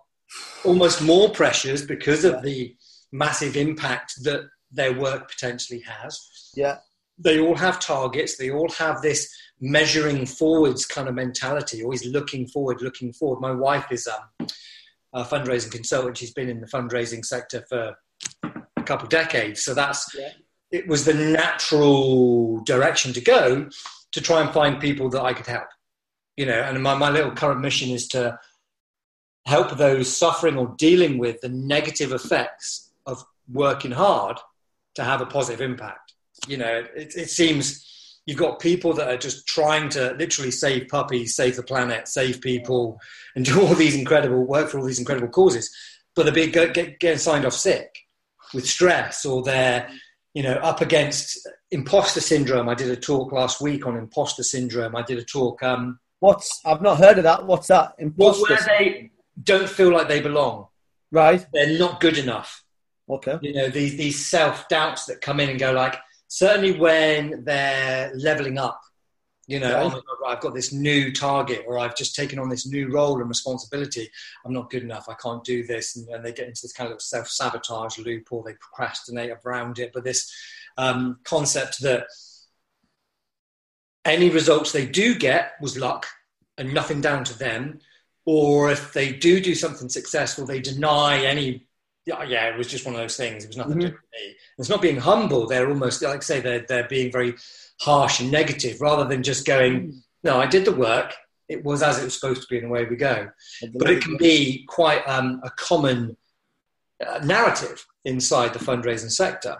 almost 0.64 1.02
more 1.02 1.28
pressures 1.30 1.84
because 1.84 2.24
of 2.24 2.42
the 2.42 2.74
massive 3.12 3.56
impact 3.56 4.14
that 4.22 4.48
their 4.70 4.98
work 4.98 5.30
potentially 5.30 5.80
has 5.80 6.18
yeah 6.56 6.76
they 7.18 7.38
all 7.38 7.54
have 7.54 7.78
targets 7.78 8.38
they 8.38 8.50
all 8.50 8.70
have 8.70 9.02
this 9.02 9.28
measuring 9.60 10.24
forwards 10.24 10.86
kind 10.86 11.08
of 11.08 11.14
mentality 11.14 11.82
always 11.82 12.06
looking 12.06 12.46
forward 12.46 12.80
looking 12.80 13.12
forward 13.12 13.40
my 13.40 13.52
wife 13.52 13.86
is 13.90 14.08
um, 14.08 14.48
a 15.12 15.22
fundraising 15.22 15.70
consultant 15.70 16.16
she's 16.16 16.32
been 16.32 16.48
in 16.48 16.60
the 16.60 16.66
fundraising 16.66 17.22
sector 17.22 17.62
for 17.68 17.94
a 18.82 18.84
couple 18.84 19.04
of 19.04 19.10
decades. 19.10 19.64
So 19.64 19.74
that's 19.74 20.14
yeah. 20.14 20.30
it 20.70 20.86
was 20.86 21.04
the 21.04 21.14
natural 21.14 22.62
direction 22.64 23.12
to 23.14 23.20
go 23.20 23.68
to 24.12 24.20
try 24.20 24.40
and 24.42 24.50
find 24.50 24.80
people 24.80 25.08
that 25.10 25.22
I 25.22 25.32
could 25.32 25.46
help. 25.46 25.68
You 26.36 26.46
know, 26.46 26.60
and 26.60 26.82
my, 26.82 26.94
my 26.94 27.10
little 27.10 27.30
current 27.30 27.60
mission 27.60 27.90
is 27.90 28.08
to 28.08 28.38
help 29.46 29.76
those 29.76 30.14
suffering 30.14 30.56
or 30.56 30.74
dealing 30.78 31.18
with 31.18 31.40
the 31.40 31.48
negative 31.48 32.12
effects 32.12 32.90
of 33.06 33.24
working 33.50 33.90
hard 33.90 34.38
to 34.94 35.04
have 35.04 35.20
a 35.20 35.26
positive 35.26 35.60
impact. 35.60 36.14
You 36.46 36.58
know, 36.58 36.84
it, 36.94 37.14
it 37.16 37.30
seems 37.30 38.20
you've 38.26 38.38
got 38.38 38.60
people 38.60 38.92
that 38.94 39.08
are 39.08 39.16
just 39.16 39.46
trying 39.46 39.88
to 39.90 40.14
literally 40.18 40.50
save 40.50 40.88
puppies, 40.88 41.34
save 41.34 41.56
the 41.56 41.62
planet, 41.62 42.08
save 42.08 42.40
people, 42.40 42.98
and 43.34 43.44
do 43.44 43.60
all 43.60 43.74
these 43.74 43.96
incredible 43.96 44.44
work 44.44 44.68
for 44.68 44.78
all 44.78 44.86
these 44.86 44.98
incredible 44.98 45.28
causes, 45.28 45.74
but 46.14 46.24
they're 46.24 46.32
being, 46.32 46.50
get, 46.50 46.74
getting 46.74 47.18
signed 47.18 47.44
off 47.44 47.54
sick 47.54 47.88
with 48.54 48.66
stress 48.66 49.24
or 49.24 49.42
they're 49.42 49.88
you 50.34 50.42
know 50.42 50.54
up 50.54 50.80
against 50.80 51.48
imposter 51.70 52.20
syndrome. 52.20 52.68
I 52.68 52.74
did 52.74 52.90
a 52.90 52.96
talk 52.96 53.32
last 53.32 53.60
week 53.60 53.86
on 53.86 53.96
imposter 53.96 54.42
syndrome. 54.42 54.96
I 54.96 55.02
did 55.02 55.18
a 55.18 55.24
talk 55.24 55.62
um 55.62 55.98
what's 56.20 56.60
i've 56.64 56.82
not 56.82 56.98
heard 56.98 57.18
of 57.18 57.24
that. 57.24 57.46
What's 57.46 57.68
that? 57.68 57.94
Imposter 57.98 58.54
where 58.54 58.78
they 58.78 59.10
don't 59.42 59.68
feel 59.68 59.92
like 59.92 60.08
they 60.08 60.20
belong. 60.20 60.66
Right. 61.10 61.44
They're 61.52 61.78
not 61.78 62.00
good 62.00 62.18
enough. 62.18 62.64
Okay. 63.08 63.38
You 63.42 63.52
know 63.54 63.68
these 63.68 63.96
these 63.96 64.24
self-doubts 64.26 65.06
that 65.06 65.20
come 65.20 65.40
in 65.40 65.50
and 65.50 65.58
go 65.58 65.72
like 65.72 65.96
certainly 66.28 66.78
when 66.78 67.44
they're 67.44 68.12
leveling 68.14 68.58
up 68.58 68.80
you 69.48 69.58
know, 69.58 69.74
oh 69.74 69.88
my 69.88 69.94
God, 69.94 70.28
I've 70.28 70.40
got 70.40 70.54
this 70.54 70.72
new 70.72 71.12
target, 71.12 71.64
or 71.66 71.78
I've 71.78 71.96
just 71.96 72.14
taken 72.14 72.38
on 72.38 72.48
this 72.48 72.66
new 72.66 72.90
role 72.90 73.20
and 73.20 73.28
responsibility. 73.28 74.08
I'm 74.46 74.52
not 74.52 74.70
good 74.70 74.84
enough. 74.84 75.08
I 75.08 75.14
can't 75.14 75.42
do 75.42 75.64
this, 75.64 75.96
and, 75.96 76.08
and 76.08 76.24
they 76.24 76.32
get 76.32 76.46
into 76.46 76.62
this 76.62 76.72
kind 76.72 76.92
of 76.92 77.02
self 77.02 77.28
sabotage 77.28 77.98
loop, 77.98 78.28
or 78.30 78.44
they 78.44 78.54
procrastinate 78.54 79.32
around 79.44 79.80
it. 79.80 79.90
But 79.92 80.04
this 80.04 80.32
um, 80.78 81.18
concept 81.24 81.82
that 81.82 82.06
any 84.04 84.30
results 84.30 84.70
they 84.70 84.86
do 84.86 85.16
get 85.16 85.52
was 85.60 85.76
luck 85.76 86.06
and 86.56 86.72
nothing 86.72 87.00
down 87.00 87.24
to 87.24 87.38
them, 87.38 87.80
or 88.24 88.70
if 88.70 88.92
they 88.92 89.12
do 89.12 89.40
do 89.40 89.54
something 89.54 89.88
successful, 89.88 90.46
they 90.46 90.60
deny 90.60 91.24
any. 91.24 91.66
Yeah, 92.04 92.24
yeah, 92.24 92.46
it 92.46 92.58
was 92.58 92.66
just 92.66 92.84
one 92.84 92.94
of 92.94 93.00
those 93.00 93.16
things. 93.16 93.44
It 93.44 93.48
was 93.48 93.56
nothing 93.56 93.74
mm-hmm. 93.74 93.80
to 93.80 93.86
do 93.88 93.92
with 93.92 94.02
me. 94.12 94.36
It's 94.58 94.68
not 94.68 94.82
being 94.82 94.96
humble. 94.96 95.46
They're 95.46 95.68
almost 95.68 96.02
like 96.02 96.22
say 96.22 96.40
they're 96.40 96.64
they're 96.68 96.88
being 96.88 97.12
very 97.12 97.34
harsh 97.80 98.20
and 98.20 98.30
negative 98.30 98.80
rather 98.80 99.04
than 99.04 99.22
just 99.22 99.46
going, 99.46 99.80
hmm. 99.80 99.98
no, 100.24 100.40
I 100.40 100.46
did 100.46 100.64
the 100.64 100.72
work. 100.72 101.14
It 101.48 101.64
was 101.64 101.82
as 101.82 101.98
it 101.98 102.04
was 102.04 102.14
supposed 102.14 102.42
to 102.42 102.46
be, 102.48 102.58
and 102.58 102.66
away 102.66 102.86
we 102.86 102.96
go. 102.96 103.28
But 103.74 103.90
it 103.90 104.02
can 104.02 104.16
be 104.16 104.64
quite 104.68 105.06
um, 105.06 105.40
a 105.44 105.50
common 105.50 106.16
uh, 107.06 107.18
narrative 107.18 107.84
inside 108.04 108.52
the 108.52 108.58
fundraising 108.58 109.10
sector, 109.10 109.58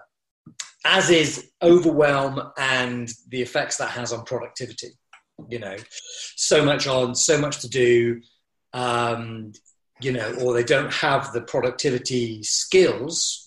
as 0.87 1.11
is 1.11 1.51
overwhelm 1.63 2.41
and 2.57 3.13
the 3.29 3.43
effects 3.43 3.77
that 3.77 3.91
has 3.91 4.13
on 4.13 4.25
productivity. 4.25 4.93
You 5.49 5.59
know, 5.59 5.77
so 6.37 6.65
much 6.65 6.87
on, 6.87 7.15
so 7.15 7.39
much 7.39 7.61
to 7.61 7.69
do. 7.69 8.21
Um, 8.73 9.53
you 10.01 10.13
know, 10.13 10.35
or 10.41 10.53
they 10.53 10.65
don't 10.65 10.93
have 10.93 11.33
the 11.33 11.43
productivity 11.43 12.43
skills 12.43 13.43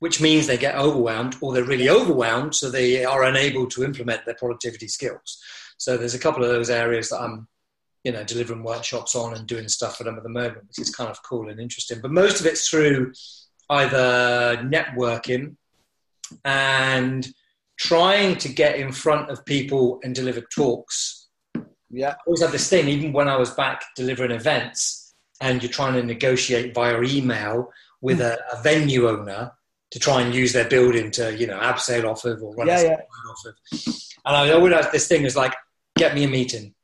which 0.00 0.20
means 0.20 0.46
they 0.46 0.56
get 0.58 0.74
overwhelmed 0.74 1.36
or 1.40 1.52
they're 1.52 1.62
really 1.62 1.88
overwhelmed, 1.88 2.54
so 2.54 2.70
they 2.70 3.04
are 3.04 3.22
unable 3.22 3.66
to 3.68 3.84
implement 3.84 4.24
their 4.24 4.34
productivity 4.34 4.88
skills. 4.88 5.40
So 5.76 5.96
there's 5.96 6.14
a 6.14 6.18
couple 6.18 6.42
of 6.42 6.50
those 6.50 6.70
areas 6.70 7.10
that 7.10 7.20
I'm, 7.20 7.46
you 8.02 8.12
know, 8.12 8.24
delivering 8.24 8.64
workshops 8.64 9.14
on 9.14 9.34
and 9.34 9.46
doing 9.46 9.68
stuff 9.68 9.98
for 9.98 10.04
them 10.04 10.16
at 10.16 10.22
the 10.22 10.30
moment, 10.30 10.66
which 10.68 10.78
is 10.78 10.94
kind 10.94 11.10
of 11.10 11.22
cool 11.22 11.50
and 11.50 11.60
interesting. 11.60 12.00
But 12.00 12.12
most 12.12 12.40
of 12.40 12.46
it's 12.46 12.68
through 12.68 13.12
either 13.68 14.56
networking 14.64 15.56
and 16.46 17.28
trying 17.78 18.36
to 18.36 18.48
get 18.48 18.76
in 18.76 18.92
front 18.92 19.28
of 19.28 19.44
people 19.44 20.00
and 20.02 20.14
deliver 20.14 20.40
talks. 20.40 21.19
Yeah. 21.90 22.10
I 22.10 22.16
always 22.26 22.42
had 22.42 22.52
this 22.52 22.68
thing, 22.68 22.88
even 22.88 23.12
when 23.12 23.28
I 23.28 23.36
was 23.36 23.50
back 23.50 23.84
delivering 23.96 24.30
events 24.30 25.14
and 25.40 25.62
you're 25.62 25.72
trying 25.72 25.94
to 25.94 26.02
negotiate 26.02 26.74
via 26.74 27.00
email 27.02 27.70
with 28.00 28.18
hmm. 28.18 28.24
a, 28.24 28.36
a 28.52 28.62
venue 28.62 29.08
owner 29.08 29.52
to 29.90 29.98
try 29.98 30.22
and 30.22 30.34
use 30.34 30.52
their 30.52 30.68
building 30.68 31.10
to, 31.10 31.36
you 31.36 31.46
know, 31.46 31.58
abseil 31.58 32.04
off 32.04 32.24
of 32.24 32.42
or 32.42 32.54
run 32.54 32.68
yeah, 32.68 32.82
yeah. 32.82 32.96
off 33.28 33.44
of. 33.46 33.54
And 34.24 34.36
I 34.36 34.52
always 34.52 34.74
have 34.74 34.92
this 34.92 35.08
thing 35.08 35.24
is 35.24 35.36
like, 35.36 35.54
get 35.96 36.14
me 36.14 36.24
a 36.24 36.28
meeting. 36.28 36.74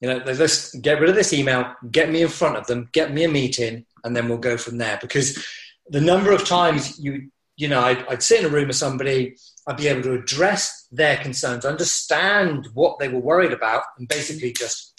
You 0.00 0.08
know, 0.08 0.22
let's 0.24 0.74
get 0.76 1.00
rid 1.00 1.10
of 1.10 1.16
this 1.16 1.32
email, 1.32 1.74
get 1.90 2.10
me 2.10 2.22
in 2.22 2.28
front 2.28 2.56
of 2.56 2.66
them, 2.66 2.88
get 2.92 3.12
me 3.12 3.24
a 3.24 3.28
meeting, 3.28 3.84
and 4.04 4.16
then 4.16 4.28
we'll 4.28 4.38
go 4.38 4.56
from 4.56 4.78
there. 4.78 4.98
Because 5.00 5.44
the 5.88 6.00
number 6.00 6.32
of 6.32 6.46
times 6.46 6.98
you, 6.98 7.30
you 7.60 7.68
know, 7.68 7.82
I'd, 7.82 8.06
I'd 8.08 8.22
sit 8.22 8.40
in 8.40 8.46
a 8.46 8.48
room 8.48 8.68
with 8.68 8.76
somebody, 8.76 9.36
I'd 9.66 9.76
be 9.76 9.88
able 9.88 10.02
to 10.04 10.14
address 10.14 10.86
their 10.90 11.18
concerns, 11.18 11.66
understand 11.66 12.68
what 12.72 12.98
they 12.98 13.08
were 13.08 13.20
worried 13.20 13.52
about, 13.52 13.82
and 13.98 14.08
basically 14.08 14.52
just 14.52 14.94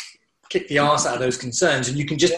kick 0.50 0.68
the 0.68 0.78
ass 0.78 1.08
out 1.08 1.16
of 1.16 1.22
those 1.22 1.38
concerns. 1.38 1.90
And 1.90 1.98
you 1.98 2.06
can 2.06 2.20
just, 2.20 2.36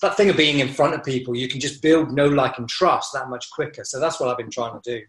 that 0.00 0.16
thing 0.16 0.30
of 0.30 0.36
being 0.38 0.60
in 0.60 0.68
front 0.68 0.94
of 0.94 1.04
people, 1.04 1.36
you 1.36 1.46
can 1.46 1.60
just 1.60 1.82
build 1.82 2.10
know, 2.10 2.26
like, 2.26 2.56
and 2.56 2.70
trust 2.70 3.12
that 3.12 3.28
much 3.28 3.50
quicker. 3.50 3.84
So 3.84 4.00
that's 4.00 4.18
what 4.18 4.30
I've 4.30 4.38
been 4.38 4.50
trying 4.50 4.80
to 4.80 4.98
do. 4.98 5.04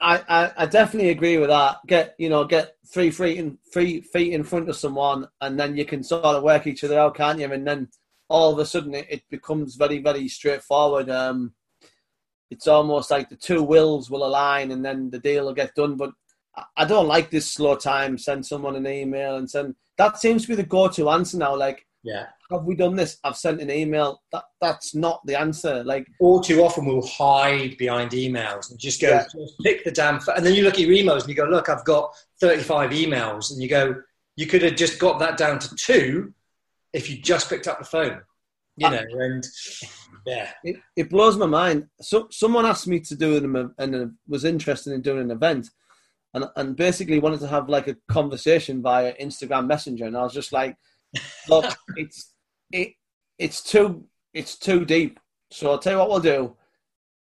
I, 0.00 0.22
I, 0.28 0.52
I 0.56 0.66
definitely 0.66 1.10
agree 1.10 1.38
with 1.38 1.48
that. 1.48 1.78
Get 1.86 2.14
you 2.16 2.28
know 2.28 2.44
get 2.44 2.76
three 2.86 3.10
feet 3.10 3.38
in 3.38 3.58
three 3.72 4.02
feet 4.02 4.32
in 4.32 4.44
front 4.44 4.68
of 4.68 4.76
someone, 4.76 5.26
and 5.40 5.58
then 5.58 5.76
you 5.76 5.84
can 5.84 6.04
sort 6.04 6.24
of 6.24 6.44
work 6.44 6.68
each 6.68 6.84
other 6.84 6.96
out, 6.96 7.16
can't 7.16 7.40
you? 7.40 7.52
And 7.52 7.66
then 7.66 7.88
all 8.28 8.52
of 8.52 8.58
a 8.60 8.66
sudden 8.66 8.94
it, 8.94 9.06
it 9.10 9.22
becomes 9.30 9.74
very 9.74 9.98
very 9.98 10.28
straightforward. 10.28 11.10
Um, 11.10 11.54
it's 12.50 12.66
almost 12.66 13.10
like 13.10 13.28
the 13.28 13.36
two 13.36 13.62
wills 13.62 14.10
will 14.10 14.26
align, 14.26 14.70
and 14.70 14.84
then 14.84 15.10
the 15.10 15.18
deal 15.18 15.46
will 15.46 15.54
get 15.54 15.74
done. 15.74 15.96
But 15.96 16.12
I 16.76 16.84
don't 16.84 17.08
like 17.08 17.30
this 17.30 17.50
slow 17.50 17.76
time. 17.76 18.18
Send 18.18 18.44
someone 18.44 18.76
an 18.76 18.86
email 18.86 19.36
and 19.36 19.48
send. 19.48 19.74
That 19.96 20.18
seems 20.18 20.42
to 20.42 20.48
be 20.48 20.54
the 20.54 20.64
go-to 20.64 21.10
answer 21.10 21.38
now. 21.38 21.56
Like 21.56 21.86
yeah. 22.04 22.26
Have 22.50 22.64
we 22.64 22.76
done 22.76 22.94
this? 22.94 23.18
I've 23.24 23.36
sent 23.36 23.62
an 23.62 23.70
email. 23.70 24.22
That 24.30 24.44
that's 24.60 24.94
not 24.94 25.24
the 25.24 25.40
answer. 25.40 25.82
Like 25.82 26.06
all 26.20 26.40
too 26.40 26.62
often 26.62 26.84
we'll 26.84 27.06
hide 27.06 27.76
behind 27.78 28.10
emails 28.10 28.70
and 28.70 28.78
just 28.78 29.00
go 29.00 29.08
yeah. 29.08 29.24
just 29.34 29.58
pick 29.62 29.84
the 29.84 29.90
damn 29.90 30.20
and 30.36 30.44
then 30.44 30.54
you 30.54 30.62
look 30.62 30.74
at 30.74 30.80
your 30.80 30.90
emails 30.90 31.20
and 31.20 31.30
you 31.30 31.34
go, 31.34 31.44
look, 31.44 31.70
I've 31.70 31.84
got 31.84 32.14
35 32.40 32.90
emails 32.90 33.50
and 33.50 33.62
you 33.62 33.68
go, 33.68 34.02
you 34.36 34.46
could 34.46 34.62
have 34.62 34.76
just 34.76 34.98
got 34.98 35.18
that 35.20 35.38
down 35.38 35.58
to 35.58 35.74
two 35.76 36.34
if 36.92 37.10
you 37.10 37.16
just 37.16 37.48
picked 37.48 37.66
up 37.66 37.78
the 37.78 37.86
phone. 37.86 38.20
You 38.76 38.90
know, 38.90 39.02
and 39.10 39.46
yeah. 40.26 40.50
It, 40.62 40.76
it 40.96 41.10
blows 41.10 41.36
my 41.36 41.46
mind. 41.46 41.86
So 42.00 42.28
someone 42.30 42.66
asked 42.66 42.86
me 42.86 43.00
to 43.00 43.14
do 43.14 43.36
an 43.36 43.74
and 43.78 44.12
was 44.28 44.44
interested 44.44 44.92
in 44.92 45.02
doing 45.02 45.22
an 45.22 45.30
event 45.30 45.68
and 46.32 46.46
and 46.56 46.76
basically 46.76 47.18
wanted 47.18 47.40
to 47.40 47.48
have 47.48 47.68
like 47.68 47.88
a 47.88 47.96
conversation 48.08 48.82
via 48.82 49.14
Instagram 49.20 49.66
Messenger 49.66 50.06
and 50.06 50.16
I 50.16 50.22
was 50.22 50.34
just 50.34 50.52
like 50.52 50.76
Look, 51.48 51.74
it's 51.96 52.32
it 52.72 52.92
it's 53.38 53.62
too 53.62 54.04
it's 54.32 54.58
too 54.58 54.84
deep. 54.84 55.20
So 55.50 55.70
I'll 55.70 55.78
tell 55.78 55.94
you 55.94 55.98
what 55.98 56.08
we'll 56.08 56.20
do. 56.20 56.56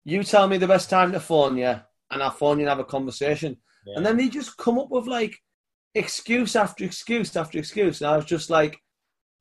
You 0.05 0.23
tell 0.23 0.49
me 0.49 0.59
the 0.59 0.69
best 0.69 0.91
time 0.91 1.13
to 1.13 1.21
phone 1.21 1.57
you, 1.57 1.75
and 2.11 2.23
I'll 2.23 2.31
phone 2.31 2.59
you 2.59 2.65
and 2.65 2.69
have 2.69 2.79
a 2.79 2.85
conversation. 2.85 3.57
Yeah. 3.87 3.95
And 3.97 4.07
then 4.07 4.17
they 4.17 4.29
just 4.29 4.57
come 4.57 4.79
up 4.79 4.91
with 4.91 5.07
like 5.07 5.39
excuse 5.95 6.57
after 6.57 6.85
excuse 6.85 7.37
after 7.37 7.59
excuse. 7.59 8.01
And 8.01 8.11
I 8.11 8.17
was 8.17 8.25
just 8.25 8.51
like, 8.51 8.79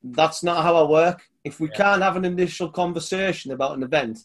that's 0.03 0.43
not 0.43 0.63
how 0.63 0.75
I 0.75 0.89
work. 0.89 1.21
If 1.43 1.60
we 1.60 1.67
yeah. 1.69 1.77
can't 1.77 2.01
have 2.01 2.15
an 2.15 2.25
initial 2.25 2.69
conversation 2.69 3.51
about 3.51 3.75
an 3.75 3.84
event, 3.84 4.19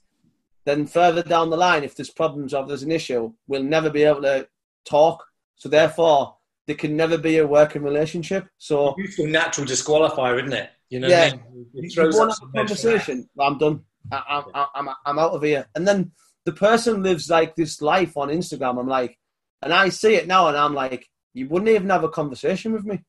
then 0.64 0.87
further 0.87 1.22
down 1.22 1.50
the 1.50 1.57
line, 1.57 1.85
if 1.85 1.94
there's 1.94 2.11
problems 2.11 2.52
or 2.52 2.66
there's 2.66 2.83
an 2.83 2.90
issue, 2.90 3.33
we'll 3.46 3.62
never 3.62 3.88
be 3.88 4.02
able 4.02 4.22
to 4.22 4.48
talk. 4.85 5.24
So 5.55 5.68
therefore, 5.68 6.37
there 6.66 6.76
can 6.76 6.96
never 6.96 7.16
be 7.16 7.38
a 7.38 7.46
working 7.46 7.83
relationship. 7.83 8.48
So 8.59 8.94
useful 8.98 9.26
natural 9.26 9.66
disqualifier, 9.66 10.38
isn't 10.38 10.52
it? 10.52 10.70
You 10.90 11.00
know, 11.00 11.09
yeah. 11.09 11.31
I 11.33 11.55
mean? 11.55 11.66
it 11.74 11.94
throws 11.94 12.18
up 12.18 12.33
conversation. 12.55 13.29
I'm 13.38 13.59
done. 13.59 13.85
I, 14.11 14.42
am 14.55 14.68
I'm, 14.74 14.94
I'm 15.05 15.18
out 15.18 15.33
of 15.33 15.42
here. 15.42 15.66
And 15.74 15.87
then 15.87 16.12
the 16.44 16.52
person 16.52 17.02
lives 17.02 17.31
like 17.31 17.55
this 17.55 17.81
life 17.81 18.16
on 18.16 18.29
Instagram. 18.29 18.79
I'm 18.79 18.88
like, 18.88 19.18
And 19.62 19.72
I 19.72 19.88
see 19.88 20.14
it 20.14 20.26
now, 20.26 20.48
and 20.48 20.57
I'm 20.57 20.74
like, 20.74 21.09
you 21.35 21.48
wouldn't 21.48 21.70
even 21.70 21.90
have 21.90 22.05
a 22.05 22.09
conversation 22.09 22.72
with 22.72 22.85
me. 22.85 23.02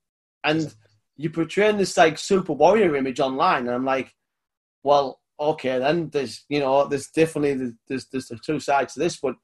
And 0.43 0.74
you 1.17 1.30
portray 1.30 1.71
this 1.71 1.97
like 1.97 2.17
super 2.17 2.53
warrior 2.53 2.95
image 2.95 3.19
online, 3.19 3.67
and 3.67 3.71
I'm 3.71 3.86
like, 3.86 4.13
well, 4.84 5.19
okay, 5.39 5.80
then 5.80 6.10
there's 6.10 6.45
you 6.49 6.60
know 6.60 6.88
there's 6.88 7.10
definitely 7.10 7.73
there's 7.88 8.06
there's 8.08 8.27
the 8.27 8.38
two 8.38 8.60
sides 8.60 8.93
to 8.93 8.99
this, 8.99 9.17
but 9.17 9.36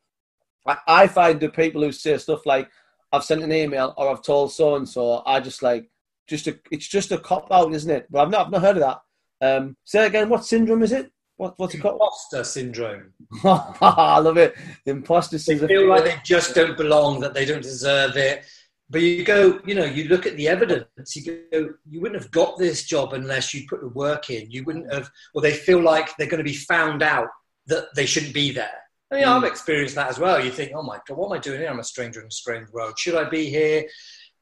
I, 0.66 0.78
I 0.88 1.08
find 1.08 1.40
the 1.40 1.50
people 1.50 1.82
who 1.82 1.92
say 1.92 2.18
stuff 2.18 2.46
like 2.46 2.70
I've 3.12 3.24
sent 3.24 3.44
an 3.44 3.52
email 3.52 3.94
or 3.98 4.10
I've 4.10 4.24
told 4.24 4.52
so 4.52 4.76
and 4.76 4.88
so, 4.88 5.24
I 5.26 5.40
just 5.40 5.62
like 5.62 5.90
just 6.28 6.48
a 6.48 6.58
it's 6.72 6.88
just 6.88 7.12
a 7.12 7.18
cop 7.18 7.52
out, 7.52 7.74
isn't 7.74 7.92
it? 7.92 8.08
But 8.10 8.22
I've 8.22 8.30
not 8.30 8.46
I've 8.46 8.52
not 8.52 8.62
heard 8.62 8.78
of 8.78 8.84
that. 8.84 9.02
Um, 9.42 9.76
say 9.84 10.06
again, 10.06 10.30
what 10.30 10.46
syndrome 10.46 10.84
is 10.84 10.92
it? 10.92 11.12
What, 11.36 11.56
what's 11.58 11.74
it 11.74 11.80
called? 11.80 11.96
Imposter 11.96 12.44
syndrome. 12.44 13.12
I 13.44 14.20
love 14.20 14.38
it. 14.38 14.56
Imposter 14.86 15.40
syndrome. 15.40 15.68
They 15.68 15.76
feel 15.76 15.90
like 15.90 16.06
they 16.06 16.16
just 16.24 16.54
don't 16.54 16.78
belong, 16.78 17.20
that 17.22 17.34
they 17.34 17.44
don't 17.44 17.62
deserve 17.62 18.16
it. 18.16 18.46
But 18.94 19.02
you 19.02 19.24
go, 19.26 19.60
you 19.66 19.74
know, 19.74 19.86
you 19.86 20.04
look 20.04 20.28
at 20.28 20.38
the 20.38 20.48
evidence, 20.48 21.16
you 21.16 21.48
go, 21.52 21.74
you 21.90 22.00
wouldn't 22.00 22.22
have 22.22 22.30
got 22.30 22.60
this 22.60 22.84
job 22.84 23.14
unless 23.14 23.52
you 23.52 23.66
put 23.68 23.82
the 23.82 23.90
work 23.90 24.30
in. 24.30 24.52
You 24.52 24.64
wouldn't 24.66 24.94
have, 24.94 25.10
or 25.34 25.42
they 25.42 25.52
feel 25.52 25.82
like 25.82 26.16
they're 26.16 26.28
going 26.28 26.44
to 26.44 26.50
be 26.50 26.54
found 26.54 27.02
out 27.02 27.30
that 27.66 27.88
they 27.96 28.06
shouldn't 28.06 28.36
be 28.36 28.52
there. 28.52 28.70
I 29.12 29.16
mean, 29.16 29.24
mm. 29.24 29.30
I've 29.30 29.46
experienced 29.46 29.96
that 29.96 30.10
as 30.10 30.20
well. 30.20 30.46
You 30.46 30.52
think, 30.52 30.74
oh 30.76 30.84
my 30.84 31.00
God, 31.08 31.18
what 31.18 31.26
am 31.26 31.34
I 31.34 31.40
doing 31.40 31.60
here? 31.60 31.72
I'm 31.72 31.80
a 31.80 31.84
stranger 31.84 32.22
in 32.22 32.28
a 32.28 32.32
strange 32.32 32.70
world. 32.70 33.00
Should 33.00 33.16
I 33.16 33.28
be 33.28 33.50
here? 33.50 33.84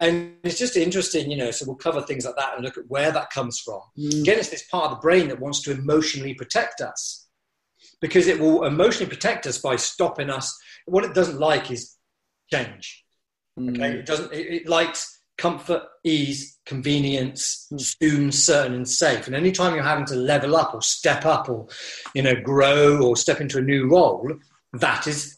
And 0.01 0.33
it's 0.43 0.59
just 0.59 0.75
interesting, 0.75 1.31
you 1.31 1.37
know, 1.37 1.51
so 1.51 1.65
we'll 1.65 1.77
cover 1.77 2.01
things 2.01 2.25
like 2.25 2.35
that 2.35 2.55
and 2.55 2.65
look 2.65 2.77
at 2.77 2.89
where 2.89 3.11
that 3.13 3.29
comes 3.29 3.57
from. 3.59 3.79
Mm. 3.97 4.19
Again, 4.19 4.37
it's 4.37 4.49
this 4.49 4.67
part 4.67 4.91
of 4.91 4.91
the 4.91 5.01
brain 5.01 5.29
that 5.29 5.39
wants 5.39 5.61
to 5.61 5.71
emotionally 5.71 6.33
protect 6.33 6.81
us 6.81 7.29
because 8.01 8.27
it 8.27 8.37
will 8.37 8.65
emotionally 8.65 9.09
protect 9.09 9.47
us 9.47 9.59
by 9.59 9.77
stopping 9.77 10.29
us. 10.29 10.59
What 10.87 11.05
it 11.05 11.13
doesn't 11.13 11.39
like 11.39 11.71
is 11.71 11.95
change. 12.51 13.00
Okay, 13.69 13.79
mm. 13.79 13.95
it 13.95 14.05
doesn't. 14.05 14.31
It, 14.33 14.47
it, 14.47 14.67
likes 14.67 15.19
comfort, 15.37 15.83
ease, 16.03 16.59
convenience, 16.65 17.67
mm. 17.71 17.79
soon, 17.79 18.31
certain, 18.31 18.73
and 18.73 18.87
safe. 18.87 19.27
And 19.27 19.35
anytime 19.35 19.75
you're 19.75 19.83
having 19.83 20.05
to 20.05 20.15
level 20.15 20.55
up 20.55 20.73
or 20.73 20.81
step 20.81 21.25
up 21.25 21.49
or 21.49 21.67
you 22.13 22.21
know 22.21 22.35
grow 22.35 23.01
or 23.01 23.15
step 23.15 23.41
into 23.41 23.57
a 23.57 23.61
new 23.61 23.89
role, 23.89 24.31
that 24.73 25.07
is 25.07 25.37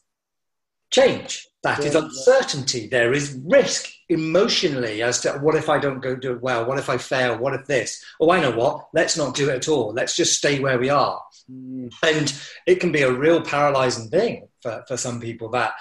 change. 0.92 1.48
That 1.64 1.80
yeah, 1.80 1.86
is 1.86 1.96
uncertainty. 1.96 2.82
Yeah. 2.82 2.88
There 2.92 3.14
is 3.14 3.40
risk 3.46 3.90
emotionally 4.10 5.02
as 5.02 5.22
to 5.22 5.32
what 5.34 5.56
if 5.56 5.70
I 5.70 5.80
don't 5.80 6.02
go 6.02 6.16
do 6.16 6.34
it 6.34 6.42
well? 6.42 6.66
What 6.66 6.78
if 6.78 6.90
I 6.90 6.98
fail? 6.98 7.38
What 7.38 7.54
if 7.54 7.66
this? 7.66 8.04
Oh, 8.20 8.32
I 8.32 8.42
know 8.42 8.52
what. 8.52 8.88
Let's 8.94 9.18
not 9.18 9.34
do 9.34 9.50
it 9.50 9.56
at 9.56 9.70
all. 9.70 9.94
Let's 9.94 10.16
just 10.16 10.38
stay 10.38 10.60
where 10.60 10.78
we 10.78 10.90
are. 10.90 11.22
Mm. 11.50 11.92
And 12.04 12.42
it 12.68 12.80
can 12.80 12.92
be 12.92 13.02
a 13.02 13.12
real 13.12 13.42
paralyzing 13.42 14.10
thing 14.10 14.48
for, 14.62 14.84
for 14.88 14.98
some 14.98 15.20
people 15.22 15.50
that 15.52 15.74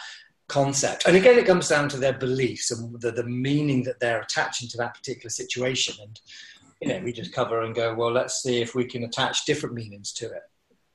concept. 0.52 1.06
And 1.06 1.16
again, 1.16 1.38
it 1.38 1.46
comes 1.46 1.68
down 1.68 1.88
to 1.88 1.96
their 1.96 2.12
beliefs 2.12 2.70
and 2.70 3.00
the, 3.00 3.10
the 3.10 3.24
meaning 3.24 3.82
that 3.84 3.98
they're 4.00 4.20
attaching 4.20 4.68
to 4.68 4.76
that 4.76 4.94
particular 4.94 5.30
situation. 5.30 5.94
And, 6.02 6.20
you 6.80 6.88
know, 6.88 7.00
we 7.02 7.12
just 7.12 7.32
cover 7.32 7.62
and 7.62 7.74
go, 7.74 7.94
well, 7.94 8.12
let's 8.12 8.42
see 8.42 8.60
if 8.60 8.74
we 8.74 8.84
can 8.84 9.04
attach 9.04 9.46
different 9.46 9.74
meanings 9.74 10.12
to 10.14 10.26
it. 10.26 10.42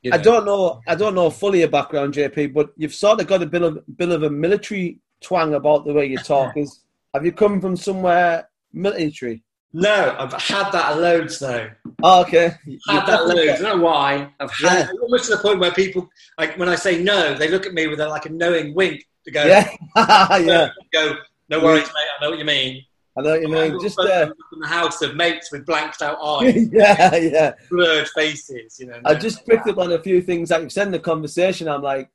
You 0.03 0.11
know? 0.11 0.17
I 0.17 0.21
don't 0.21 0.45
know. 0.45 0.81
I 0.87 0.93
don't 0.93 1.15
know 1.15 1.31
fully 1.31 1.59
your 1.59 1.69
background, 1.69 2.13
JP, 2.13 2.53
but 2.53 2.69
you've 2.77 2.93
sort 2.93 3.19
of 3.19 3.25
got 3.25 3.41
a 3.41 3.47
bit 3.47 3.63
of 3.63 3.79
bit 3.97 4.09
of 4.09 4.21
a 4.21 4.29
military 4.29 4.99
twang 5.21 5.55
about 5.55 5.85
the 5.85 5.93
way 5.93 6.05
you 6.05 6.17
talk. 6.17 6.55
Is 6.57 6.81
have 7.15 7.25
you 7.25 7.31
come 7.31 7.59
from 7.59 7.75
somewhere 7.75 8.47
military? 8.71 9.43
No, 9.73 10.15
I've 10.17 10.33
had 10.33 10.71
that 10.71 10.97
loads 10.99 11.39
though. 11.39 11.69
Oh, 12.03 12.21
okay. 12.21 12.53
Had 12.87 13.05
that 13.07 13.25
loads. 13.25 13.59
I 13.59 13.63
don't 13.63 13.79
know 13.79 13.83
why. 13.83 14.31
I've 14.39 14.51
had 14.51 14.85
yeah. 14.85 14.89
almost 15.01 15.25
to 15.25 15.35
the 15.35 15.41
point 15.41 15.59
where 15.59 15.71
people, 15.71 16.07
like 16.37 16.57
when 16.59 16.69
I 16.69 16.75
say 16.75 17.01
no, 17.01 17.33
they 17.33 17.49
look 17.49 17.65
at 17.65 17.73
me 17.73 17.87
with 17.87 17.99
a, 17.99 18.07
like 18.07 18.27
a 18.27 18.29
knowing 18.29 18.75
wink 18.75 19.03
to 19.27 19.31
go. 19.31 19.45
Yeah, 19.45 19.69
yeah. 20.39 20.69
Go. 20.91 21.15
No 21.49 21.63
worries, 21.63 21.87
mate. 21.87 22.07
I 22.17 22.23
know 22.23 22.29
what 22.31 22.39
you 22.39 22.45
mean. 22.45 22.83
I 23.17 23.21
know 23.21 23.31
what 23.31 23.41
you 23.41 23.47
mean. 23.47 23.79
Just 23.81 23.99
uh, 23.99 24.31
in 24.53 24.59
the 24.59 24.67
house 24.67 25.01
of 25.01 25.15
mates 25.15 25.51
with 25.51 25.65
blanked 25.65 26.01
out 26.01 26.17
eyes. 26.23 26.69
yeah, 26.71 27.15
yeah. 27.15 27.53
Blurred 27.69 28.07
faces. 28.09 28.79
You 28.79 28.87
know. 28.87 29.01
I 29.05 29.15
just 29.15 29.45
picked 29.45 29.67
up 29.67 29.77
on 29.77 29.91
a 29.91 30.01
few 30.01 30.21
things 30.21 30.49
that 30.49 30.61
you 30.61 30.69
said 30.69 30.87
in 30.87 30.93
the 30.93 30.99
conversation. 30.99 31.67
I'm 31.67 31.81
like, 31.81 32.09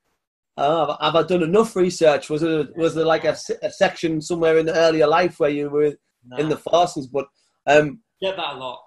oh, 0.57 0.97
have 1.01 1.17
I 1.17 1.23
done 1.23 1.43
enough 1.43 1.77
research? 1.77 2.31
Was 2.31 2.43
there 2.43 2.67
was 2.77 2.95
there 2.95 3.05
like 3.05 3.25
a, 3.25 3.37
a 3.63 3.71
section 3.71 4.21
somewhere 4.21 4.59
in 4.59 4.67
the 4.67 4.77
earlier 4.77 5.07
life 5.07 5.41
where 5.41 5.51
you 5.51 5.71
were 5.71 5.95
no. 6.27 6.37
in 6.37 6.49
the 6.49 6.57
forces? 6.57 7.07
But 7.07 7.27
um, 7.67 8.01
get 8.21 8.37
that 8.37 8.55
a 8.55 8.59
lot. 8.59 8.81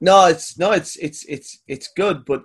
No, 0.00 0.26
it's 0.26 0.58
no, 0.58 0.72
it's 0.72 0.96
it's 0.96 1.24
it's 1.24 1.62
it's 1.66 1.88
good, 1.96 2.24
but 2.26 2.42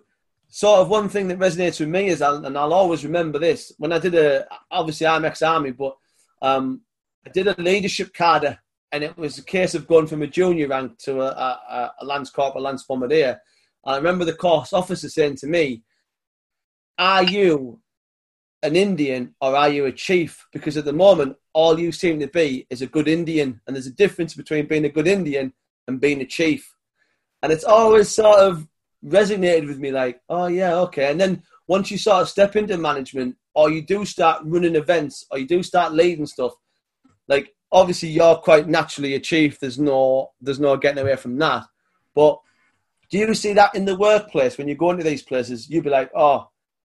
sort 0.51 0.81
of 0.81 0.89
one 0.89 1.07
thing 1.07 1.29
that 1.29 1.39
resonates 1.39 1.79
with 1.79 1.89
me 1.89 2.07
is, 2.07 2.21
and 2.21 2.57
I'll 2.57 2.73
always 2.73 3.05
remember 3.05 3.39
this 3.39 3.71
when 3.77 3.93
I 3.93 3.99
did 3.99 4.13
a. 4.13 4.45
Obviously, 4.69 5.07
I'm 5.07 5.25
ex-army, 5.25 5.71
but 5.71 5.95
um, 6.41 6.81
I 7.25 7.29
did 7.29 7.47
a 7.47 7.55
leadership 7.59 8.13
cadre, 8.13 8.59
and 8.91 9.03
it 9.03 9.17
was 9.17 9.37
a 9.37 9.43
case 9.43 9.73
of 9.73 9.87
going 9.87 10.07
from 10.07 10.21
a 10.21 10.27
junior 10.27 10.67
rank 10.67 10.97
to 10.99 11.21
a, 11.21 11.27
a, 11.27 11.93
a 12.01 12.05
lance 12.05 12.29
corporal, 12.29 12.65
lance 12.65 12.83
bombardier. 12.83 13.39
And 13.85 13.95
I 13.95 13.97
remember 13.97 14.25
the 14.25 14.33
course 14.33 14.73
officer 14.73 15.09
saying 15.09 15.37
to 15.37 15.47
me, 15.47 15.83
"Are 16.97 17.23
you 17.23 17.79
an 18.61 18.75
Indian 18.75 19.33
or 19.39 19.55
are 19.55 19.69
you 19.69 19.85
a 19.85 19.91
chief? 19.91 20.45
Because 20.51 20.75
at 20.75 20.85
the 20.85 20.93
moment, 20.93 21.37
all 21.53 21.79
you 21.79 21.93
seem 21.93 22.19
to 22.19 22.27
be 22.27 22.67
is 22.69 22.81
a 22.81 22.87
good 22.87 23.07
Indian, 23.07 23.61
and 23.65 23.75
there's 23.75 23.87
a 23.87 23.91
difference 23.91 24.33
between 24.33 24.67
being 24.67 24.85
a 24.85 24.89
good 24.89 25.07
Indian 25.07 25.53
and 25.87 26.01
being 26.01 26.19
a 26.19 26.25
chief." 26.25 26.75
And 27.41 27.53
it's 27.53 27.63
always 27.63 28.09
sort 28.09 28.39
of 28.39 28.67
resonated 29.05 29.67
with 29.67 29.79
me 29.79 29.91
like, 29.91 30.21
oh 30.29 30.47
yeah, 30.47 30.75
okay. 30.75 31.11
And 31.11 31.19
then 31.19 31.43
once 31.67 31.91
you 31.91 31.97
sort 31.97 32.21
of 32.21 32.29
step 32.29 32.55
into 32.55 32.77
management 32.77 33.35
or 33.53 33.71
you 33.71 33.81
do 33.81 34.05
start 34.05 34.43
running 34.45 34.75
events 34.75 35.25
or 35.31 35.39
you 35.39 35.47
do 35.47 35.63
start 35.63 35.93
leading 35.93 36.25
stuff, 36.25 36.53
like 37.27 37.53
obviously 37.71 38.09
you're 38.09 38.35
quite 38.35 38.67
naturally 38.67 39.15
a 39.15 39.19
chief. 39.19 39.59
There's 39.59 39.79
no 39.79 40.31
there's 40.41 40.59
no 40.59 40.77
getting 40.77 41.01
away 41.01 41.15
from 41.15 41.37
that. 41.37 41.65
But 42.13 42.39
do 43.09 43.17
you 43.17 43.33
see 43.33 43.53
that 43.53 43.75
in 43.75 43.85
the 43.85 43.95
workplace 43.95 44.57
when 44.57 44.67
you 44.67 44.75
go 44.75 44.91
into 44.91 45.03
these 45.03 45.23
places? 45.23 45.69
You'd 45.69 45.83
be 45.83 45.89
like, 45.89 46.11
oh, 46.15 46.49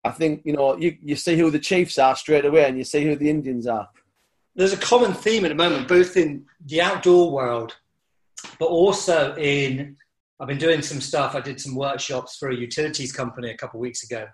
I 0.03 0.11
think 0.11 0.41
you 0.45 0.53
know 0.53 0.77
you, 0.77 0.97
you 1.01 1.15
see 1.15 1.37
who 1.37 1.49
the 1.49 1.59
chiefs 1.59 1.97
are 1.97 2.15
straight 2.15 2.45
away, 2.45 2.65
and 2.65 2.77
you 2.77 2.83
see 2.83 3.03
who 3.03 3.15
the 3.15 3.29
Indians 3.29 3.67
are. 3.67 3.89
There's 4.55 4.73
a 4.73 4.77
common 4.77 5.13
theme 5.13 5.43
at 5.43 5.49
the 5.49 5.55
moment, 5.55 5.87
both 5.87 6.15
in 6.15 6.45
the 6.65 6.81
outdoor 6.81 7.31
world, 7.31 7.75
but 8.59 8.67
also 8.67 9.35
in 9.35 9.97
I've 10.39 10.47
been 10.47 10.57
doing 10.57 10.81
some 10.81 11.01
stuff. 11.01 11.35
I 11.35 11.41
did 11.41 11.61
some 11.61 11.75
workshops 11.75 12.37
for 12.37 12.49
a 12.49 12.55
utilities 12.55 13.11
company 13.11 13.51
a 13.51 13.57
couple 13.57 13.79
of 13.79 13.81
weeks 13.81 14.03
ago. 14.03 14.27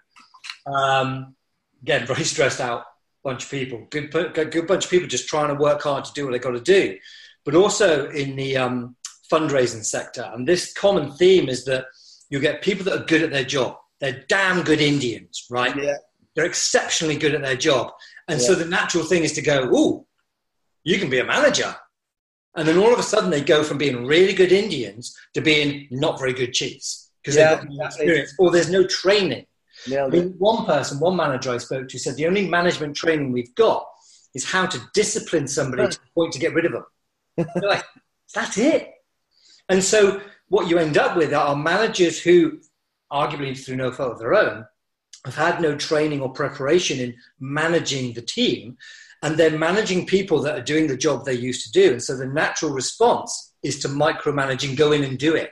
Um, 0.66 1.36
again, 1.82 2.06
very 2.06 2.24
stressed 2.34 2.60
out 2.60 2.84
bunch 3.24 3.44
of 3.44 3.52
people. 3.52 3.86
Good, 3.90 4.12
good 4.12 4.68
bunch 4.68 4.86
of 4.86 4.92
people 4.92 5.08
just 5.08 5.28
trying 5.28 5.50
to 5.50 5.62
work 5.62 5.82
hard 5.82 6.06
to 6.06 6.14
do 6.14 6.26
what 6.26 6.32
they 6.32 6.40
got 6.40 6.52
to 6.52 6.62
do. 6.62 6.98
But 7.46 7.56
also 7.56 8.10
in 8.10 8.36
the 8.36 8.58
um, 8.58 8.96
fundraising 9.32 9.86
sector, 9.86 10.30
and 10.34 10.48
this 10.48 10.74
common 10.74 11.12
theme 11.14 11.50
is 11.50 11.66
that 11.66 11.86
you 12.30 12.40
get 12.40 12.62
people 12.62 12.86
that 12.86 13.02
are 13.02 13.06
good 13.06 13.24
at 13.24 13.32
their 13.32 13.44
job. 13.44 13.78
They're 14.00 14.24
damn 14.28 14.64
good 14.64 14.82
Indians, 14.82 15.46
right? 15.50 15.76
Yeah. 15.76 15.96
They're 16.36 16.46
exceptionally 16.46 17.18
good 17.18 17.36
at 17.36 17.42
their 17.42 17.58
job, 17.58 17.92
and 18.28 18.40
yeah. 18.40 18.48
so 18.48 18.56
the 18.56 18.66
natural 18.66 19.04
thing 19.04 19.24
is 19.24 19.34
to 19.34 19.42
go, 19.42 19.70
"Oh, 19.72 20.08
you 20.84 20.98
can 20.98 21.10
be 21.10 21.20
a 21.20 21.26
manager." 21.26 21.76
And 22.56 22.68
then 22.68 22.78
all 22.78 22.92
of 22.92 23.00
a 23.00 23.04
sudden 23.04 23.30
they 23.30 23.42
go 23.42 23.64
from 23.64 23.78
being 23.78 24.06
really 24.06 24.34
good 24.34 24.52
Indians 24.52 25.18
to 25.34 25.42
being 25.42 25.88
not 25.90 26.20
very 26.20 26.34
good 26.34 26.54
chiefs 26.54 27.12
because 27.22 27.38
yeah, 27.38 27.56
they've 27.56 27.68
got 27.68 27.70
no 27.70 27.86
experience 27.86 28.34
or 28.40 28.52
there's 28.52 28.70
no 28.70 28.86
training. 28.86 29.46
I 30.06 30.08
mean, 30.10 30.36
one 30.38 30.66
person, 30.66 31.00
one 31.00 31.16
manager 31.16 31.52
I 31.52 31.58
spoke 31.58 31.88
to 31.90 32.00
said 32.00 32.16
the 32.16 32.28
only 32.28 32.48
management 32.48 32.96
training 32.96 33.32
we've 33.32 33.56
got 33.56 33.88
is 34.34 34.46
how 34.46 34.66
to 34.66 34.82
discipline 34.94 35.48
somebody 35.48 35.88
to 35.88 36.00
the 36.00 36.06
point 36.16 36.34
to 36.34 36.40
get 36.40 36.54
rid 36.54 36.66
of 36.66 36.74
them. 36.74 37.48
like, 37.64 37.84
that's 38.34 38.58
it. 38.58 38.92
And 39.70 39.84
so 39.84 40.22
what 40.50 40.70
you 40.70 40.78
end 40.78 40.98
up 40.98 41.16
with 41.18 41.34
are 41.34 41.56
managers 41.56 42.22
who, 42.22 42.60
arguably 43.12 43.58
through 43.58 43.78
no 43.78 43.92
fault 43.92 44.14
of 44.14 44.20
their 44.20 44.34
own, 44.34 44.66
have 45.26 45.36
had 45.36 45.62
no 45.62 45.76
training 45.76 46.22
or 46.22 46.32
preparation 46.32 47.00
in 47.00 47.16
managing 47.40 48.14
the 48.14 48.22
team 48.22 48.78
and 49.22 49.38
they're 49.38 49.58
managing 49.58 50.06
people 50.06 50.42
that 50.42 50.58
are 50.58 50.64
doing 50.64 50.88
the 50.88 50.98
job 50.98 51.26
they 51.26 51.34
used 51.34 51.66
to 51.66 51.72
do. 51.72 51.92
And 51.92 52.02
so 52.02 52.18
the 52.18 52.26
natural 52.26 52.72
response 52.72 53.54
is 53.64 53.80
to 53.80 53.88
micromanage 53.88 54.68
and 54.68 54.78
go 54.78 54.92
in 54.92 55.04
and 55.04 55.18
do 55.18 55.36
it. 55.36 55.52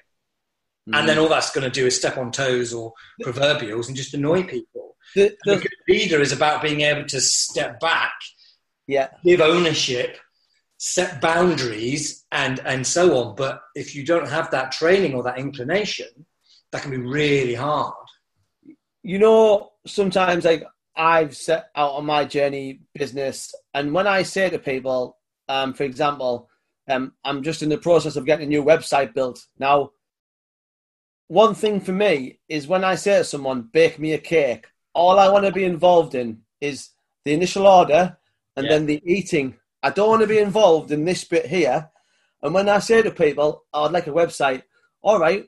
Mm. 0.90 1.00
And 1.00 1.10
then 1.10 1.18
mm. 1.18 1.22
all 1.22 1.30
that's 1.30 1.52
going 1.52 1.70
to 1.70 1.80
do 1.80 1.86
is 1.86 1.96
step 1.96 2.18
on 2.18 2.32
toes 2.32 2.74
or 2.74 2.94
proverbials 3.22 3.88
and 3.88 3.96
just 3.96 4.14
annoy 4.14 4.44
people. 4.44 4.96
The, 5.16 5.36
the, 5.46 5.58
good 5.58 5.72
leader 5.88 6.22
is 6.22 6.32
about 6.32 6.62
being 6.62 6.82
able 6.82 7.06
to 7.08 7.22
step 7.22 7.80
back, 7.80 8.14
yeah. 8.88 9.10
give 9.24 9.42
ownership, 9.42 10.18
set 10.78 11.20
boundaries, 11.20 12.26
and, 12.32 12.60
and 12.60 12.86
so 12.86 13.18
on. 13.18 13.36
But 13.36 13.62
if 13.76 13.96
you 13.96 14.06
don't 14.06 14.28
have 14.28 14.52
that 14.52 14.72
training 14.72 15.16
or 15.16 15.24
that 15.24 15.40
inclination, 15.40 16.08
that 16.72 16.84
can 16.84 16.92
be 16.92 16.98
really 16.98 17.56
hard. 17.56 17.94
You 19.02 19.18
know, 19.18 19.72
sometimes 19.88 20.46
like 20.46 20.64
I've 21.00 21.36
set 21.36 21.70
out 21.76 21.94
on 21.94 22.06
my 22.06 22.26
journey 22.26 22.82
business, 22.94 23.56
and 23.74 23.94
when 23.94 24.06
I 24.06 24.24
say 24.24 24.50
to 24.50 24.60
people, 24.60 25.18
um, 25.48 25.74
for 25.74 25.84
example, 25.84 26.50
um, 26.90 27.14
I'm 27.24 27.42
just 27.42 27.64
in 27.64 27.70
the 27.70 27.78
process 27.78 28.18
of 28.18 28.26
getting 28.26 28.48
a 28.48 28.50
new 28.50 28.64
website 28.64 29.14
built. 29.14 29.46
Now, 29.58 29.92
one 31.28 31.56
thing 31.56 31.80
for 31.80 31.94
me 31.94 32.40
is 32.50 32.68
when 32.68 32.84
I 32.84 32.96
say 32.96 33.20
to 33.20 33.24
someone, 33.24 33.62
bake 33.62 33.98
me 33.98 34.14
a 34.14 34.18
cake, 34.18 34.66
all 34.94 35.20
I 35.20 35.30
want 35.30 35.46
to 35.46 35.52
be 35.52 35.64
involved 35.64 36.16
in 36.16 36.42
is 36.60 36.90
the 37.24 37.34
initial 37.34 37.66
order 37.66 38.18
and 38.58 38.66
Yeah. 38.66 38.72
then 38.74 38.86
the 38.88 39.02
eating. 39.06 39.56
I 39.82 39.92
don't 39.92 40.10
want 40.10 40.22
to 40.22 40.28
be 40.28 40.40
involved 40.40 40.92
in 40.92 41.06
this 41.06 41.24
bit 41.24 41.46
here. 41.46 41.90
And 42.42 42.54
when 42.54 42.68
I 42.68 42.80
say 42.80 43.02
to 43.02 43.12
people, 43.12 43.66
oh, 43.74 43.86
I'd 43.86 43.92
like 43.92 44.08
a 44.08 44.12
website, 44.12 44.64
all 45.02 45.20
right, 45.20 45.48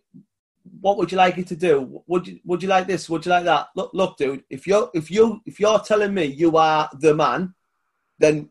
what 0.79 0.97
would 0.97 1.11
you 1.11 1.17
like 1.17 1.37
it 1.37 1.47
to 1.47 1.55
do? 1.55 2.03
Would 2.07 2.27
you 2.27 2.39
would 2.45 2.63
you 2.63 2.69
like 2.69 2.87
this? 2.87 3.09
Would 3.09 3.25
you 3.25 3.31
like 3.31 3.45
that? 3.45 3.67
Look, 3.75 3.91
look, 3.93 4.17
dude, 4.17 4.43
if 4.49 4.67
you're 4.67 4.89
if 4.93 5.09
you 5.09 5.41
if 5.45 5.59
you're 5.59 5.79
telling 5.79 6.13
me 6.13 6.25
you 6.25 6.57
are 6.57 6.89
the 6.99 7.13
man, 7.13 7.53
then 8.19 8.49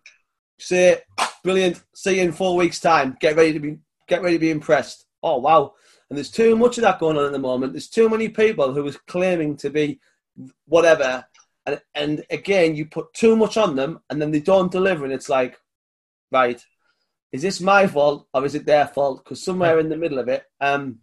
say 0.59 1.03
brilliant, 1.43 1.83
see 1.95 2.17
you 2.17 2.23
in 2.23 2.33
four 2.33 2.57
weeks' 2.57 2.81
time. 2.81 3.17
Get 3.21 3.37
ready 3.37 3.53
to 3.53 3.61
be 3.61 3.79
get 4.09 4.23
ready 4.23 4.37
to 4.37 4.41
be 4.41 4.51
impressed. 4.51 5.07
Oh 5.23 5.39
wow. 5.39 5.75
And 6.09 6.17
there's 6.17 6.31
too 6.31 6.57
much 6.57 6.77
of 6.79 6.83
that 6.83 6.99
going 6.99 7.17
on 7.17 7.27
at 7.27 7.33
the 7.33 7.39
moment. 7.39 7.73
There's 7.73 7.89
too 7.89 8.09
many 8.09 8.29
people 8.29 8.73
who 8.73 8.89
are 8.89 8.93
claiming 9.07 9.57
to 9.59 9.71
be 9.71 10.01
whatever. 10.67 11.25
And 11.67 11.81
and 11.95 12.25
again 12.31 12.75
you 12.75 12.87
put 12.87 13.13
too 13.15 13.37
much 13.37 13.57
on 13.57 13.77
them 13.77 14.01
and 14.11 14.21
then 14.21 14.31
they 14.31 14.41
don't 14.41 14.73
deliver 14.73 15.05
and 15.05 15.13
it's 15.13 15.29
like, 15.29 15.59
right, 16.33 16.63
is 17.33 17.43
this 17.43 17.61
my 17.61 17.87
fault 17.87 18.27
or 18.35 18.45
is 18.45 18.55
it 18.55 18.67
their 18.67 18.89
fault? 18.89 19.25
Because 19.25 19.43
somewhere 19.43 19.79
in 19.79 19.89
the 19.89 19.97
middle 19.97 20.19
of 20.19 20.29
it, 20.29 20.45
um 20.61 20.99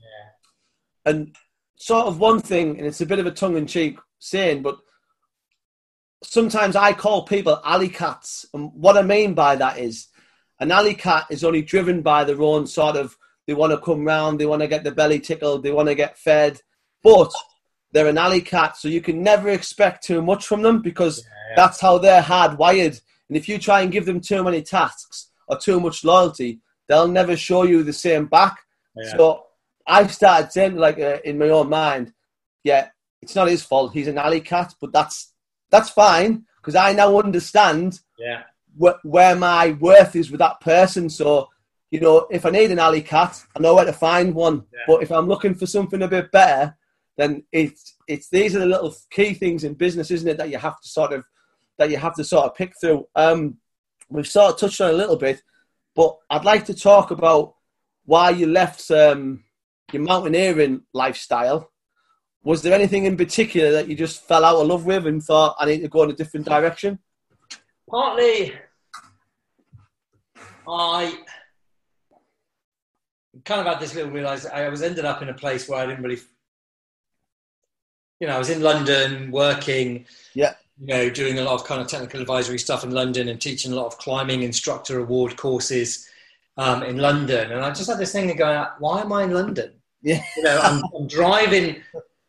and 1.07 1.35
sort 1.77 2.07
of 2.07 2.19
one 2.19 2.39
thing, 2.41 2.77
and 2.77 2.85
it's 2.85 3.01
a 3.01 3.05
bit 3.05 3.19
of 3.19 3.25
a 3.25 3.31
tongue 3.31 3.55
in 3.57 3.65
cheek 3.65 3.97
saying, 4.19 4.61
but 4.61 4.77
sometimes 6.23 6.75
I 6.75 6.93
call 6.93 7.23
people 7.25 7.61
alley 7.63 7.89
cats. 7.89 8.45
And 8.53 8.71
what 8.73 8.97
I 8.97 9.03
mean 9.03 9.33
by 9.33 9.55
that 9.55 9.77
is 9.77 10.07
an 10.59 10.71
alley 10.71 10.95
cat 10.95 11.27
is 11.29 11.43
only 11.43 11.61
driven 11.61 12.01
by 12.01 12.23
their 12.23 12.41
own 12.41 12.67
sort 12.67 12.97
of, 12.97 13.15
they 13.45 13.53
want 13.53 13.71
to 13.71 13.77
come 13.77 14.03
round, 14.05 14.39
they 14.39 14.45
want 14.45 14.61
to 14.63 14.67
get 14.67 14.83
the 14.83 14.91
belly 14.91 15.19
tickled, 15.19 15.63
they 15.63 15.71
want 15.71 15.87
to 15.87 15.95
get 15.95 16.17
fed. 16.17 16.59
But 17.03 17.31
they're 17.93 18.07
an 18.07 18.17
alley 18.17 18.41
cat, 18.41 18.75
so 18.75 18.89
you 18.89 18.99
can 18.99 19.23
never 19.23 19.49
expect 19.49 20.03
too 20.03 20.21
much 20.21 20.45
from 20.45 20.61
them 20.61 20.81
because 20.81 21.19
Yeah. 21.19 21.55
that's 21.55 21.79
how 21.79 21.97
they're 21.99 22.21
hardwired. 22.21 22.99
And 23.29 23.37
if 23.37 23.47
you 23.47 23.57
try 23.57 23.81
and 23.81 23.91
give 23.91 24.05
them 24.05 24.19
too 24.19 24.43
many 24.43 24.61
tasks 24.61 25.29
or 25.47 25.57
too 25.57 25.79
much 25.79 26.03
loyalty, 26.03 26.59
they'll 26.87 27.07
never 27.07 27.37
show 27.37 27.63
you 27.63 27.83
the 27.83 27.93
same 27.93 28.25
back. 28.25 28.57
Yeah. 28.95 29.15
So 29.15 29.46
I've 29.87 30.13
started 30.13 30.51
saying, 30.51 30.75
like 30.75 30.99
uh, 30.99 31.19
in 31.23 31.37
my 31.37 31.49
own 31.49 31.69
mind, 31.69 32.13
yeah, 32.63 32.89
it's 33.21 33.35
not 33.35 33.47
his 33.47 33.63
fault. 33.63 33.93
He's 33.93 34.07
an 34.07 34.17
alley 34.17 34.41
cat, 34.41 34.73
but 34.81 34.91
that's 34.91 35.33
that's 35.69 35.89
fine 35.89 36.45
because 36.57 36.75
I 36.75 36.93
now 36.93 37.17
understand 37.19 38.01
yeah. 38.19 38.43
wh- 38.79 39.03
where 39.03 39.35
my 39.35 39.71
worth 39.79 40.15
is 40.15 40.29
with 40.29 40.39
that 40.39 40.59
person. 40.61 41.09
So 41.09 41.49
you 41.89 42.01
know, 42.01 42.27
if 42.29 42.45
I 42.45 42.49
need 42.49 42.71
an 42.71 42.79
alley 42.79 43.01
cat, 43.01 43.41
I 43.55 43.59
know 43.59 43.75
where 43.75 43.85
to 43.85 43.93
find 43.93 44.35
one. 44.35 44.65
Yeah. 44.73 44.79
But 44.87 45.03
if 45.03 45.11
I'm 45.11 45.27
looking 45.27 45.55
for 45.55 45.65
something 45.65 46.01
a 46.01 46.07
bit 46.07 46.31
better, 46.31 46.75
then 47.15 47.43
it's 47.51 47.95
it's 48.07 48.29
these 48.29 48.55
are 48.55 48.59
the 48.59 48.65
little 48.65 48.93
key 49.09 49.33
things 49.33 49.63
in 49.63 49.73
business, 49.73 50.11
isn't 50.11 50.27
it, 50.27 50.37
that 50.37 50.49
you 50.49 50.57
have 50.57 50.79
to 50.81 50.87
sort 50.87 51.13
of 51.13 51.25
that 51.77 51.89
you 51.89 51.97
have 51.97 52.15
to 52.15 52.23
sort 52.23 52.45
of 52.45 52.55
pick 52.55 52.73
through. 52.79 53.07
Um, 53.15 53.57
we've 54.09 54.27
sort 54.27 54.53
of 54.53 54.59
touched 54.59 54.81
on 54.81 54.89
a 54.89 54.97
little 54.97 55.15
bit, 55.15 55.41
but 55.95 56.17
I'd 56.29 56.45
like 56.45 56.65
to 56.65 56.73
talk 56.73 57.11
about 57.11 57.55
why 58.05 58.31
you 58.31 58.47
left 58.47 58.89
um, 58.91 59.43
your 59.93 60.03
mountaineering 60.03 60.81
lifestyle. 60.93 61.71
Was 62.43 62.61
there 62.61 62.73
anything 62.73 63.05
in 63.05 63.17
particular 63.17 63.71
that 63.71 63.87
you 63.87 63.95
just 63.95 64.21
fell 64.23 64.45
out 64.45 64.55
of 64.57 64.67
love 64.67 64.85
with 64.85 65.07
and 65.07 65.23
thought 65.23 65.55
I 65.59 65.65
need 65.65 65.81
to 65.81 65.87
go 65.87 66.03
in 66.03 66.11
a 66.11 66.13
different 66.13 66.45
direction? 66.45 66.99
Partly, 67.89 68.53
I 70.67 71.17
kind 73.45 73.61
of 73.61 73.67
had 73.67 73.79
this 73.79 73.95
little 73.95 74.11
realize 74.11 74.45
I 74.45 74.67
was 74.69 74.81
ended 74.81 75.05
up 75.05 75.21
in 75.21 75.29
a 75.29 75.33
place 75.33 75.67
where 75.67 75.79
I 75.79 75.85
didn't 75.85 76.03
really, 76.03 76.19
you 78.19 78.27
know, 78.27 78.35
I 78.35 78.39
was 78.39 78.49
in 78.49 78.61
London 78.61 79.31
working, 79.31 80.05
Yeah. 80.33 80.55
you 80.79 80.87
know, 80.87 81.09
doing 81.09 81.39
a 81.39 81.43
lot 81.43 81.55
of 81.55 81.65
kind 81.65 81.81
of 81.81 81.87
technical 81.87 82.19
advisory 82.19 82.59
stuff 82.59 82.83
in 82.83 82.91
London 82.91 83.29
and 83.29 83.39
teaching 83.39 83.71
a 83.71 83.75
lot 83.75 83.87
of 83.87 83.97
climbing 83.97 84.43
instructor 84.43 84.99
award 84.99 85.37
courses 85.37 86.07
um, 86.57 86.83
in 86.83 86.97
London, 86.97 87.51
and 87.51 87.63
I 87.63 87.69
just 87.69 87.87
had 87.89 87.99
this 87.99 88.11
thing 88.11 88.31
of 88.31 88.37
going, 88.37 88.65
why 88.79 89.01
am 89.01 89.13
I 89.13 89.23
in 89.23 89.31
London? 89.31 89.73
Yeah. 90.01 90.21
you 90.35 90.43
know, 90.43 90.59
I'm, 90.61 90.83
I'm 90.95 91.07
driving, 91.07 91.81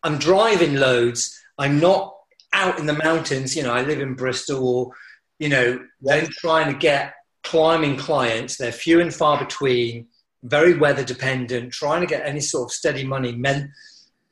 I'm 0.02 0.18
driving 0.18 0.76
loads. 0.76 1.38
I'm 1.58 1.80
not 1.80 2.16
out 2.52 2.78
in 2.78 2.86
the 2.86 2.94
mountains. 2.94 3.56
You 3.56 3.62
know, 3.62 3.72
I 3.72 3.82
live 3.82 4.00
in 4.00 4.14
Bristol, 4.14 4.66
or 4.66 4.92
you 5.38 5.48
know, 5.48 5.80
then 6.00 6.28
trying 6.30 6.72
to 6.72 6.78
get 6.78 7.14
climbing 7.42 7.96
clients. 7.96 8.56
They're 8.56 8.72
few 8.72 9.00
and 9.00 9.14
far 9.14 9.38
between, 9.38 10.06
very 10.42 10.76
weather 10.76 11.04
dependent. 11.04 11.72
Trying 11.72 12.00
to 12.00 12.06
get 12.06 12.26
any 12.26 12.40
sort 12.40 12.68
of 12.68 12.72
steady 12.72 13.04
money 13.04 13.32
meant 13.32 13.70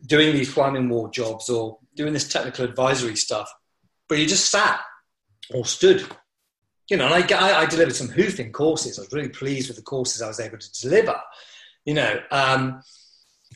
doing 0.06 0.34
these 0.34 0.52
climbing 0.52 0.88
wall 0.88 1.08
jobs 1.08 1.48
or 1.48 1.78
doing 1.94 2.12
this 2.12 2.28
technical 2.28 2.64
advisory 2.64 3.16
stuff. 3.16 3.52
But 4.08 4.18
you 4.18 4.26
just 4.26 4.50
sat 4.50 4.80
or 5.52 5.64
stood. 5.64 6.06
You 6.88 6.96
know, 6.96 7.06
and 7.06 7.14
I, 7.14 7.36
I, 7.36 7.60
I 7.62 7.66
delivered 7.66 7.96
some 7.96 8.08
hoofing 8.08 8.52
courses. 8.52 8.98
I 8.98 9.02
was 9.02 9.12
really 9.12 9.28
pleased 9.28 9.68
with 9.68 9.76
the 9.76 9.82
courses 9.82 10.22
I 10.22 10.28
was 10.28 10.38
able 10.38 10.58
to 10.58 10.80
deliver. 10.80 11.18
You 11.84 11.94
know, 11.94 12.20
um, 12.30 12.82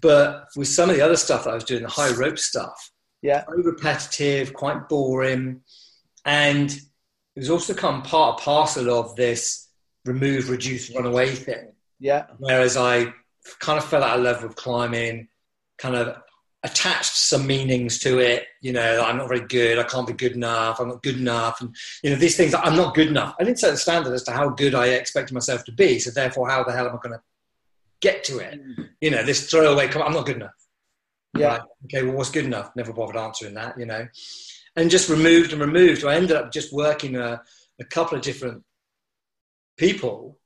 but 0.01 0.49
with 0.57 0.69
some 0.69 0.91
of 0.91 0.97
the 0.97 1.03
other 1.03 1.17
stuff 1.17 1.45
that 1.45 1.51
I 1.51 1.55
was 1.55 1.65
doing, 1.65 1.83
the 1.83 1.89
high 1.89 2.13
rope 2.13 2.39
stuff, 2.39 2.91
Yeah, 3.23 3.45
very 3.49 3.63
repetitive, 3.63 4.53
quite 4.55 4.89
boring, 4.89 5.61
and 6.25 6.71
it 6.71 7.39
was 7.41 7.51
also 7.51 7.75
come 7.75 8.03
part 8.03 8.37
and 8.39 8.45
parcel 8.45 8.91
of 8.91 9.17
this 9.17 9.69
remove, 10.05 10.51
reduce, 10.51 10.95
run 10.95 11.07
away 11.07 11.31
thing. 11.31 11.73
yeah, 11.99 12.27
Whereas 12.39 12.77
I 12.77 13.13
kind 13.59 13.79
of 13.79 13.85
fell 13.85 14.03
out 14.05 14.19
of 14.19 14.25
love 14.25 14.43
with 14.43 14.57
climbing, 14.57 15.29
kind 15.79 15.95
of 15.97 16.17
attached 16.63 17.17
some 17.17 17.47
meanings 17.47 17.99
to 18.01 18.19
it. 18.19 18.45
You 18.61 18.73
know, 18.75 19.03
I'm 19.03 19.17
not 19.17 19.29
very 19.29 19.47
good. 19.47 19.79
I 19.79 19.83
can't 19.85 20.07
be 20.07 20.13
good 20.13 20.33
enough. 20.33 20.79
I'm 20.79 20.89
not 20.89 21.03
good 21.03 21.17
enough. 21.19 21.61
And, 21.63 21.75
you 22.03 22.11
know, 22.11 22.17
these 22.17 22.37
things, 22.37 22.53
I'm 22.55 22.77
not 22.77 22.95
good 22.95 23.09
enough. 23.09 23.35
I 23.41 23.45
didn't 23.45 23.59
set 23.61 23.73
a 23.73 23.79
standard 23.79 24.13
as 24.13 24.25
to 24.25 24.33
how 24.33 24.51
good 24.51 24.75
I 24.75 24.89
expected 24.89 25.33
myself 25.33 25.65
to 25.65 25.73
be. 25.73 25.99
So 25.99 26.11
therefore, 26.11 26.51
how 26.51 26.63
the 26.63 26.73
hell 26.73 26.87
am 26.87 26.97
I 26.97 26.99
going 27.03 27.15
to 27.15 27.23
get 28.01 28.25
to 28.25 28.39
it? 28.39 28.61
You 29.01 29.11
know, 29.11 29.23
this 29.23 29.51
throwaway, 29.51 29.89
come 29.89 30.03
I'm 30.03 30.13
not 30.13 30.27
good 30.27 30.37
enough. 30.37 30.55
yeah, 31.37 31.49
Right. 31.49 31.63
Okay, 31.85 32.03
well, 32.03 32.17
what's 32.17 32.31
good 32.31 32.45
enough? 32.45 32.71
Never 32.77 32.93
bothered 32.93 33.17
answering 33.17 33.55
that, 33.55 33.79
you 33.79 33.87
know. 33.87 34.07
And 34.77 34.91
just 34.91 35.09
removed 35.09 35.53
and 35.53 35.61
removed. 35.61 36.05
I 36.05 36.15
ended 36.15 36.37
up 36.37 36.53
just 36.53 36.73
working 36.73 37.17
a, 37.17 37.43
a 37.81 37.85
couple 37.85 38.17
of 38.17 38.23
different 38.23 38.63
people, 39.77 40.39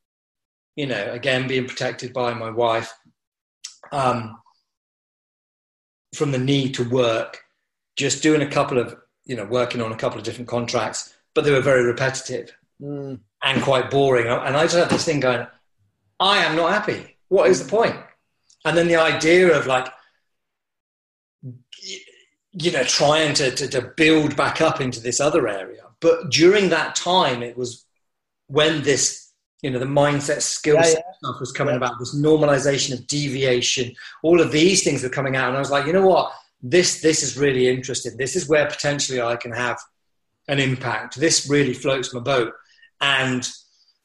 you 0.77 0.87
know, 0.87 1.13
again, 1.13 1.47
being 1.47 1.67
protected 1.67 2.13
by 2.13 2.35
my 2.35 2.51
wife 2.51 2.93
um, 3.93 4.41
from 6.15 6.33
the 6.33 6.39
need 6.39 6.75
to 6.75 6.89
work, 6.89 7.41
just 7.97 8.23
doing 8.23 8.43
a 8.43 8.51
couple 8.51 8.79
of, 8.79 8.97
you 9.25 9.37
know, 9.37 9.45
working 9.45 9.83
on 9.83 9.93
a 9.93 9.97
couple 9.97 10.19
of 10.19 10.25
different 10.25 10.49
contracts, 10.49 11.13
but 11.35 11.45
they 11.45 11.51
were 11.51 11.61
very 11.61 11.85
repetitive 11.85 12.53
Mm, 12.83 13.21
and 13.43 13.63
quite 13.63 13.91
boring. 13.91 14.27
And 14.27 14.57
I 14.57 14.65
just 14.65 14.77
had 14.77 14.91
this 14.91 15.05
thing 15.05 15.21
going, 15.21 15.47
I 16.19 16.39
am 16.39 16.57
not 16.57 16.73
happy. 16.73 17.14
What 17.29 17.51
is 17.51 17.63
the 17.65 17.71
point? 17.71 17.97
And 18.65 18.77
then 18.77 18.89
the 18.89 18.97
idea 18.97 19.57
of 19.57 19.67
like, 19.67 19.89
you 22.53 22.71
know, 22.71 22.85
trying 22.85 23.35
to, 23.35 23.51
to, 23.51 23.69
to 23.69 23.93
build 23.97 24.37
back 24.37 24.61
up 24.61 24.81
into 24.81 25.01
this 25.01 25.21
other 25.21 25.49
area. 25.49 25.83
But 26.01 26.31
during 26.31 26.69
that 26.71 26.95
time, 26.95 27.43
it 27.43 27.57
was 27.57 27.85
when 28.47 28.83
this, 28.83 29.33
you 29.63 29.71
know, 29.71 29.79
the 29.79 29.87
mindset 29.87 30.43
skill 30.43 30.77
Yeah, 30.77 30.83
set 30.83 31.05
stuff 31.19 31.41
was 31.41 31.53
coming 31.53 31.73
Yeah. 31.75 31.79
about, 31.79 31.99
this 31.99 32.15
normalization 32.15 32.93
of 32.93 33.07
deviation, 33.07 33.95
all 34.23 34.41
of 34.41 34.53
these 34.53 34.85
things 34.85 35.03
were 35.03 35.09
coming 35.09 35.37
out. 35.37 35.49
And 35.49 35.57
I 35.57 35.61
was 35.61 35.71
like, 35.71 35.87
you 35.87 35.93
know 35.93 36.07
what? 36.07 36.33
This, 36.63 37.01
this 37.03 37.23
is 37.23 37.37
really 37.37 37.69
interesting. 37.69 38.17
This 38.17 38.37
is 38.37 38.49
where 38.49 38.67
potentially 38.67 39.21
I 39.21 39.37
can 39.37 39.53
have 39.53 39.79
an 40.49 40.61
impact. 40.61 41.19
This 41.19 41.49
really 41.49 41.75
floats 41.75 42.15
my 42.15 42.21
boat. 42.21 42.53
And, 43.01 43.49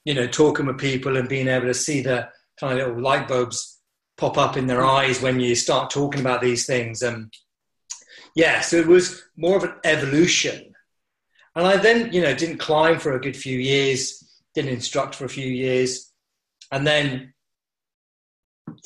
you 0.05 0.13
know, 0.13 0.27
talking 0.27 0.65
with 0.65 0.77
people 0.77 1.17
and 1.17 1.29
being 1.29 1.47
able 1.47 1.67
to 1.67 1.73
see 1.73 2.01
the 2.01 2.29
kind 2.59 2.79
of 2.79 2.87
little 2.87 3.01
light 3.01 3.27
bulbs 3.27 3.79
pop 4.17 4.37
up 4.37 4.57
in 4.57 4.67
their 4.67 4.81
mm. 4.81 4.89
eyes 4.89 5.21
when 5.21 5.39
you 5.39 5.55
start 5.55 5.89
talking 5.89 6.21
about 6.21 6.41
these 6.41 6.65
things. 6.65 7.01
And 7.01 7.33
yeah, 8.35 8.61
so 8.61 8.77
it 8.77 8.87
was 8.87 9.23
more 9.37 9.57
of 9.57 9.63
an 9.63 9.75
evolution. 9.83 10.73
And 11.55 11.65
I 11.65 11.77
then, 11.77 12.13
you 12.13 12.21
know, 12.21 12.35
didn't 12.35 12.57
climb 12.57 12.99
for 12.99 13.13
a 13.13 13.21
good 13.21 13.35
few 13.35 13.57
years, 13.57 14.41
didn't 14.53 14.71
instruct 14.71 15.15
for 15.15 15.25
a 15.25 15.29
few 15.29 15.47
years. 15.47 16.11
And 16.71 16.85
then, 16.85 17.33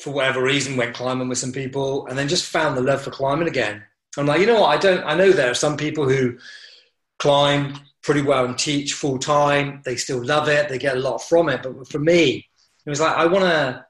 for 0.00 0.12
whatever 0.12 0.42
reason, 0.42 0.76
went 0.76 0.94
climbing 0.94 1.28
with 1.28 1.38
some 1.38 1.52
people 1.52 2.06
and 2.06 2.16
then 2.16 2.26
just 2.26 2.50
found 2.50 2.76
the 2.76 2.80
love 2.80 3.02
for 3.02 3.10
climbing 3.10 3.48
again. 3.48 3.82
I'm 4.16 4.26
like, 4.26 4.40
you 4.40 4.46
know 4.46 4.60
what? 4.60 4.70
I 4.70 4.78
don't, 4.78 5.04
I 5.04 5.14
know 5.14 5.30
there 5.30 5.50
are 5.50 5.54
some 5.54 5.76
people 5.76 6.08
who 6.08 6.38
climb 7.18 7.80
pretty 8.02 8.22
well 8.22 8.44
and 8.44 8.56
teach 8.56 8.94
full 8.94 9.18
time. 9.18 9.82
They 9.84 9.96
still 9.96 10.24
love 10.24 10.48
it. 10.48 10.68
They 10.68 10.78
get 10.78 10.96
a 10.96 11.00
lot 11.00 11.18
from 11.18 11.48
it. 11.48 11.62
But 11.62 11.88
for 11.88 11.98
me, 11.98 12.48
it 12.86 12.90
was 12.90 13.00
like, 13.00 13.16
I 13.16 13.26
want 13.26 13.44
to 13.44 13.86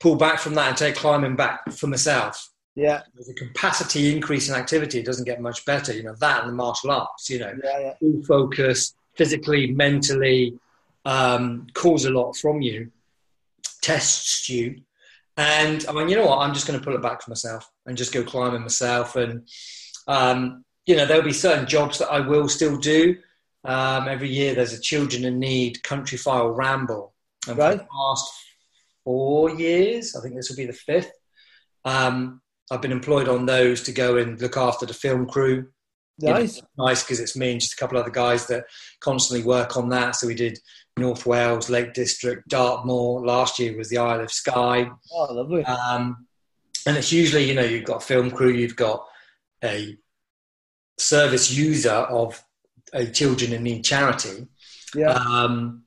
pull 0.00 0.16
back 0.16 0.38
from 0.38 0.54
that 0.54 0.68
and 0.68 0.76
take 0.76 0.96
climbing 0.96 1.36
back 1.36 1.72
for 1.72 1.86
myself. 1.86 2.50
yeah, 2.74 3.02
The 3.14 3.34
capacity 3.34 4.14
increase 4.14 4.48
in 4.48 4.54
activity 4.54 5.02
doesn't 5.02 5.24
get 5.24 5.40
much 5.40 5.64
better. 5.64 5.92
You 5.94 6.02
know, 6.02 6.14
that 6.20 6.40
and 6.42 6.50
the 6.50 6.54
martial 6.54 6.90
arts, 6.90 7.30
you 7.30 7.38
know, 7.38 7.52
yeah, 7.64 7.78
yeah. 7.78 7.94
full 7.98 8.22
focus, 8.24 8.94
physically, 9.14 9.68
mentally, 9.68 10.58
um, 11.06 11.66
calls 11.72 12.04
a 12.04 12.10
lot 12.10 12.36
from 12.36 12.60
you, 12.60 12.90
tests 13.80 14.48
you. 14.50 14.82
And 15.38 15.84
I 15.88 15.92
mean, 15.92 16.08
you 16.08 16.16
know 16.16 16.26
what? 16.26 16.38
I'm 16.38 16.54
just 16.54 16.66
going 16.66 16.78
to 16.78 16.84
pull 16.84 16.94
it 16.94 17.02
back 17.02 17.22
for 17.22 17.30
myself 17.30 17.70
and 17.86 17.96
just 17.96 18.12
go 18.12 18.22
climbing 18.22 18.62
myself. 18.62 19.16
And, 19.16 19.46
um, 20.06 20.64
you 20.86 20.96
know, 20.96 21.06
there'll 21.06 21.22
be 21.22 21.32
certain 21.32 21.66
jobs 21.66 21.98
that 21.98 22.10
I 22.10 22.20
will 22.20 22.48
still 22.48 22.76
do. 22.78 23.16
Um, 23.64 24.08
every 24.08 24.28
year 24.28 24.54
there's 24.54 24.72
a 24.72 24.80
Children 24.80 25.24
in 25.24 25.38
Need 25.38 25.82
Countryfile 25.82 26.56
Ramble. 26.56 27.12
And 27.48 27.58
Right. 27.58 27.72
for 27.78 27.84
the 27.84 27.88
past 27.90 28.32
four 29.04 29.50
years, 29.50 30.16
I 30.16 30.20
think 30.22 30.34
this 30.34 30.48
will 30.48 30.56
be 30.56 30.66
the 30.66 30.72
fifth, 30.72 31.12
um, 31.84 32.40
I've 32.70 32.82
been 32.82 32.92
employed 32.92 33.28
on 33.28 33.46
those 33.46 33.82
to 33.84 33.92
go 33.92 34.16
and 34.16 34.40
look 34.40 34.56
after 34.56 34.86
the 34.86 34.94
film 34.94 35.26
crew. 35.28 35.68
You 36.18 36.28
know, 36.28 36.38
Nice. 36.38 36.62
nice 36.78 37.02
because 37.02 37.20
it's 37.20 37.36
me 37.36 37.52
and 37.52 37.60
just 37.60 37.74
a 37.74 37.76
couple 37.76 37.96
of 37.98 38.02
other 38.02 38.10
guys 38.10 38.46
that 38.46 38.64
constantly 39.00 39.46
work 39.46 39.76
on 39.76 39.90
that. 39.90 40.16
So 40.16 40.26
we 40.26 40.34
did 40.34 40.58
North 40.96 41.26
Wales, 41.26 41.68
Lake 41.68 41.92
District, 41.92 42.48
Dartmoor. 42.48 43.24
Last 43.24 43.58
year 43.58 43.76
was 43.76 43.90
the 43.90 43.98
Isle 43.98 44.22
of 44.22 44.32
Skye. 44.32 44.90
Oh, 45.12 45.32
lovely. 45.32 45.62
Um, 45.64 46.26
and 46.86 46.96
it's 46.96 47.12
usually, 47.12 47.44
you 47.44 47.54
know, 47.54 47.62
you've 47.64 47.84
got 47.84 48.02
film 48.02 48.30
crew, 48.30 48.50
you've 48.50 48.76
got 48.76 49.06
a 49.62 49.96
service 50.98 51.52
user 51.52 51.90
of 51.90 52.42
a 52.92 53.06
children 53.06 53.52
in 53.52 53.62
need 53.62 53.84
charity. 53.84 54.46
Yeah. 54.94 55.10
Um, 55.12 55.82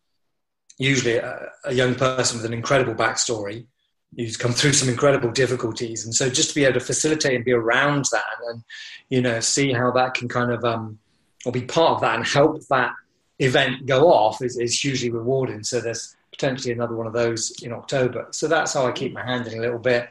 usually 0.80 1.18
a, 1.18 1.52
a 1.66 1.74
young 1.74 1.94
person 1.94 2.38
with 2.38 2.46
an 2.46 2.54
incredible 2.54 2.96
backstory 2.96 3.68
who's 4.16 4.38
come 4.38 4.54
through 4.54 4.74
some 4.74 4.90
incredible 4.90 5.30
difficulties. 5.30 6.06
And 6.06 6.16
so 6.16 6.30
just 6.30 6.50
to 6.50 6.56
be 6.56 6.64
able 6.64 6.80
to 6.80 6.86
facilitate 6.86 7.36
and 7.36 7.46
be 7.46 7.52
around 7.52 8.06
that 8.12 8.24
and, 8.48 8.64
you 9.10 9.22
know, 9.22 9.40
see 9.40 9.72
how 9.72 9.92
that 9.92 10.16
can 10.16 10.28
kind 10.28 10.52
of, 10.52 10.66
um, 10.66 10.98
or 11.46 11.52
be 11.52 11.62
part 11.62 11.92
of 11.92 12.02
that 12.02 12.16
and 12.16 12.26
help 12.26 12.66
that 12.70 12.92
event 13.38 13.86
go 13.86 14.12
off 14.12 14.42
is, 14.42 14.58
is 14.58 14.80
hugely 14.80 15.12
rewarding. 15.12 15.64
So 15.64 15.80
there's 15.80 16.16
potentially 16.32 16.74
another 16.74 16.96
one 16.96 17.06
of 17.06 17.14
those 17.14 17.62
in 17.62 17.72
October. 17.72 18.28
So 18.32 18.48
that's 18.48 18.74
how 18.74 18.88
I 18.88 18.92
keep 18.94 19.14
my 19.14 19.24
hand 19.24 19.46
in 19.48 19.60
a 19.60 19.62
little 19.62 19.80
bit. 19.80 20.10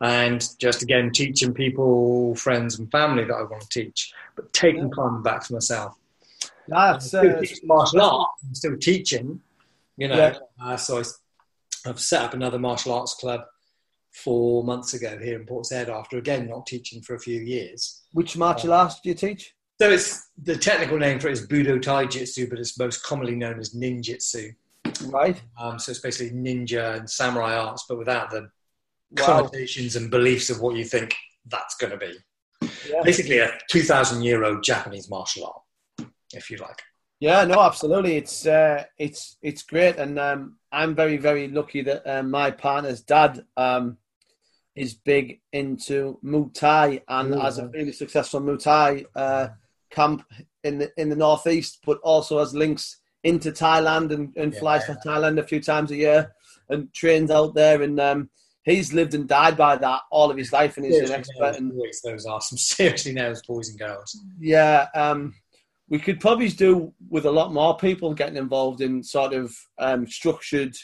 And 0.00 0.46
just 0.58 0.82
again, 0.82 1.10
teaching 1.10 1.52
people, 1.52 2.36
friends 2.36 2.78
and 2.78 2.90
family 2.90 3.24
that 3.24 3.34
I 3.34 3.42
want 3.42 3.62
to 3.62 3.68
teach, 3.68 4.12
but 4.36 4.52
taking 4.52 4.92
time 4.92 5.22
back 5.22 5.44
for 5.44 5.54
myself. 5.54 5.96
That's 6.68 7.12
I'm 7.14 7.22
still 7.22 7.36
uh, 7.36 7.44
martial 7.64 8.00
art. 8.02 8.30
I'm 8.46 8.54
still 8.54 8.76
teaching, 8.76 9.40
you 10.00 10.08
know. 10.08 10.16
Yeah. 10.16 10.38
Uh, 10.60 10.76
so 10.76 10.98
I, 11.00 11.04
have 11.88 12.00
set 12.00 12.22
up 12.22 12.34
another 12.34 12.58
martial 12.58 12.92
arts 12.92 13.14
club 13.14 13.40
four 14.12 14.64
months 14.64 14.92
ago 14.92 15.16
here 15.22 15.40
in 15.40 15.46
Portishead 15.46 15.88
after 15.88 16.18
again 16.18 16.48
not 16.48 16.66
teaching 16.66 17.00
for 17.00 17.14
a 17.14 17.18
few 17.18 17.40
years. 17.40 18.02
which 18.12 18.36
martial 18.36 18.72
arts 18.72 19.00
do 19.00 19.08
you 19.08 19.14
teach? 19.14 19.54
So 19.80 19.88
it's 19.90 20.28
the 20.42 20.56
technical 20.56 20.98
name 20.98 21.20
for 21.20 21.28
it 21.28 21.32
is 21.32 21.46
Budo 21.46 21.80
Taijutsu, 21.80 22.50
but 22.50 22.58
it's 22.58 22.78
most 22.78 23.02
commonly 23.02 23.34
known 23.34 23.58
as 23.58 23.74
Ninjutsu. 23.74 24.54
Right. 25.06 25.40
Um, 25.58 25.78
so 25.78 25.90
it's 25.90 26.00
basically 26.00 26.36
ninja 26.36 26.98
and 26.98 27.08
samurai 27.08 27.54
arts, 27.56 27.86
but 27.88 27.96
without 27.96 28.30
the 28.30 28.50
Wow. 29.12 29.26
connotations 29.26 29.96
and 29.96 30.10
beliefs 30.10 30.50
of 30.50 30.60
what 30.60 30.76
you 30.76 30.84
think 30.84 31.16
that's 31.46 31.74
going 31.76 31.90
to 31.90 31.96
be. 31.96 32.14
Yeah. 32.88 33.02
Basically, 33.02 33.38
a 33.38 33.58
2,000 33.68 34.22
year 34.22 34.44
old 34.44 34.62
Japanese 34.62 35.10
martial 35.10 35.46
art, 35.46 36.10
if 36.32 36.50
you 36.50 36.58
like. 36.58 36.80
Yeah, 37.20 37.44
no, 37.44 37.60
absolutely. 37.60 38.16
It's 38.16 38.46
uh, 38.46 38.84
it's 38.98 39.36
it's 39.42 39.62
great, 39.62 39.96
and 39.96 40.18
um, 40.18 40.56
I'm 40.72 40.94
very 40.94 41.18
very 41.18 41.48
lucky 41.48 41.82
that 41.82 42.06
um, 42.06 42.30
my 42.30 42.50
partner's 42.50 43.02
dad 43.02 43.44
um, 43.58 43.98
is 44.74 44.94
big 44.94 45.40
into 45.52 46.18
Muay 46.24 46.52
Thai 46.54 47.02
and 47.08 47.34
has 47.34 47.58
a 47.58 47.68
really 47.68 47.92
successful 47.92 48.40
Muay 48.40 48.62
Thai 48.62 49.04
uh, 49.14 49.48
camp 49.90 50.24
in 50.64 50.78
the 50.78 50.90
in 50.96 51.10
the 51.10 51.16
northeast, 51.16 51.80
but 51.84 51.98
also 52.02 52.38
has 52.38 52.54
links 52.54 52.96
into 53.22 53.50
Thailand 53.52 54.12
and, 54.12 54.34
and 54.36 54.56
flies 54.56 54.84
Yeah. 54.88 54.94
to 54.94 55.08
Thailand 55.08 55.38
a 55.38 55.46
few 55.46 55.60
times 55.60 55.90
a 55.90 55.96
year 55.96 56.32
and 56.70 56.90
trains 56.94 57.30
out 57.30 57.54
there. 57.54 57.82
And 57.82 58.00
um, 58.00 58.30
he's 58.62 58.94
lived 58.94 59.12
and 59.12 59.28
died 59.28 59.58
by 59.58 59.76
that 59.76 60.00
all 60.10 60.30
of 60.30 60.38
his 60.38 60.54
life, 60.54 60.78
and 60.78 60.86
he's 60.86 60.96
an 61.00 61.08
Seriously 61.08 61.34
expert. 61.34 61.42
nails 61.42 61.56
And 61.58 61.76
boys, 61.76 62.00
those 62.02 62.24
are 62.24 62.40
some 62.40 62.56
seriously 62.76 63.12
nails 63.12 63.42
boys 63.46 63.68
and 63.68 63.78
girls. 63.78 64.18
yeah, 64.38 64.86
um, 64.94 65.34
we 65.90 65.98
could 65.98 66.20
probably 66.20 66.48
do 66.48 66.94
with 67.10 67.26
a 67.26 67.30
lot 67.30 67.52
more 67.52 67.76
people 67.76 68.14
getting 68.14 68.36
involved 68.36 68.80
in 68.80 69.02
sort 69.02 69.34
of 69.34 69.54
um, 69.78 70.06
structured. 70.06 70.74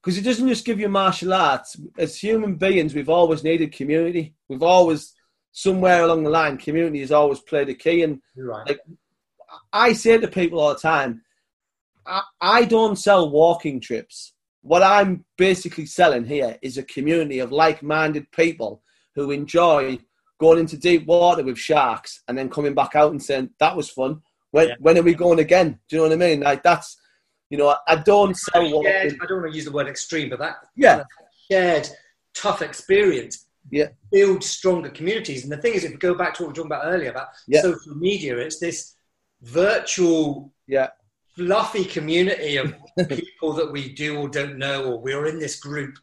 Because 0.00 0.18
it 0.18 0.22
doesn't 0.22 0.46
just 0.46 0.66
give 0.66 0.78
you 0.78 0.88
martial 0.88 1.32
arts. 1.32 1.74
As 1.98 2.16
human 2.16 2.56
beings, 2.56 2.94
we've 2.94 3.08
always 3.08 3.42
needed 3.42 3.72
community. 3.72 4.34
We've 4.46 4.62
always, 4.62 5.14
somewhere 5.52 6.04
along 6.04 6.22
the 6.22 6.30
line, 6.30 6.58
community 6.58 7.00
has 7.00 7.10
always 7.10 7.40
played 7.40 7.70
a 7.70 7.74
key. 7.74 8.02
And 8.02 8.20
right. 8.36 8.68
Like- 8.68 8.80
I 9.72 9.94
say 9.94 10.18
to 10.18 10.28
people 10.28 10.60
all 10.60 10.74
the 10.74 10.80
time, 10.80 11.22
I, 12.06 12.22
I 12.40 12.64
don't 12.66 12.96
sell 12.96 13.30
walking 13.30 13.80
trips. 13.80 14.34
What 14.60 14.82
I'm 14.82 15.24
basically 15.38 15.86
selling 15.86 16.26
here 16.26 16.58
is 16.60 16.76
a 16.76 16.82
community 16.82 17.38
of 17.38 17.52
like-minded 17.52 18.30
people 18.32 18.82
who 19.14 19.30
enjoy 19.30 19.98
going 20.38 20.58
into 20.58 20.76
deep 20.78 21.06
water 21.06 21.42
with 21.42 21.58
sharks 21.58 22.22
and 22.28 22.38
then 22.38 22.48
coming 22.48 22.74
back 22.74 22.94
out 22.94 23.10
and 23.10 23.22
saying 23.22 23.50
that 23.58 23.76
was 23.76 23.90
fun. 23.90 24.22
When 24.50 24.68
Yeah. 24.68 24.74
when 24.80 24.96
are 24.98 25.02
we 25.02 25.14
going 25.14 25.40
again? 25.40 25.78
Do 25.88 25.96
you 25.96 26.02
know 26.02 26.08
what 26.08 26.12
I 26.14 26.28
mean? 26.28 26.40
Like 26.40 26.62
that's 26.62 26.96
you 27.50 27.58
know 27.58 27.76
I 27.86 27.96
don't 27.96 28.36
sell 28.36 28.62
Shared, 28.62 28.72
walking. 28.72 29.18
I 29.22 29.26
don't 29.26 29.40
want 29.40 29.52
to 29.52 29.56
use 29.56 29.64
the 29.66 29.72
word 29.72 29.88
extreme, 29.88 30.30
but 30.30 30.38
that 30.38 30.56
Yeah, 30.76 31.04
shared 31.50 31.88
tough 32.34 32.62
experience 32.62 33.46
Yeah. 33.70 33.88
builds 34.12 34.46
stronger 34.46 34.90
communities. 34.90 35.42
And 35.42 35.52
the 35.52 35.58
thing 35.58 35.74
is, 35.74 35.84
if 35.84 35.90
we 35.92 35.98
go 35.98 36.14
back 36.14 36.34
to 36.34 36.42
what 36.42 36.48
we 36.48 36.50
were 36.52 36.54
talking 36.56 36.72
about 36.72 36.92
earlier 36.92 37.10
about 37.10 37.28
Yeah. 37.46 37.62
social 37.62 37.94
media, 37.96 38.38
it's 38.38 38.58
this 38.58 38.94
virtual, 39.42 40.52
yeah, 40.66 40.88
fluffy 41.36 41.84
community 41.84 42.56
of 42.56 42.74
people 43.08 43.52
that 43.54 43.70
we 43.70 43.92
do 43.92 44.18
or 44.18 44.28
don't 44.28 44.58
know, 44.58 44.84
or 44.92 45.00
we're 45.00 45.26
in 45.26 45.38
this 45.38 45.58
group, 45.60 45.96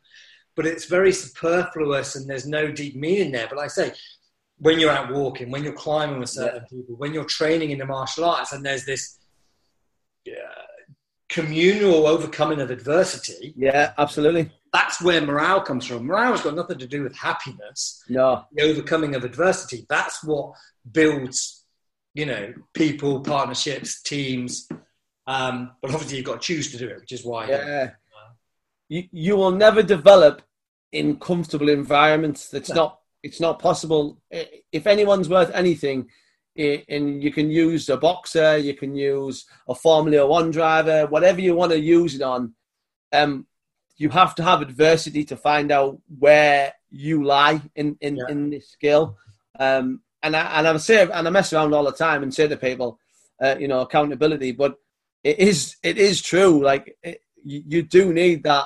but 0.56 0.66
it's 0.66 0.86
very 0.86 1.12
superfluous 1.12 2.16
and 2.16 2.30
there's 2.30 2.48
no 2.48 2.72
deep 2.72 2.96
meaning 2.96 3.32
there. 3.32 3.48
But 3.48 3.58
like 3.58 3.66
I 3.66 3.68
say, 3.70 3.94
when 4.58 4.80
you're 4.80 4.92
out 4.92 5.12
walking, 5.14 5.52
when 5.52 5.64
you're 5.64 5.74
climbing 5.74 6.20
with 6.20 6.30
certain 6.30 6.62
people, 6.70 6.96
when 6.96 7.14
you're 7.14 7.26
training 7.26 7.72
in 7.72 7.78
the 7.78 7.86
martial 7.86 8.24
arts, 8.26 8.54
and 8.54 8.66
there's 8.66 8.86
this 8.86 9.20
uh, 10.28 10.32
communal 11.30 12.08
overcoming 12.08 12.62
of 12.62 12.72
adversity, 12.72 13.54
yeah, 13.58 13.94
absolutely. 13.98 14.52
that's 14.72 15.02
where 15.02 15.22
morale 15.22 15.62
comes 15.62 15.86
from. 15.86 16.06
Morale's 16.06 16.42
got 16.42 16.56
nothing 16.56 16.78
to 16.80 16.88
do 16.88 17.04
with 17.04 17.16
happiness. 17.16 18.04
No, 18.10 18.46
The 18.54 18.64
overcoming 18.64 19.16
of 19.16 19.24
adversity. 19.24 19.86
That's 19.90 20.24
what 20.24 20.54
builds, 20.90 21.66
you 22.14 22.26
know, 22.26 22.54
people, 22.74 23.22
partnerships, 23.22 24.02
teams. 24.02 24.68
Um, 25.28 25.72
but 25.82 25.92
obviously, 25.92 26.18
you've 26.18 26.26
got 26.28 26.42
to 26.42 26.48
choose 26.54 26.72
to 26.72 26.78
do 26.78 26.88
it, 26.88 27.02
which 27.02 27.12
is 27.12 27.26
why. 27.26 27.48
Yeah. 27.50 27.92
You, 28.88 29.04
you 29.12 29.36
will 29.36 29.50
never 29.52 29.82
develop 29.82 30.44
in 30.92 31.18
comfortable 31.18 31.70
environments. 31.70 32.50
that's 32.50 32.70
No. 32.70 32.76
not 32.76 33.00
it's 33.26 33.42
not 33.46 33.60
possible. 33.68 34.06
If 34.80 34.86
anyone's 34.88 35.30
worth 35.36 35.52
anything, 35.64 36.00
and 36.94 37.22
you 37.24 37.32
can 37.38 37.48
use 37.52 37.90
a 37.90 37.98
boxer, 37.98 38.58
you 38.58 38.74
can 38.82 38.96
use 38.96 39.46
a 39.68 39.76
Formula 39.76 40.26
One 40.26 40.52
driver, 40.52 41.06
whatever 41.08 41.42
you 41.42 41.54
want 41.56 41.72
to 41.74 41.80
use 41.80 42.16
it 42.16 42.22
on. 42.22 42.54
Um, 43.12 43.48
you 43.98 44.10
have 44.10 44.36
to 44.36 44.44
have 44.44 44.62
adversity 44.62 45.24
to 45.26 45.38
find 45.38 45.72
out 45.72 45.94
where 46.26 46.74
you 47.08 47.24
lie 47.24 47.62
in 47.76 47.98
in, 48.00 48.14
Yeah. 48.18 48.30
in 48.30 48.50
this 48.52 48.70
skill. 48.70 49.18
Um, 49.60 50.02
and 50.24 50.36
I 50.36 50.44
and 50.58 50.68
I 50.68 50.78
say 50.78 51.02
and 51.02 51.28
I 51.28 51.32
mess 51.32 51.52
around 51.52 51.74
all 51.74 51.84
the 51.86 51.92
time 52.08 52.22
and 52.24 52.34
say 52.34 52.48
to 52.48 52.58
people, 52.58 53.00
uh, 53.44 53.56
you 53.60 53.68
know, 53.68 53.82
accountability. 53.82 54.52
But 54.54 54.76
it 55.24 55.40
is 55.40 55.76
it 55.84 55.98
is 55.98 56.22
true. 56.22 56.54
Like 56.70 56.98
it, 57.04 57.22
you, 57.44 57.64
you 57.74 57.82
do 57.84 58.14
need 58.14 58.44
that. 58.44 58.66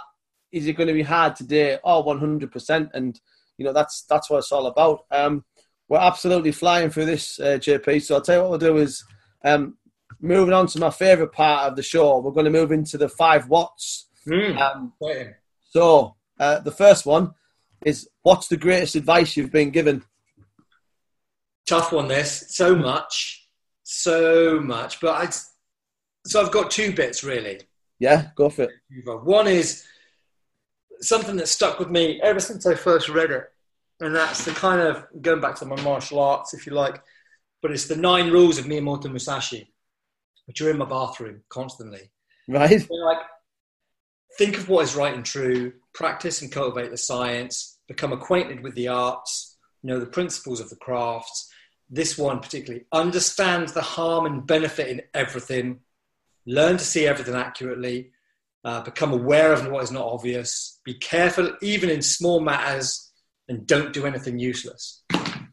Is 0.51 0.67
it 0.67 0.77
going 0.77 0.87
to 0.93 0.99
be 1.01 1.03
hard 1.15 1.35
today? 1.35 1.77
Oh, 1.83 2.01
one 2.01 2.19
hundred 2.19 2.51
percent. 2.51 2.89
And 2.93 3.19
you 3.59 3.65
know 3.65 3.73
that's 3.73 4.03
that's 4.03 4.29
what 4.29 4.37
it's 4.37 4.51
all 4.51 4.65
about. 4.65 5.01
Um, 5.11 5.43
we're 5.89 5.99
absolutely 5.99 6.51
flying 6.51 6.89
through 6.89 7.05
this, 7.05 7.39
uh, 7.39 7.59
JP. 7.59 8.01
So 8.01 8.15
I'll 8.15 8.21
tell 8.21 8.35
you 8.35 8.41
what 8.41 8.51
we'll 8.51 8.71
do 8.73 8.77
is 8.77 9.03
um, 9.43 9.75
moving 10.21 10.53
on 10.53 10.67
to 10.67 10.79
my 10.79 10.91
favourite 10.91 11.33
part 11.33 11.69
of 11.69 11.75
the 11.75 11.83
show. 11.83 12.19
We're 12.19 12.31
going 12.31 12.45
to 12.45 12.51
move 12.51 12.71
into 12.71 12.97
the 12.97 13.09
five 13.09 13.49
whats. 13.49 14.07
Mm. 14.27 14.57
Um, 14.57 14.93
so 15.71 16.15
uh, 16.39 16.59
the 16.59 16.71
first 16.71 17.05
one 17.05 17.33
is 17.85 18.07
what's 18.21 18.47
the 18.47 18.57
greatest 18.57 18.95
advice 18.95 19.35
you've 19.35 19.51
been 19.51 19.71
given? 19.71 20.03
Tough 21.67 21.91
one, 21.91 22.07
this. 22.07 22.45
So 22.49 22.75
much. 22.75 23.47
So 23.83 24.59
much. 24.61 25.01
But 25.01 25.15
I. 25.15 25.29
So 26.25 26.41
I've 26.41 26.51
got 26.51 26.71
two 26.71 26.93
bits, 26.93 27.23
really. 27.23 27.61
Yeah, 27.97 28.29
go 28.35 28.49
for 28.49 28.63
it. 28.63 28.71
One 29.05 29.47
is 29.47 29.85
something 31.01 31.37
that 31.37 31.47
stuck 31.47 31.79
with 31.79 31.89
me 31.89 32.19
ever 32.21 32.39
since 32.39 32.65
I 32.65 32.75
first 32.75 33.09
read 33.09 33.31
it, 33.31 33.51
and 33.99 34.15
that's 34.15 34.45
the 34.45 34.51
kind 34.51 34.81
of 34.81 35.05
going 35.21 35.41
back 35.41 35.55
to 35.55 35.65
my 35.65 35.79
martial 35.81 36.19
arts, 36.19 36.53
if 36.53 36.65
you 36.65 36.73
like, 36.73 37.01
but 37.61 37.71
it's 37.71 37.87
the 37.87 37.95
nine 37.95 38.31
rules 38.31 38.57
of 38.57 38.65
Miyamoto 38.65 39.11
Musashi, 39.11 39.71
which 40.45 40.61
are 40.61 40.69
in 40.69 40.77
my 40.77 40.85
bathroom 40.85 41.41
constantly. 41.49 42.11
Right. 42.47 42.69
They're 42.69 43.05
like, 43.05 43.19
think 44.37 44.57
of 44.57 44.69
what 44.69 44.83
is 44.83 44.95
right 44.95 45.13
and 45.13 45.25
true, 45.25 45.73
practice 45.93 46.41
and 46.41 46.51
cultivate 46.51 46.91
the 46.91 46.97
science, 46.97 47.77
become 47.87 48.13
acquainted 48.13 48.63
with 48.63 48.75
the 48.75 48.87
arts, 48.87 49.57
know 49.83 49.99
the 49.99 50.05
principles 50.05 50.59
of 50.59 50.69
the 50.69 50.75
crafts. 50.75 51.51
This 51.89 52.17
one 52.17 52.39
particularly, 52.39 52.85
understand 52.91 53.69
the 53.69 53.81
harm 53.81 54.25
and 54.25 54.45
benefit 54.45 54.89
in 54.89 55.01
everything, 55.13 55.79
learn 56.45 56.77
to 56.77 56.83
see 56.85 57.07
everything 57.07 57.35
accurately, 57.35 58.11
uh, 58.63 58.81
become 58.81 59.13
aware 59.13 59.53
of 59.53 59.67
what 59.67 59.83
is 59.83 59.91
not 59.91 60.05
obvious, 60.05 60.79
be 60.83 60.93
careful 60.93 61.55
even 61.61 61.89
in 61.89 62.01
small 62.01 62.39
matters, 62.39 63.11
and 63.47 63.65
don't 63.65 63.93
do 63.93 64.05
anything 64.05 64.39
useless. 64.39 65.03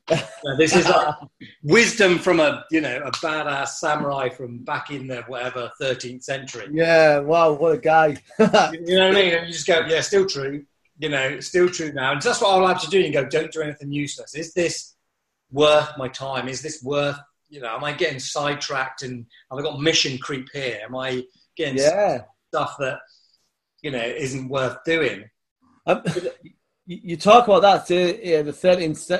No, 0.08 0.56
this 0.56 0.76
is 0.76 0.88
like 0.88 1.14
wisdom 1.62 2.18
from 2.18 2.38
a 2.38 2.64
you 2.70 2.80
know 2.80 2.98
a 3.04 3.10
badass 3.10 3.68
samurai 3.68 4.28
from 4.28 4.58
back 4.58 4.90
in 4.90 5.08
the 5.08 5.22
whatever 5.22 5.70
13th 5.80 6.22
century. 6.22 6.68
Yeah, 6.72 7.18
wow, 7.20 7.52
what 7.52 7.72
a 7.72 7.78
guy. 7.78 8.16
You 8.38 8.96
know 8.96 9.08
what 9.08 9.16
I 9.16 9.20
mean? 9.20 9.34
And 9.34 9.46
you 9.46 9.52
just 9.52 9.66
go, 9.66 9.84
yeah, 9.86 10.00
still 10.00 10.26
true. 10.26 10.64
You 10.98 11.08
know, 11.08 11.40
still 11.40 11.68
true 11.68 11.92
now. 11.92 12.12
And 12.12 12.22
that's 12.22 12.40
what 12.40 12.50
I'll 12.50 12.66
have 12.66 12.80
to 12.82 12.90
do. 12.90 13.00
You 13.00 13.12
go, 13.12 13.24
don't 13.24 13.50
do 13.50 13.60
anything 13.60 13.92
useless. 13.92 14.34
Is 14.34 14.54
this 14.54 14.94
worth 15.50 15.90
my 15.98 16.08
time? 16.08 16.48
Is 16.48 16.62
this 16.62 16.82
worth, 16.82 17.18
you 17.48 17.60
know, 17.60 17.74
am 17.74 17.84
I 17.84 17.92
getting 17.92 18.20
sidetracked 18.20 19.02
and 19.02 19.26
have 19.50 19.58
I 19.58 19.62
got 19.62 19.80
mission 19.80 20.18
creep 20.18 20.48
here? 20.52 20.80
Am 20.84 20.96
I 20.96 21.24
getting 21.56 21.78
yeah. 21.78 22.22
Stuff 22.56 22.76
that, 22.78 22.98
you 23.82 23.90
know, 23.90 24.02
isn't 24.02 24.48
worth 24.48 24.78
doing? 24.84 25.28
Um, 25.86 26.02
you 26.86 27.16
talk 27.16 27.46
about 27.48 27.62
that, 27.62 27.90
uh, 27.90 28.18
yeah, 28.22 28.42
the 28.42 28.52
13th, 28.52 29.10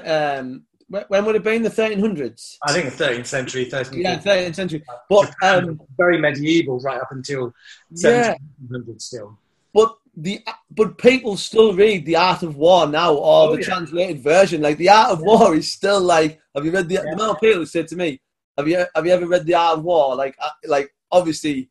um, 0.41 0.65
when 1.09 1.25
would 1.25 1.37
it 1.37 1.45
be 1.45 1.57
in 1.57 1.63
the 1.63 1.69
1300s? 1.69 2.57
I 2.67 2.73
think 2.73 2.95
the 2.97 3.05
13th 3.05 3.27
century, 3.27 3.67
13th 3.67 3.97
Yeah, 4.03 4.19
13th 4.19 4.55
century. 4.55 4.85
But 5.11 5.35
um, 5.43 5.81
very 5.99 6.19
medieval 6.19 6.79
right 6.81 7.01
up 7.01 7.11
until 7.11 7.53
Yeah. 7.91 8.37
1700 8.69 9.03
still. 9.03 9.39
but 9.75 9.97
the 10.19 10.41
but 10.71 10.97
people 10.97 11.37
still 11.37 11.75
read 11.75 12.07
the 12.07 12.17
Art 12.17 12.43
of 12.43 12.57
War 12.57 12.87
now 12.87 13.13
or 13.15 13.49
Oh, 13.49 13.53
the 13.55 13.61
yeah. 13.61 13.67
translated 13.67 14.21
version. 14.21 14.63
Like 14.63 14.79
the 14.79 14.89
Art 14.89 15.11
of 15.11 15.21
War 15.21 15.55
is 15.55 15.71
still 15.71 16.01
like. 16.01 16.41
Have 16.55 16.65
you 16.65 16.71
read 16.73 16.89
the? 16.89 16.97
The 16.97 17.13
amount 17.13 17.33
of 17.33 17.41
people 17.41 17.59
who 17.59 17.67
said 17.67 17.87
to 17.89 17.97
me, 17.97 18.19
"Have 18.57 18.67
you 18.67 18.79
have 18.95 19.05
you 19.05 19.13
ever 19.13 19.27
read 19.27 19.45
the 19.45 19.53
Art 19.55 19.77
of 19.79 19.85
War?" 19.85 20.17
Like 20.17 20.35
uh, 20.41 20.49
like 20.67 20.89
obviously 21.13 21.69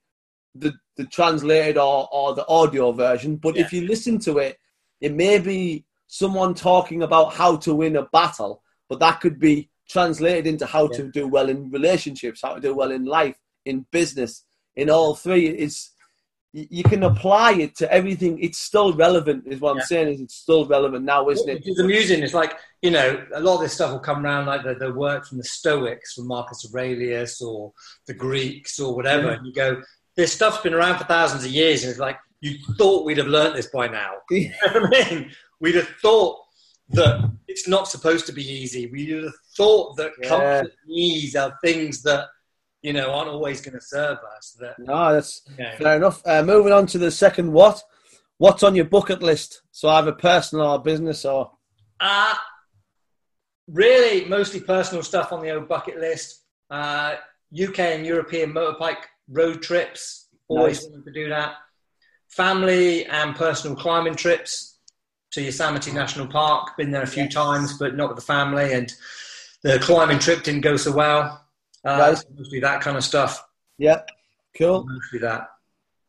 the 0.56 0.74
the 0.98 1.06
translated 1.06 1.78
or 1.78 2.08
or 2.12 2.34
the 2.34 2.48
audio 2.48 2.92
version, 2.92 3.36
but 3.36 3.58
if 3.58 3.74
you 3.74 3.82
listen 3.88 4.20
to 4.20 4.38
it, 4.38 4.58
it 5.02 5.14
may 5.14 5.40
be 5.40 5.86
someone 6.08 6.54
talking 6.54 7.04
about 7.04 7.34
how 7.34 7.58
to 7.58 7.76
win 7.76 7.96
a 7.96 8.04
battle, 8.04 8.64
but 8.90 9.00
that 9.00 9.20
could 9.22 9.40
be 9.40 9.70
translated 9.88 10.48
into 10.48 10.66
how 10.66 10.88
to 10.88 11.12
do 11.12 11.28
well 11.28 11.50
in 11.50 11.70
relationships, 11.70 12.42
how 12.42 12.56
to 12.56 12.62
do 12.62 12.74
well 12.74 12.92
in 12.92 13.06
life, 13.06 13.38
in 13.66 13.86
business, 13.92 14.44
in 14.76 14.90
all 14.90 15.16
three. 15.16 15.48
It's 15.48 15.92
you 16.54 16.84
can 16.84 17.04
apply 17.04 17.52
it 17.54 17.76
to 17.76 17.92
everything. 17.92 18.42
It's 18.42 18.58
still 18.58 18.94
relevant, 18.94 19.44
is 19.46 19.60
what 19.60 19.76
I'm 19.76 19.84
saying. 19.84 20.08
Is 20.08 20.22
it's 20.22 20.36
still 20.36 20.66
relevant 20.66 21.04
now, 21.04 21.30
isn't 21.30 21.50
it? 21.50 21.64
It's 21.66 21.80
amusing. 21.80 22.24
It's 22.24 22.34
like, 22.34 22.58
you 22.82 22.92
know, 22.92 23.26
a 23.34 23.42
lot 23.42 23.56
of 23.56 23.62
this 23.62 23.74
stuff 23.74 23.92
will 23.92 24.00
come 24.00 24.26
around 24.26 24.46
like 24.46 24.64
the, 24.64 24.74
the 24.76 24.94
work 24.94 25.26
from 25.26 25.38
the 25.38 25.44
Stoics, 25.44 26.14
from 26.14 26.28
Marcus 26.28 26.66
Aurelius 26.72 27.42
or 27.42 27.74
the 28.08 28.14
Greeks 28.14 28.80
or 28.80 28.96
whatever. 28.96 29.32
Yeah. 29.32 29.34
And 29.34 29.48
you 29.48 29.54
go, 29.54 29.82
this 30.16 30.34
stuff's 30.34 30.60
been 30.62 30.74
around 30.74 30.98
for 30.98 31.04
thousands 31.06 31.44
of 31.46 31.52
years. 31.52 31.84
And 31.84 31.92
it's 31.92 32.00
like, 32.00 32.18
you 32.42 32.58
thought 32.78 33.06
we'd 33.06 33.18
have 33.18 33.28
learnt 33.28 33.56
this 33.56 33.68
by 33.68 33.88
now. 33.88 34.12
You 34.32 34.50
know 34.50 34.82
what 34.82 34.96
I 35.08 35.10
mean? 35.12 35.32
We'd 35.60 35.76
have 35.76 35.88
thought 36.02 36.40
that 36.90 37.30
it's 37.48 37.68
not 37.68 37.88
supposed 37.88 38.26
to 38.28 38.32
be 38.34 38.44
easy. 38.48 38.88
We'd 38.88 39.10
have 39.24 39.34
thought 39.58 39.96
that 39.98 40.12
Yeah. 40.22 40.28
comfort 40.30 40.72
and 40.84 40.92
ease 40.92 41.36
are 41.36 41.58
things 41.64 42.02
that, 42.04 42.28
you 42.82 42.94
know, 42.94 43.12
aren't 43.12 43.30
always 43.30 43.62
going 43.62 43.74
to 43.74 43.82
serve 43.86 44.18
us. 44.38 44.56
That, 44.60 44.78
No, 44.80 45.14
that's 45.14 45.42
you 45.58 45.64
know, 45.64 45.72
fair 45.80 45.96
enough. 45.98 46.22
Uh, 46.26 46.44
moving 46.44 46.72
on 46.74 46.86
to 46.88 46.98
the 46.98 47.10
second 47.12 47.52
what? 47.52 47.82
What's 48.38 48.64
on 48.64 48.76
your 48.76 48.86
bucket 48.86 49.24
list? 49.24 49.62
So 49.72 49.90
either 49.90 50.12
personal 50.12 50.68
or 50.68 50.80
business 50.80 51.26
or 51.26 51.52
Uh, 52.00 52.36
really, 53.68 54.26
mostly 54.26 54.60
personal 54.60 55.04
stuff 55.04 55.32
on 55.32 55.42
the 55.42 55.52
old 55.52 55.68
bucket 55.68 55.98
list. 56.00 56.42
Uh, 56.70 57.16
UK 57.54 57.80
and 57.80 58.06
European 58.06 58.52
motorbike 58.54 59.04
road 59.30 59.62
trips. 59.62 60.28
Always 60.48 60.82
Nice. 60.82 60.90
wanted 60.90 61.06
to 61.06 61.12
do 61.12 61.30
that. 61.30 61.56
Family 62.30 63.06
and 63.06 63.36
personal 63.36 63.76
climbing 63.76 64.16
trips 64.16 64.78
to 65.32 65.42
Yosemite 65.42 65.92
National 65.92 66.28
Park. 66.28 66.76
Been 66.78 66.92
there 66.92 67.02
a 67.04 67.08
few 67.08 67.24
Yes. 67.24 67.34
times, 67.34 67.78
but 67.78 67.96
not 67.96 68.10
with 68.10 68.18
the 68.18 68.26
family. 68.26 68.74
And 68.74 68.94
the 69.64 69.80
climbing 69.80 70.20
trip 70.20 70.44
didn't 70.44 70.62
go 70.62 70.78
so 70.78 70.92
well. 70.92 71.46
Uh. 71.84 72.16
Mostly 72.38 72.60
that 72.62 72.82
kind 72.82 72.98
of 72.98 73.04
stuff. 73.04 73.44
yeah, 73.78 74.02
cool, 74.58 74.86
Mostly 74.86 75.20
that. 75.20 75.50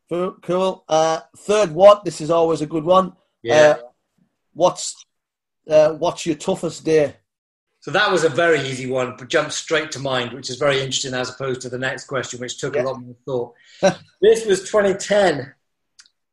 cool. 0.09 0.37
cool. 0.43 0.85
Uh, 0.89 1.21
third 1.39 1.71
what? 1.73 2.05
This 2.05 2.21
is 2.21 2.31
always 2.31 2.61
a 2.63 2.67
good 2.67 2.85
one. 2.85 3.15
Yeah. 3.43 3.77
Uh, 3.79 3.83
what's 4.53 4.95
uh, 5.69 5.93
what's 5.95 6.25
your 6.27 6.37
toughest 6.37 6.85
day? 6.85 7.17
So 7.87 7.93
that 7.93 8.11
was 8.11 8.25
a 8.25 8.29
very 8.29 8.59
easy 8.63 8.87
one, 8.91 9.15
but 9.17 9.29
jumped 9.29 9.53
straight 9.53 9.93
to 9.93 10.01
mind, 10.01 10.33
which 10.33 10.51
is 10.51 10.57
very 10.57 10.81
interesting 10.81 11.15
as 11.15 11.31
opposed 11.31 11.61
to 11.61 11.69
the 11.69 11.79
next 11.79 12.07
question, 12.07 12.41
which 12.41 12.59
took 12.59 12.75
Yeah. 12.75 12.83
a 12.83 12.87
lot 12.87 13.01
more 13.01 13.15
thought. 13.25 13.55
this 14.21 14.45
was 14.45 14.69
2010, 14.69 15.55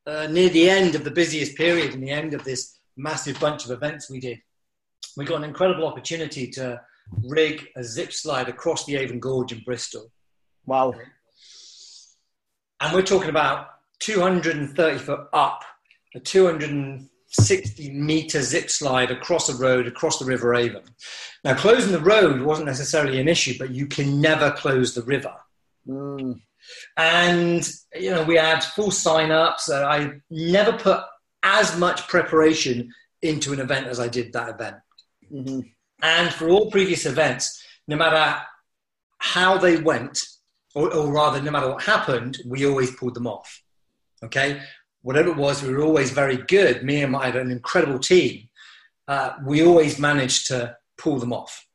uh, 0.04 0.26
near 0.26 0.48
the 0.48 0.68
end 0.68 0.96
of 0.96 1.04
the 1.04 1.12
busiest 1.12 1.56
period 1.56 1.94
and 1.94 2.02
the 2.02 2.10
end 2.10 2.34
of 2.34 2.42
this 2.42 2.80
massive 2.96 3.38
bunch 3.38 3.64
of 3.64 3.70
events 3.70 4.10
we 4.10 4.18
did. 4.18 4.40
We 5.16 5.24
got 5.26 5.36
an 5.36 5.44
incredible 5.44 5.86
opportunity 5.86 6.48
to 6.54 6.80
rig 7.22 7.68
a 7.76 7.84
zip 7.84 8.12
slide 8.12 8.48
across 8.48 8.84
the 8.84 8.96
Avon 8.96 9.20
Gorge 9.20 9.52
in 9.52 9.60
Bristol. 9.60 10.10
Wow. 10.66 10.94
And 12.80 12.92
we're 12.92 13.02
talking 13.02 13.30
about 13.30 13.68
230 14.00 14.98
foot 14.98 15.28
up, 15.32 15.62
a 16.16 16.18
260 17.36 17.90
meter 17.92 18.42
zip 18.42 18.70
slide 18.70 19.10
across 19.10 19.48
a 19.48 19.56
road, 19.56 19.86
across 19.86 20.18
the 20.18 20.24
River 20.24 20.54
Avon. 20.54 20.82
Now, 21.42 21.54
closing 21.54 21.92
the 21.92 22.00
road 22.00 22.40
wasn't 22.42 22.66
necessarily 22.66 23.20
an 23.20 23.28
issue, 23.28 23.54
but 23.58 23.70
you 23.70 23.86
can 23.86 24.20
never 24.20 24.50
close 24.52 24.94
the 24.94 25.02
river. 25.02 25.34
Mm, 25.86 26.40
And, 26.96 27.68
you 27.94 28.10
know, 28.10 28.22
we 28.22 28.36
had 28.36 28.60
full 28.64 28.90
sign 28.90 29.30
ups. 29.30 29.68
Uh, 29.68 29.84
I 29.84 30.20
never 30.30 30.72
put 30.78 31.00
as 31.42 31.76
much 31.78 32.06
preparation 32.08 32.90
into 33.22 33.52
an 33.52 33.60
event 33.60 33.86
as 33.86 34.00
I 34.00 34.08
did 34.08 34.32
that 34.32 34.48
event. 34.50 34.76
hmm 35.28 35.60
And 36.02 36.32
for 36.32 36.48
all 36.48 36.70
previous 36.70 37.04
events, 37.06 37.62
no 37.88 37.96
matter 37.96 38.40
how 39.18 39.58
they 39.58 39.76
went, 39.78 40.20
or, 40.74 40.92
or 40.94 41.12
rather, 41.12 41.40
no 41.42 41.50
matter 41.50 41.68
what 41.68 41.82
happened, 41.82 42.38
we 42.46 42.66
always 42.66 42.90
pulled 42.96 43.14
them 43.14 43.26
off. 43.26 43.62
Okay? 44.22 44.60
Whatever 45.04 45.28
it 45.32 45.36
was, 45.36 45.62
we 45.62 45.70
were 45.74 45.82
always 45.82 46.10
very 46.12 46.38
good. 46.38 46.82
Me 46.82 47.02
and 47.02 47.12
my, 47.12 47.18
I 47.18 47.26
had 47.26 47.36
an 47.36 47.50
incredible 47.50 47.98
team. 47.98 48.48
Uh, 49.06 49.34
we 49.44 49.62
always 49.62 49.98
managed 49.98 50.46
to 50.46 50.78
pull 50.96 51.18
them 51.18 51.30
off. 51.30 51.66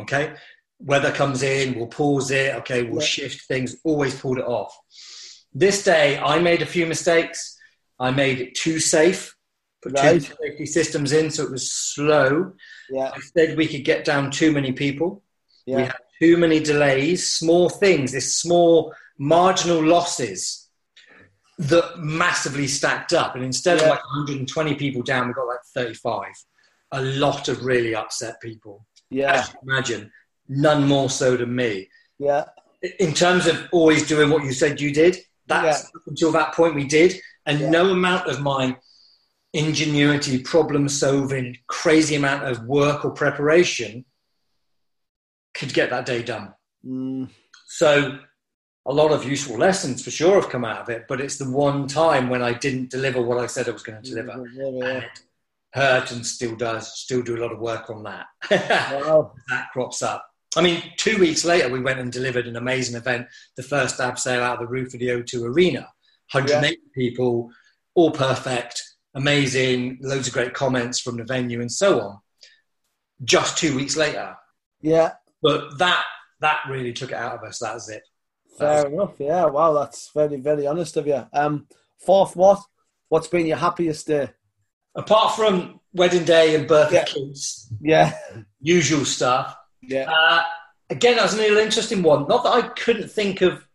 Okay? 0.00 0.34
Weather 0.80 1.12
comes 1.12 1.44
in, 1.44 1.76
we'll 1.76 1.86
pause 1.86 2.32
it. 2.32 2.56
Okay, 2.56 2.82
we'll 2.82 3.00
Yeah. 3.00 3.06
shift 3.06 3.42
things, 3.46 3.76
always 3.84 4.18
pulled 4.18 4.38
it 4.38 4.44
off. 4.44 4.76
This 5.52 5.84
day, 5.84 6.18
I 6.18 6.40
made 6.40 6.60
a 6.60 6.66
few 6.66 6.86
mistakes. 6.86 7.56
I 8.00 8.10
made 8.10 8.40
it 8.40 8.56
too 8.56 8.80
safe, 8.80 9.36
put 9.80 9.92
Right. 9.92 10.20
two 10.20 10.34
safety 10.42 10.66
systems 10.66 11.12
in, 11.12 11.30
so 11.30 11.44
it 11.44 11.52
was 11.52 11.70
slow. 11.70 12.52
Yeah, 12.90 13.12
I 13.14 13.20
said 13.20 13.56
we 13.56 13.68
could 13.68 13.84
get 13.84 14.04
down 14.04 14.32
too 14.32 14.50
many 14.50 14.72
people. 14.72 15.22
Yeah. 15.66 15.76
We 15.76 15.82
had 15.84 15.96
too 16.20 16.36
many 16.36 16.58
delays, 16.58 17.30
small 17.30 17.68
things, 17.68 18.10
this 18.10 18.34
small 18.34 18.92
marginal 19.18 19.80
losses 19.80 20.61
that 21.58 21.98
massively 21.98 22.66
stacked 22.66 23.12
up. 23.12 23.34
And 23.34 23.44
instead 23.44 23.78
Yeah. 23.78 23.84
of 23.84 23.90
like 23.90 24.04
120 24.04 24.74
people 24.76 25.02
down, 25.02 25.28
we 25.28 25.34
got 25.34 25.46
like 25.46 25.60
35. 25.74 26.32
A 26.92 27.02
lot 27.02 27.48
of 27.48 27.64
really 27.64 27.94
upset 27.94 28.40
people. 28.40 28.86
yeah, 29.10 29.44
imagine, 29.62 30.10
none 30.48 30.88
more 30.88 31.10
so 31.10 31.36
than 31.36 31.54
me. 31.54 31.88
yeah. 32.18 32.44
In 32.98 33.12
terms 33.14 33.46
of 33.46 33.68
always 33.70 34.08
doing 34.08 34.28
what 34.30 34.42
you 34.42 34.52
said 34.52 34.80
you 34.80 34.92
did, 34.92 35.18
that's 35.46 35.84
up 35.84 36.02
until 36.06 36.32
that 36.32 36.52
point 36.54 36.74
we 36.74 36.84
did. 36.84 37.20
And 37.46 37.60
Yeah. 37.60 37.70
no 37.70 37.90
amount 37.92 38.26
of 38.28 38.40
my 38.40 38.76
ingenuity, 39.52 40.38
problem 40.42 40.88
solving, 40.88 41.58
crazy 41.68 42.14
amount 42.14 42.44
of 42.44 42.64
work 42.64 43.04
or 43.04 43.10
preparation 43.10 44.04
could 45.54 45.74
get 45.74 45.90
that 45.90 46.06
day 46.06 46.22
done. 46.22 46.54
Mm, 46.84 47.28
So 47.66 48.18
a 48.86 48.92
lot 48.92 49.12
of 49.12 49.24
useful 49.24 49.56
lessons 49.56 50.02
for 50.02 50.10
sure 50.10 50.40
have 50.40 50.50
come 50.50 50.64
out 50.64 50.80
of 50.80 50.88
it, 50.88 51.04
but 51.08 51.20
it's 51.20 51.38
the 51.38 51.48
one 51.48 51.86
time 51.86 52.28
when 52.28 52.42
I 52.42 52.52
didn't 52.52 52.90
deliver 52.90 53.22
what 53.22 53.38
I 53.38 53.46
said 53.46 53.68
I 53.68 53.72
was 53.72 53.82
going 53.82 54.02
to 54.02 54.10
deliver. 54.10 54.44
yeah, 54.54 54.68
yeah. 54.68 55.04
hurt 55.72 56.10
and 56.10 56.26
still 56.26 56.56
does, 56.56 56.98
still 56.98 57.22
do 57.22 57.36
a 57.36 57.42
lot 57.42 57.52
of 57.52 57.60
work 57.60 57.90
on 57.90 58.02
that. 58.02 58.26
Wow. 58.50 59.32
that 59.48 59.70
crops 59.72 60.02
up. 60.02 60.26
I 60.56 60.60
mean, 60.60 60.82
two 60.98 61.18
weeks 61.18 61.44
later, 61.44 61.70
we 61.70 61.80
went 61.80 62.00
and 62.00 62.12
delivered 62.12 62.46
an 62.46 62.56
amazing 62.56 62.96
event, 62.96 63.26
the 63.56 63.62
first 63.62 63.98
abseil 63.98 64.40
out 64.40 64.60
of 64.60 64.66
the 64.66 64.72
roof 64.72 64.92
of 64.92 65.00
the 65.00 65.08
O2 65.08 65.44
Arena. 65.44 65.88
180 66.32 66.78
people, 66.94 67.50
all 67.94 68.10
perfect, 68.10 68.82
amazing, 69.14 69.98
loads 70.02 70.26
of 70.26 70.34
great 70.34 70.54
comments 70.54 71.00
from 71.00 71.16
the 71.16 71.24
venue 71.24 71.60
and 71.60 71.70
so 71.70 72.00
on. 72.00 72.18
Just 73.24 73.56
two 73.56 73.76
weeks 73.76 73.96
later. 73.96 74.34
Yeah, 74.80 75.12
But 75.42 75.78
that 75.78 76.04
that 76.40 76.62
really 76.68 76.92
took 76.92 77.12
it 77.12 77.16
out 77.16 77.36
of 77.36 77.44
us. 77.44 77.60
That 77.60 77.74
was 77.74 77.88
fair 78.58 78.86
enough. 78.86 79.14
Yeah, 79.18 79.46
wow, 79.46 79.72
that's 79.72 80.10
very, 80.14 80.36
very 80.40 80.66
honest 80.66 80.96
of 80.96 81.06
you. 81.06 81.26
Um, 81.32 81.66
fourth 82.04 82.36
what? 82.36 82.60
What's 83.08 83.28
been 83.28 83.46
your 83.46 83.58
happiest 83.58 84.06
day? 84.06 84.30
Apart 84.94 85.36
from 85.36 85.80
wedding 85.94 86.24
day 86.24 86.54
and 86.54 86.66
birthday 86.68 86.96
Yeah. 86.96 87.04
kids, 87.04 87.68
Yeah, 87.80 88.12
usual 88.60 89.04
stuff. 89.04 89.56
yeah, 89.82 90.10
Uh, 90.10 90.42
again, 90.90 91.16
that 91.16 91.22
was 91.22 91.34
a 91.34 91.38
little 91.38 91.58
interesting 91.58 92.02
one. 92.02 92.26
Not 92.28 92.44
that 92.44 92.50
I 92.50 92.62
couldn't 92.68 93.10
think 93.10 93.40
of. 93.42 93.66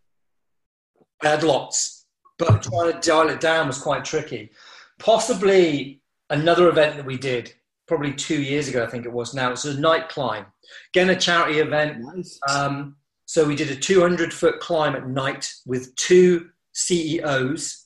I 1.24 1.30
had 1.30 1.44
lots, 1.44 2.06
but 2.38 2.62
trying 2.64 2.94
to 2.94 3.00
dial 3.10 3.30
it 3.30 3.40
down 3.40 3.68
was 3.68 3.80
quite 3.80 4.06
tricky. 4.06 4.52
Possibly 5.00 6.02
another 6.30 6.68
event 6.70 6.98
that 6.98 7.06
we 7.06 7.18
did 7.18 7.54
probably 7.88 8.14
two 8.14 8.42
years 8.42 8.68
ago, 8.68 8.84
I 8.84 8.88
think 8.88 9.06
it 9.06 9.12
was 9.12 9.34
now. 9.34 9.52
It's 9.52 9.66
a 9.66 9.80
night 9.80 10.10
climb. 10.10 10.46
Again, 10.94 11.10
a 11.10 11.16
charity 11.16 11.60
event. 11.60 12.00
Nice. 12.02 12.40
Um, 12.50 12.98
so 13.28 13.46
we 13.46 13.58
did 13.58 13.70
a 13.70 13.76
200 13.76 14.34
foot 14.34 14.62
climb 14.62 14.96
at 14.96 15.06
night 15.08 15.52
with 15.66 15.94
two 15.98 16.48
CEOs. 16.72 17.86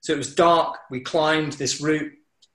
So 0.00 0.12
it 0.12 0.18
was 0.18 0.34
dark. 0.34 0.78
We 0.90 0.98
climbed 1.00 1.52
this 1.52 1.80
route, 1.80 2.10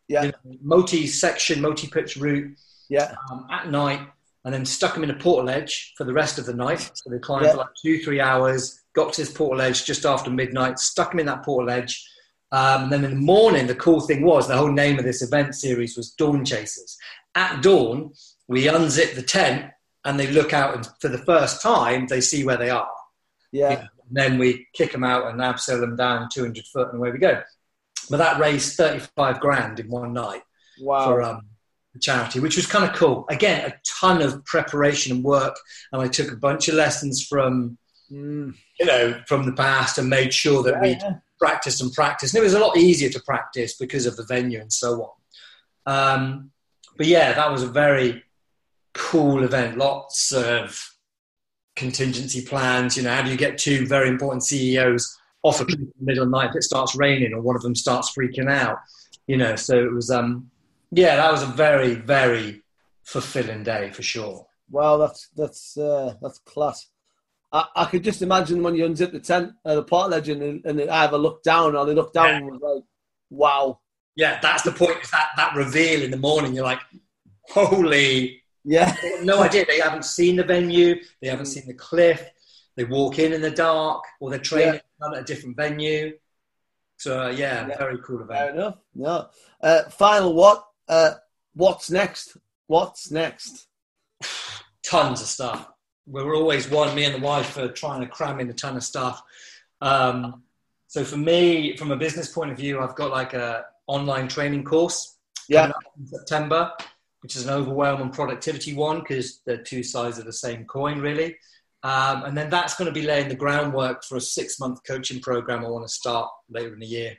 yeah. 0.09 0.23
you 0.23 0.27
know, 0.43 0.57
multi 0.61 1.07
section, 1.07 1.61
multi 1.61 1.87
pitch 1.87 2.17
route 2.17 2.57
Yeah. 2.89 3.15
um, 3.31 3.47
at 3.49 3.71
night, 3.71 4.01
and 4.43 4.53
then 4.53 4.65
stuck 4.65 4.93
them 4.95 5.03
in 5.05 5.11
a 5.11 5.15
portaledge 5.15 5.91
for 5.97 6.03
the 6.03 6.11
rest 6.11 6.37
of 6.37 6.45
the 6.45 6.53
night. 6.53 6.91
So 6.95 7.09
they 7.09 7.19
climbed 7.19 7.45
Yeah. 7.45 7.51
for 7.51 7.57
like 7.59 7.75
two, 7.81 8.03
three 8.03 8.19
hours, 8.19 8.81
got 8.93 9.13
to 9.13 9.21
this 9.21 9.31
portaledge 9.33 9.85
just 9.85 10.05
after 10.05 10.29
midnight, 10.29 10.77
stuck 10.77 11.11
them 11.11 11.21
in 11.21 11.25
that 11.27 11.45
portaledge. 11.45 12.01
Um, 12.51 12.83
and 12.83 12.91
then 12.91 13.05
in 13.05 13.11
the 13.11 13.17
morning, 13.17 13.65
the 13.65 13.75
cool 13.75 14.01
thing 14.01 14.25
was 14.25 14.49
the 14.49 14.57
whole 14.57 14.71
name 14.71 14.99
of 14.99 15.05
this 15.05 15.21
event 15.21 15.55
series 15.55 15.95
was 15.95 16.11
Dawn 16.11 16.43
Chasers. 16.43 16.97
At 17.33 17.63
dawn, 17.63 18.11
we 18.49 18.65
unzip 18.65 19.15
the 19.15 19.21
tent 19.23 19.71
and 20.05 20.19
they 20.19 20.27
look 20.27 20.53
out, 20.53 20.75
and 20.75 20.87
for 21.01 21.07
the 21.09 21.17
first 21.19 21.61
time, 21.61 22.07
they 22.07 22.21
see 22.21 22.45
where 22.45 22.57
they 22.57 22.69
are. 22.69 22.89
Yeah. 23.51 23.79
And 23.79 23.89
then 24.11 24.37
we 24.37 24.67
kick 24.73 24.91
them 24.91 25.03
out 25.03 25.27
and 25.27 25.39
abseil 25.39 25.79
them 25.81 25.95
down 25.95 26.29
200 26.33 26.65
foot, 26.67 26.89
and 26.89 26.97
away 26.97 27.11
we 27.11 27.17
go. 27.17 27.41
But 28.09 28.17
that 28.17 28.39
raised 28.39 28.77
35 28.77 29.39
grand 29.39 29.79
in 29.79 29.89
one 29.89 30.13
night 30.13 30.43
Wow. 30.79 31.05
for 31.05 31.21
um, 31.23 31.41
the 31.93 31.99
charity, 31.99 32.39
which 32.39 32.55
was 32.55 32.67
kind 32.67 32.85
of 32.87 32.95
cool. 32.95 33.25
Again, 33.29 33.69
a 33.71 33.73
ton 33.99 34.21
of 34.21 34.45
preparation 34.45 35.15
and 35.15 35.23
work, 35.23 35.55
and 35.91 36.01
I 36.01 36.07
took 36.07 36.31
a 36.31 36.35
bunch 36.37 36.67
of 36.67 36.75
lessons 36.75 37.25
from 37.25 37.77
Mm. 38.11 38.53
you 38.79 38.85
know 38.85 39.19
from 39.27 39.47
the 39.47 39.51
past 39.53 39.97
and 39.97 40.07
made 40.07 40.31
sure 40.31 40.61
that 40.61 40.75
Yeah, 40.75 40.81
we 40.81 40.89
yeah. 40.89 41.13
practiced 41.39 41.81
and 41.81 41.91
practiced. 41.91 42.35
And 42.35 42.39
it 42.41 42.43
was 42.43 42.53
a 42.53 42.59
lot 42.59 42.77
easier 42.77 43.09
to 43.09 43.19
practice 43.21 43.75
because 43.77 44.05
of 44.05 44.15
the 44.15 44.25
venue 44.25 44.61
and 44.61 44.71
so 44.71 45.11
on. 45.87 45.91
Um, 45.91 46.51
but 46.97 47.07
yeah, 47.07 47.33
that 47.33 47.51
was 47.51 47.63
a 47.63 47.67
very 47.67 48.23
cool 48.95 49.43
event. 49.43 49.77
Lots 49.77 50.31
of 50.31 50.81
contingency 51.75 52.43
plans. 52.43 52.97
You 52.97 53.03
know, 53.03 53.13
how 53.13 53.21
do 53.21 53.29
you 53.29 53.37
get 53.37 53.57
two 53.57 53.85
very 53.85 54.09
important 54.09 54.43
CEOs 54.43 55.17
off 55.43 55.61
a 55.61 55.65
cliff 55.65 55.79
in 55.79 55.91
the 55.99 56.05
middle 56.05 56.23
of 56.23 56.31
the 56.31 56.37
night 56.37 56.49
if 56.49 56.55
it 56.55 56.63
starts 56.63 56.95
raining 56.95 57.33
or 57.33 57.41
one 57.41 57.55
of 57.55 57.61
them 57.61 57.75
starts 57.75 58.13
freaking 58.15 58.49
out? 58.49 58.77
You 59.27 59.37
know, 59.37 59.55
so 59.55 59.77
it 59.77 59.93
was. 59.93 60.09
Um, 60.09 60.49
yeah, 60.91 61.17
that 61.17 61.31
was 61.31 61.43
a 61.43 61.47
very, 61.47 61.95
very 61.95 62.63
fulfilling 63.03 63.63
day 63.63 63.91
for 63.91 64.01
sure. 64.01 64.47
Wow, 64.69 64.97
that's 64.97 65.29
that's 65.35 65.77
uh, 65.77 66.15
that's 66.21 66.39
class. 66.39 66.87
I, 67.51 67.65
I 67.75 67.85
could 67.85 68.03
just 68.03 68.21
imagine 68.21 68.63
when 68.63 68.75
you 68.75 68.85
unzip 68.85 69.11
the 69.11 69.19
tent, 69.19 69.53
uh, 69.63 69.75
the 69.75 69.83
portaledge, 69.83 70.31
and, 70.31 70.65
and 70.65 70.79
they 70.79 70.89
either 70.89 71.17
look 71.17 71.43
down 71.43 71.75
or 71.75 71.85
they 71.85 71.93
look 71.93 72.13
down 72.13 72.35
and 72.35 72.45
was 72.45 72.61
like, 72.61 72.83
"Wow, 73.29 73.79
Yeah, 74.15 74.39
that's 74.41 74.63
the 74.63 74.71
point. 74.71 75.01
Is 75.03 75.11
that 75.11 75.29
that 75.37 75.55
reveal 75.55 76.01
in 76.01 76.11
the 76.11 76.17
morning? 76.17 76.53
You're 76.53 76.63
like, 76.63 76.81
holy 77.49 78.41
yeah, 78.65 78.95
no 79.21 79.41
idea. 79.43 79.65
They 79.65 79.79
haven't 79.79 80.05
seen 80.05 80.35
the 80.35 80.43
venue. 80.43 80.95
They 81.21 81.27
haven't 81.29 81.45
seen 81.47 81.67
the 81.67 81.73
cliff. 81.73 82.21
They 82.75 82.83
walk 82.83 83.19
in 83.19 83.31
in 83.33 83.41
the 83.41 83.51
dark, 83.51 84.03
or 84.19 84.29
they're 84.29 84.39
training 84.39 84.81
at 85.03 85.17
a 85.17 85.23
different 85.23 85.55
venue. 85.55 86.13
So 86.97 87.25
uh, 87.25 87.29
yeah, 87.29 87.67
Yeah. 87.67 87.77
very 87.77 87.97
cool 87.99 88.19
fair 88.27 88.49
event. 88.49 88.57
enough." 88.57 88.75
No. 88.93 89.27
Uh, 89.61 89.83
final, 89.83 90.33
what? 90.33 90.65
Uh, 90.87 91.11
what's 91.53 91.89
next? 91.89 92.37
What's 92.67 93.11
next? 93.11 93.67
Tons 94.83 95.21
of 95.21 95.27
stuff. 95.27 95.69
We're 96.07 96.35
always 96.35 96.69
one. 96.69 96.93
Me 96.95 97.05
and 97.05 97.15
the 97.15 97.25
wife 97.25 97.57
are 97.57 97.69
trying 97.69 98.01
to 98.01 98.07
cram 98.07 98.39
in 98.39 98.49
a 98.49 98.53
ton 98.53 98.75
of 98.77 98.83
stuff. 98.83 99.21
Um, 99.81 100.43
so 100.87 101.03
for 101.03 101.17
me, 101.17 101.75
from 101.77 101.91
a 101.91 101.95
business 101.97 102.31
point 102.31 102.51
of 102.51 102.57
view, 102.57 102.79
I've 102.79 102.95
got 102.95 103.09
like 103.11 103.33
a 103.33 103.65
online 103.87 104.27
training 104.27 104.63
course 104.63 105.17
Yeah, 105.49 105.71
in 105.97 106.07
September, 106.07 106.71
which 107.25 107.35
is 107.35 107.47
an 107.47 107.53
overwhelm 107.53 108.03
and 108.03 108.13
productivity 108.13 108.75
one 108.75 108.99
because 108.99 109.41
they're 109.47 109.63
two 109.63 109.81
sides 109.81 110.19
of 110.19 110.25
the 110.25 110.31
same 110.31 110.63
coin, 110.65 110.99
really. 110.99 111.35
Um, 111.81 112.23
and 112.23 112.37
then 112.37 112.51
that's 112.51 112.75
going 112.75 112.85
to 112.85 112.91
be 112.91 113.01
laying 113.01 113.29
the 113.29 113.35
groundwork 113.35 114.03
for 114.03 114.17
a 114.17 114.21
six 114.21 114.59
month 114.59 114.81
coaching 114.85 115.19
program 115.21 115.65
I 115.65 115.69
want 115.69 115.87
to 115.87 115.91
start 115.91 116.29
later 116.51 116.75
in 116.75 116.81
the 116.81 116.85
year. 116.85 117.15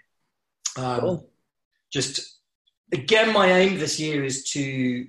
Um, 0.77 1.01
Cool. 1.01 1.31
Just 1.93 2.39
again, 2.93 3.33
my 3.33 3.51
aim 3.51 3.81
this 3.81 3.99
year 3.99 4.23
is 4.23 4.49
to 4.51 5.09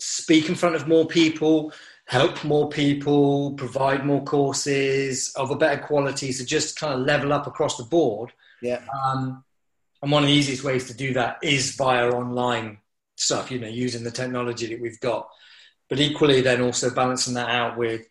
speak 0.00 0.48
in 0.48 0.56
front 0.56 0.74
of 0.74 0.88
more 0.88 1.06
people, 1.06 1.72
help 2.06 2.42
more 2.42 2.68
people, 2.70 3.52
provide 3.52 4.04
more 4.04 4.24
courses 4.24 5.32
of 5.36 5.52
a 5.52 5.56
better 5.56 5.80
quality. 5.80 6.32
So 6.32 6.44
just 6.44 6.76
kind 6.76 6.92
of 6.92 7.06
level 7.06 7.32
up 7.32 7.46
across 7.46 7.76
the 7.76 7.84
board. 7.84 8.32
yeah, 8.62 8.80
Um, 9.06 9.44
and 10.02 10.10
one 10.10 10.24
of 10.24 10.28
the 10.28 10.34
easiest 10.34 10.64
ways 10.64 10.88
to 10.88 10.94
do 10.94 11.12
that 11.12 11.38
is 11.40 11.76
via 11.76 12.10
online 12.10 12.79
stuff, 13.20 13.50
you 13.50 13.58
know, 13.58 13.68
using 13.68 14.04
the 14.04 14.10
technology 14.10 14.66
that 14.66 14.80
we've 14.80 15.00
got. 15.00 15.28
But 15.88 16.00
equally, 16.00 16.40
then 16.40 16.62
also 16.62 16.90
balancing 16.90 17.34
that 17.34 17.50
out 17.50 17.76
with 17.76 18.02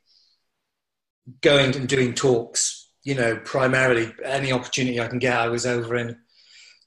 going 1.41 1.75
and 1.75 1.87
doing 1.87 2.13
talks, 2.13 2.89
you 3.03 3.15
know, 3.15 3.37
primarily 3.37 4.13
any 4.23 4.51
opportunity 4.51 4.99
I 4.99 5.07
can 5.07 5.19
get. 5.19 5.37
I 5.37 5.47
was 5.47 5.65
over 5.65 5.95
in 5.95 6.17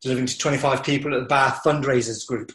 delivering 0.02 0.26
to 0.26 0.38
25 0.38 0.84
people 0.84 1.14
at 1.14 1.20
the 1.20 1.26
Bath 1.26 1.62
fundraisers 1.64 2.26
group 2.26 2.52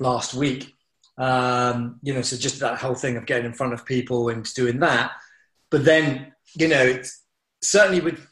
last 0.00 0.34
week. 0.34 0.74
Um, 1.16 1.98
you 2.02 2.14
know, 2.14 2.22
so 2.22 2.36
just 2.36 2.60
that 2.60 2.78
whole 2.78 2.94
thing 2.94 3.16
of 3.16 3.26
getting 3.26 3.46
in 3.46 3.52
front 3.52 3.72
of 3.72 3.84
people 3.84 4.28
and 4.28 4.44
doing 4.54 4.78
that. 4.80 5.12
But 5.70 5.84
then, 5.84 6.32
you 6.54 6.68
know, 6.68 6.82
it's 6.82 7.24
certainly 7.60 8.00
with 8.00 8.24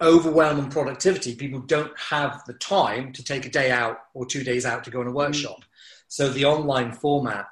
overwhelming 0.00 0.70
productivity, 0.70 1.34
people 1.34 1.60
don't 1.60 1.96
have 1.98 2.42
the 2.46 2.52
time 2.54 3.12
to 3.14 3.24
take 3.24 3.46
a 3.46 3.50
day 3.50 3.70
out 3.70 3.98
or 4.14 4.26
two 4.26 4.44
days 4.44 4.66
out 4.66 4.84
to 4.84 4.90
go 4.90 5.00
on 5.00 5.06
a 5.06 5.12
workshop. 5.12 5.64
So 6.08 6.28
the 6.30 6.46
online 6.46 6.92
format, 6.92 7.46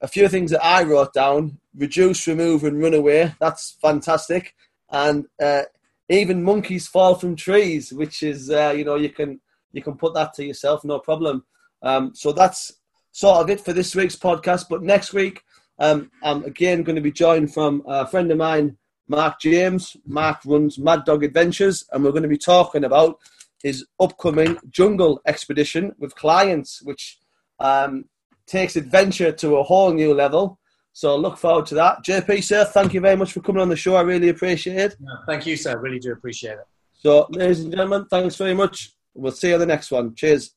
a 0.00 0.08
few 0.08 0.28
things 0.28 0.50
that 0.52 0.64
I 0.64 0.82
wrote 0.84 1.12
down: 1.12 1.58
reduce, 1.76 2.26
remove, 2.26 2.64
and 2.64 2.80
run 2.80 2.94
away. 2.94 3.34
That's 3.40 3.76
fantastic, 3.82 4.54
and 4.90 5.26
uh, 5.42 5.62
even 6.08 6.42
monkeys 6.42 6.86
fall 6.86 7.14
from 7.14 7.36
trees, 7.36 7.92
which 7.92 8.22
is 8.22 8.50
uh, 8.50 8.74
you 8.76 8.84
know 8.84 8.96
you 8.96 9.10
can 9.10 9.40
you 9.72 9.82
can 9.82 9.96
put 9.96 10.14
that 10.14 10.34
to 10.34 10.44
yourself, 10.44 10.84
no 10.84 10.98
problem. 10.98 11.44
Um, 11.82 12.12
so 12.14 12.32
that's 12.32 12.72
sort 13.12 13.38
of 13.38 13.50
it 13.50 13.60
for 13.60 13.72
this 13.72 13.94
week's 13.94 14.16
podcast. 14.16 14.66
But 14.68 14.82
next 14.82 15.12
week, 15.12 15.42
um, 15.78 16.10
I'm 16.22 16.44
again 16.44 16.82
going 16.82 16.96
to 16.96 17.02
be 17.02 17.12
joined 17.12 17.52
from 17.52 17.82
a 17.86 18.06
friend 18.06 18.30
of 18.30 18.38
mine, 18.38 18.76
Mark 19.10 19.40
James. 19.40 19.96
Mark 20.06 20.38
runs 20.46 20.78
Mad 20.78 21.04
Dog 21.04 21.24
Adventures, 21.24 21.84
and 21.90 22.04
we're 22.04 22.12
going 22.12 22.22
to 22.22 22.28
be 22.28 22.38
talking 22.38 22.84
about 22.84 23.18
his 23.60 23.84
upcoming 23.98 24.56
jungle 24.70 25.20
expedition 25.26 25.92
with 25.98 26.14
clients, 26.14 26.80
which 26.82 27.18
um, 27.58 28.04
takes 28.46 28.76
adventure 28.76 29.32
to 29.32 29.56
a 29.56 29.64
whole 29.64 29.92
new 29.92 30.14
level. 30.14 30.60
So 30.92 31.16
look 31.16 31.38
forward 31.38 31.66
to 31.66 31.74
that. 31.74 32.04
JP, 32.04 32.44
sir, 32.44 32.64
thank 32.64 32.94
you 32.94 33.00
very 33.00 33.16
much 33.16 33.32
for 33.32 33.40
coming 33.40 33.60
on 33.60 33.68
the 33.68 33.76
show. 33.76 33.96
I 33.96 34.02
really 34.02 34.28
appreciate 34.28 34.76
it. 34.76 34.96
Yeah, 35.00 35.08
thank 35.26 35.44
you, 35.44 35.56
sir. 35.56 35.76
Really 35.78 35.98
do 35.98 36.12
appreciate 36.12 36.52
it. 36.52 36.66
So, 36.92 37.26
ladies 37.30 37.60
and 37.60 37.72
gentlemen, 37.72 38.06
thanks 38.10 38.36
very 38.36 38.54
much. 38.54 38.92
We'll 39.14 39.32
see 39.32 39.48
you 39.48 39.54
on 39.54 39.60
the 39.60 39.66
next 39.66 39.90
one. 39.90 40.14
Cheers. 40.14 40.54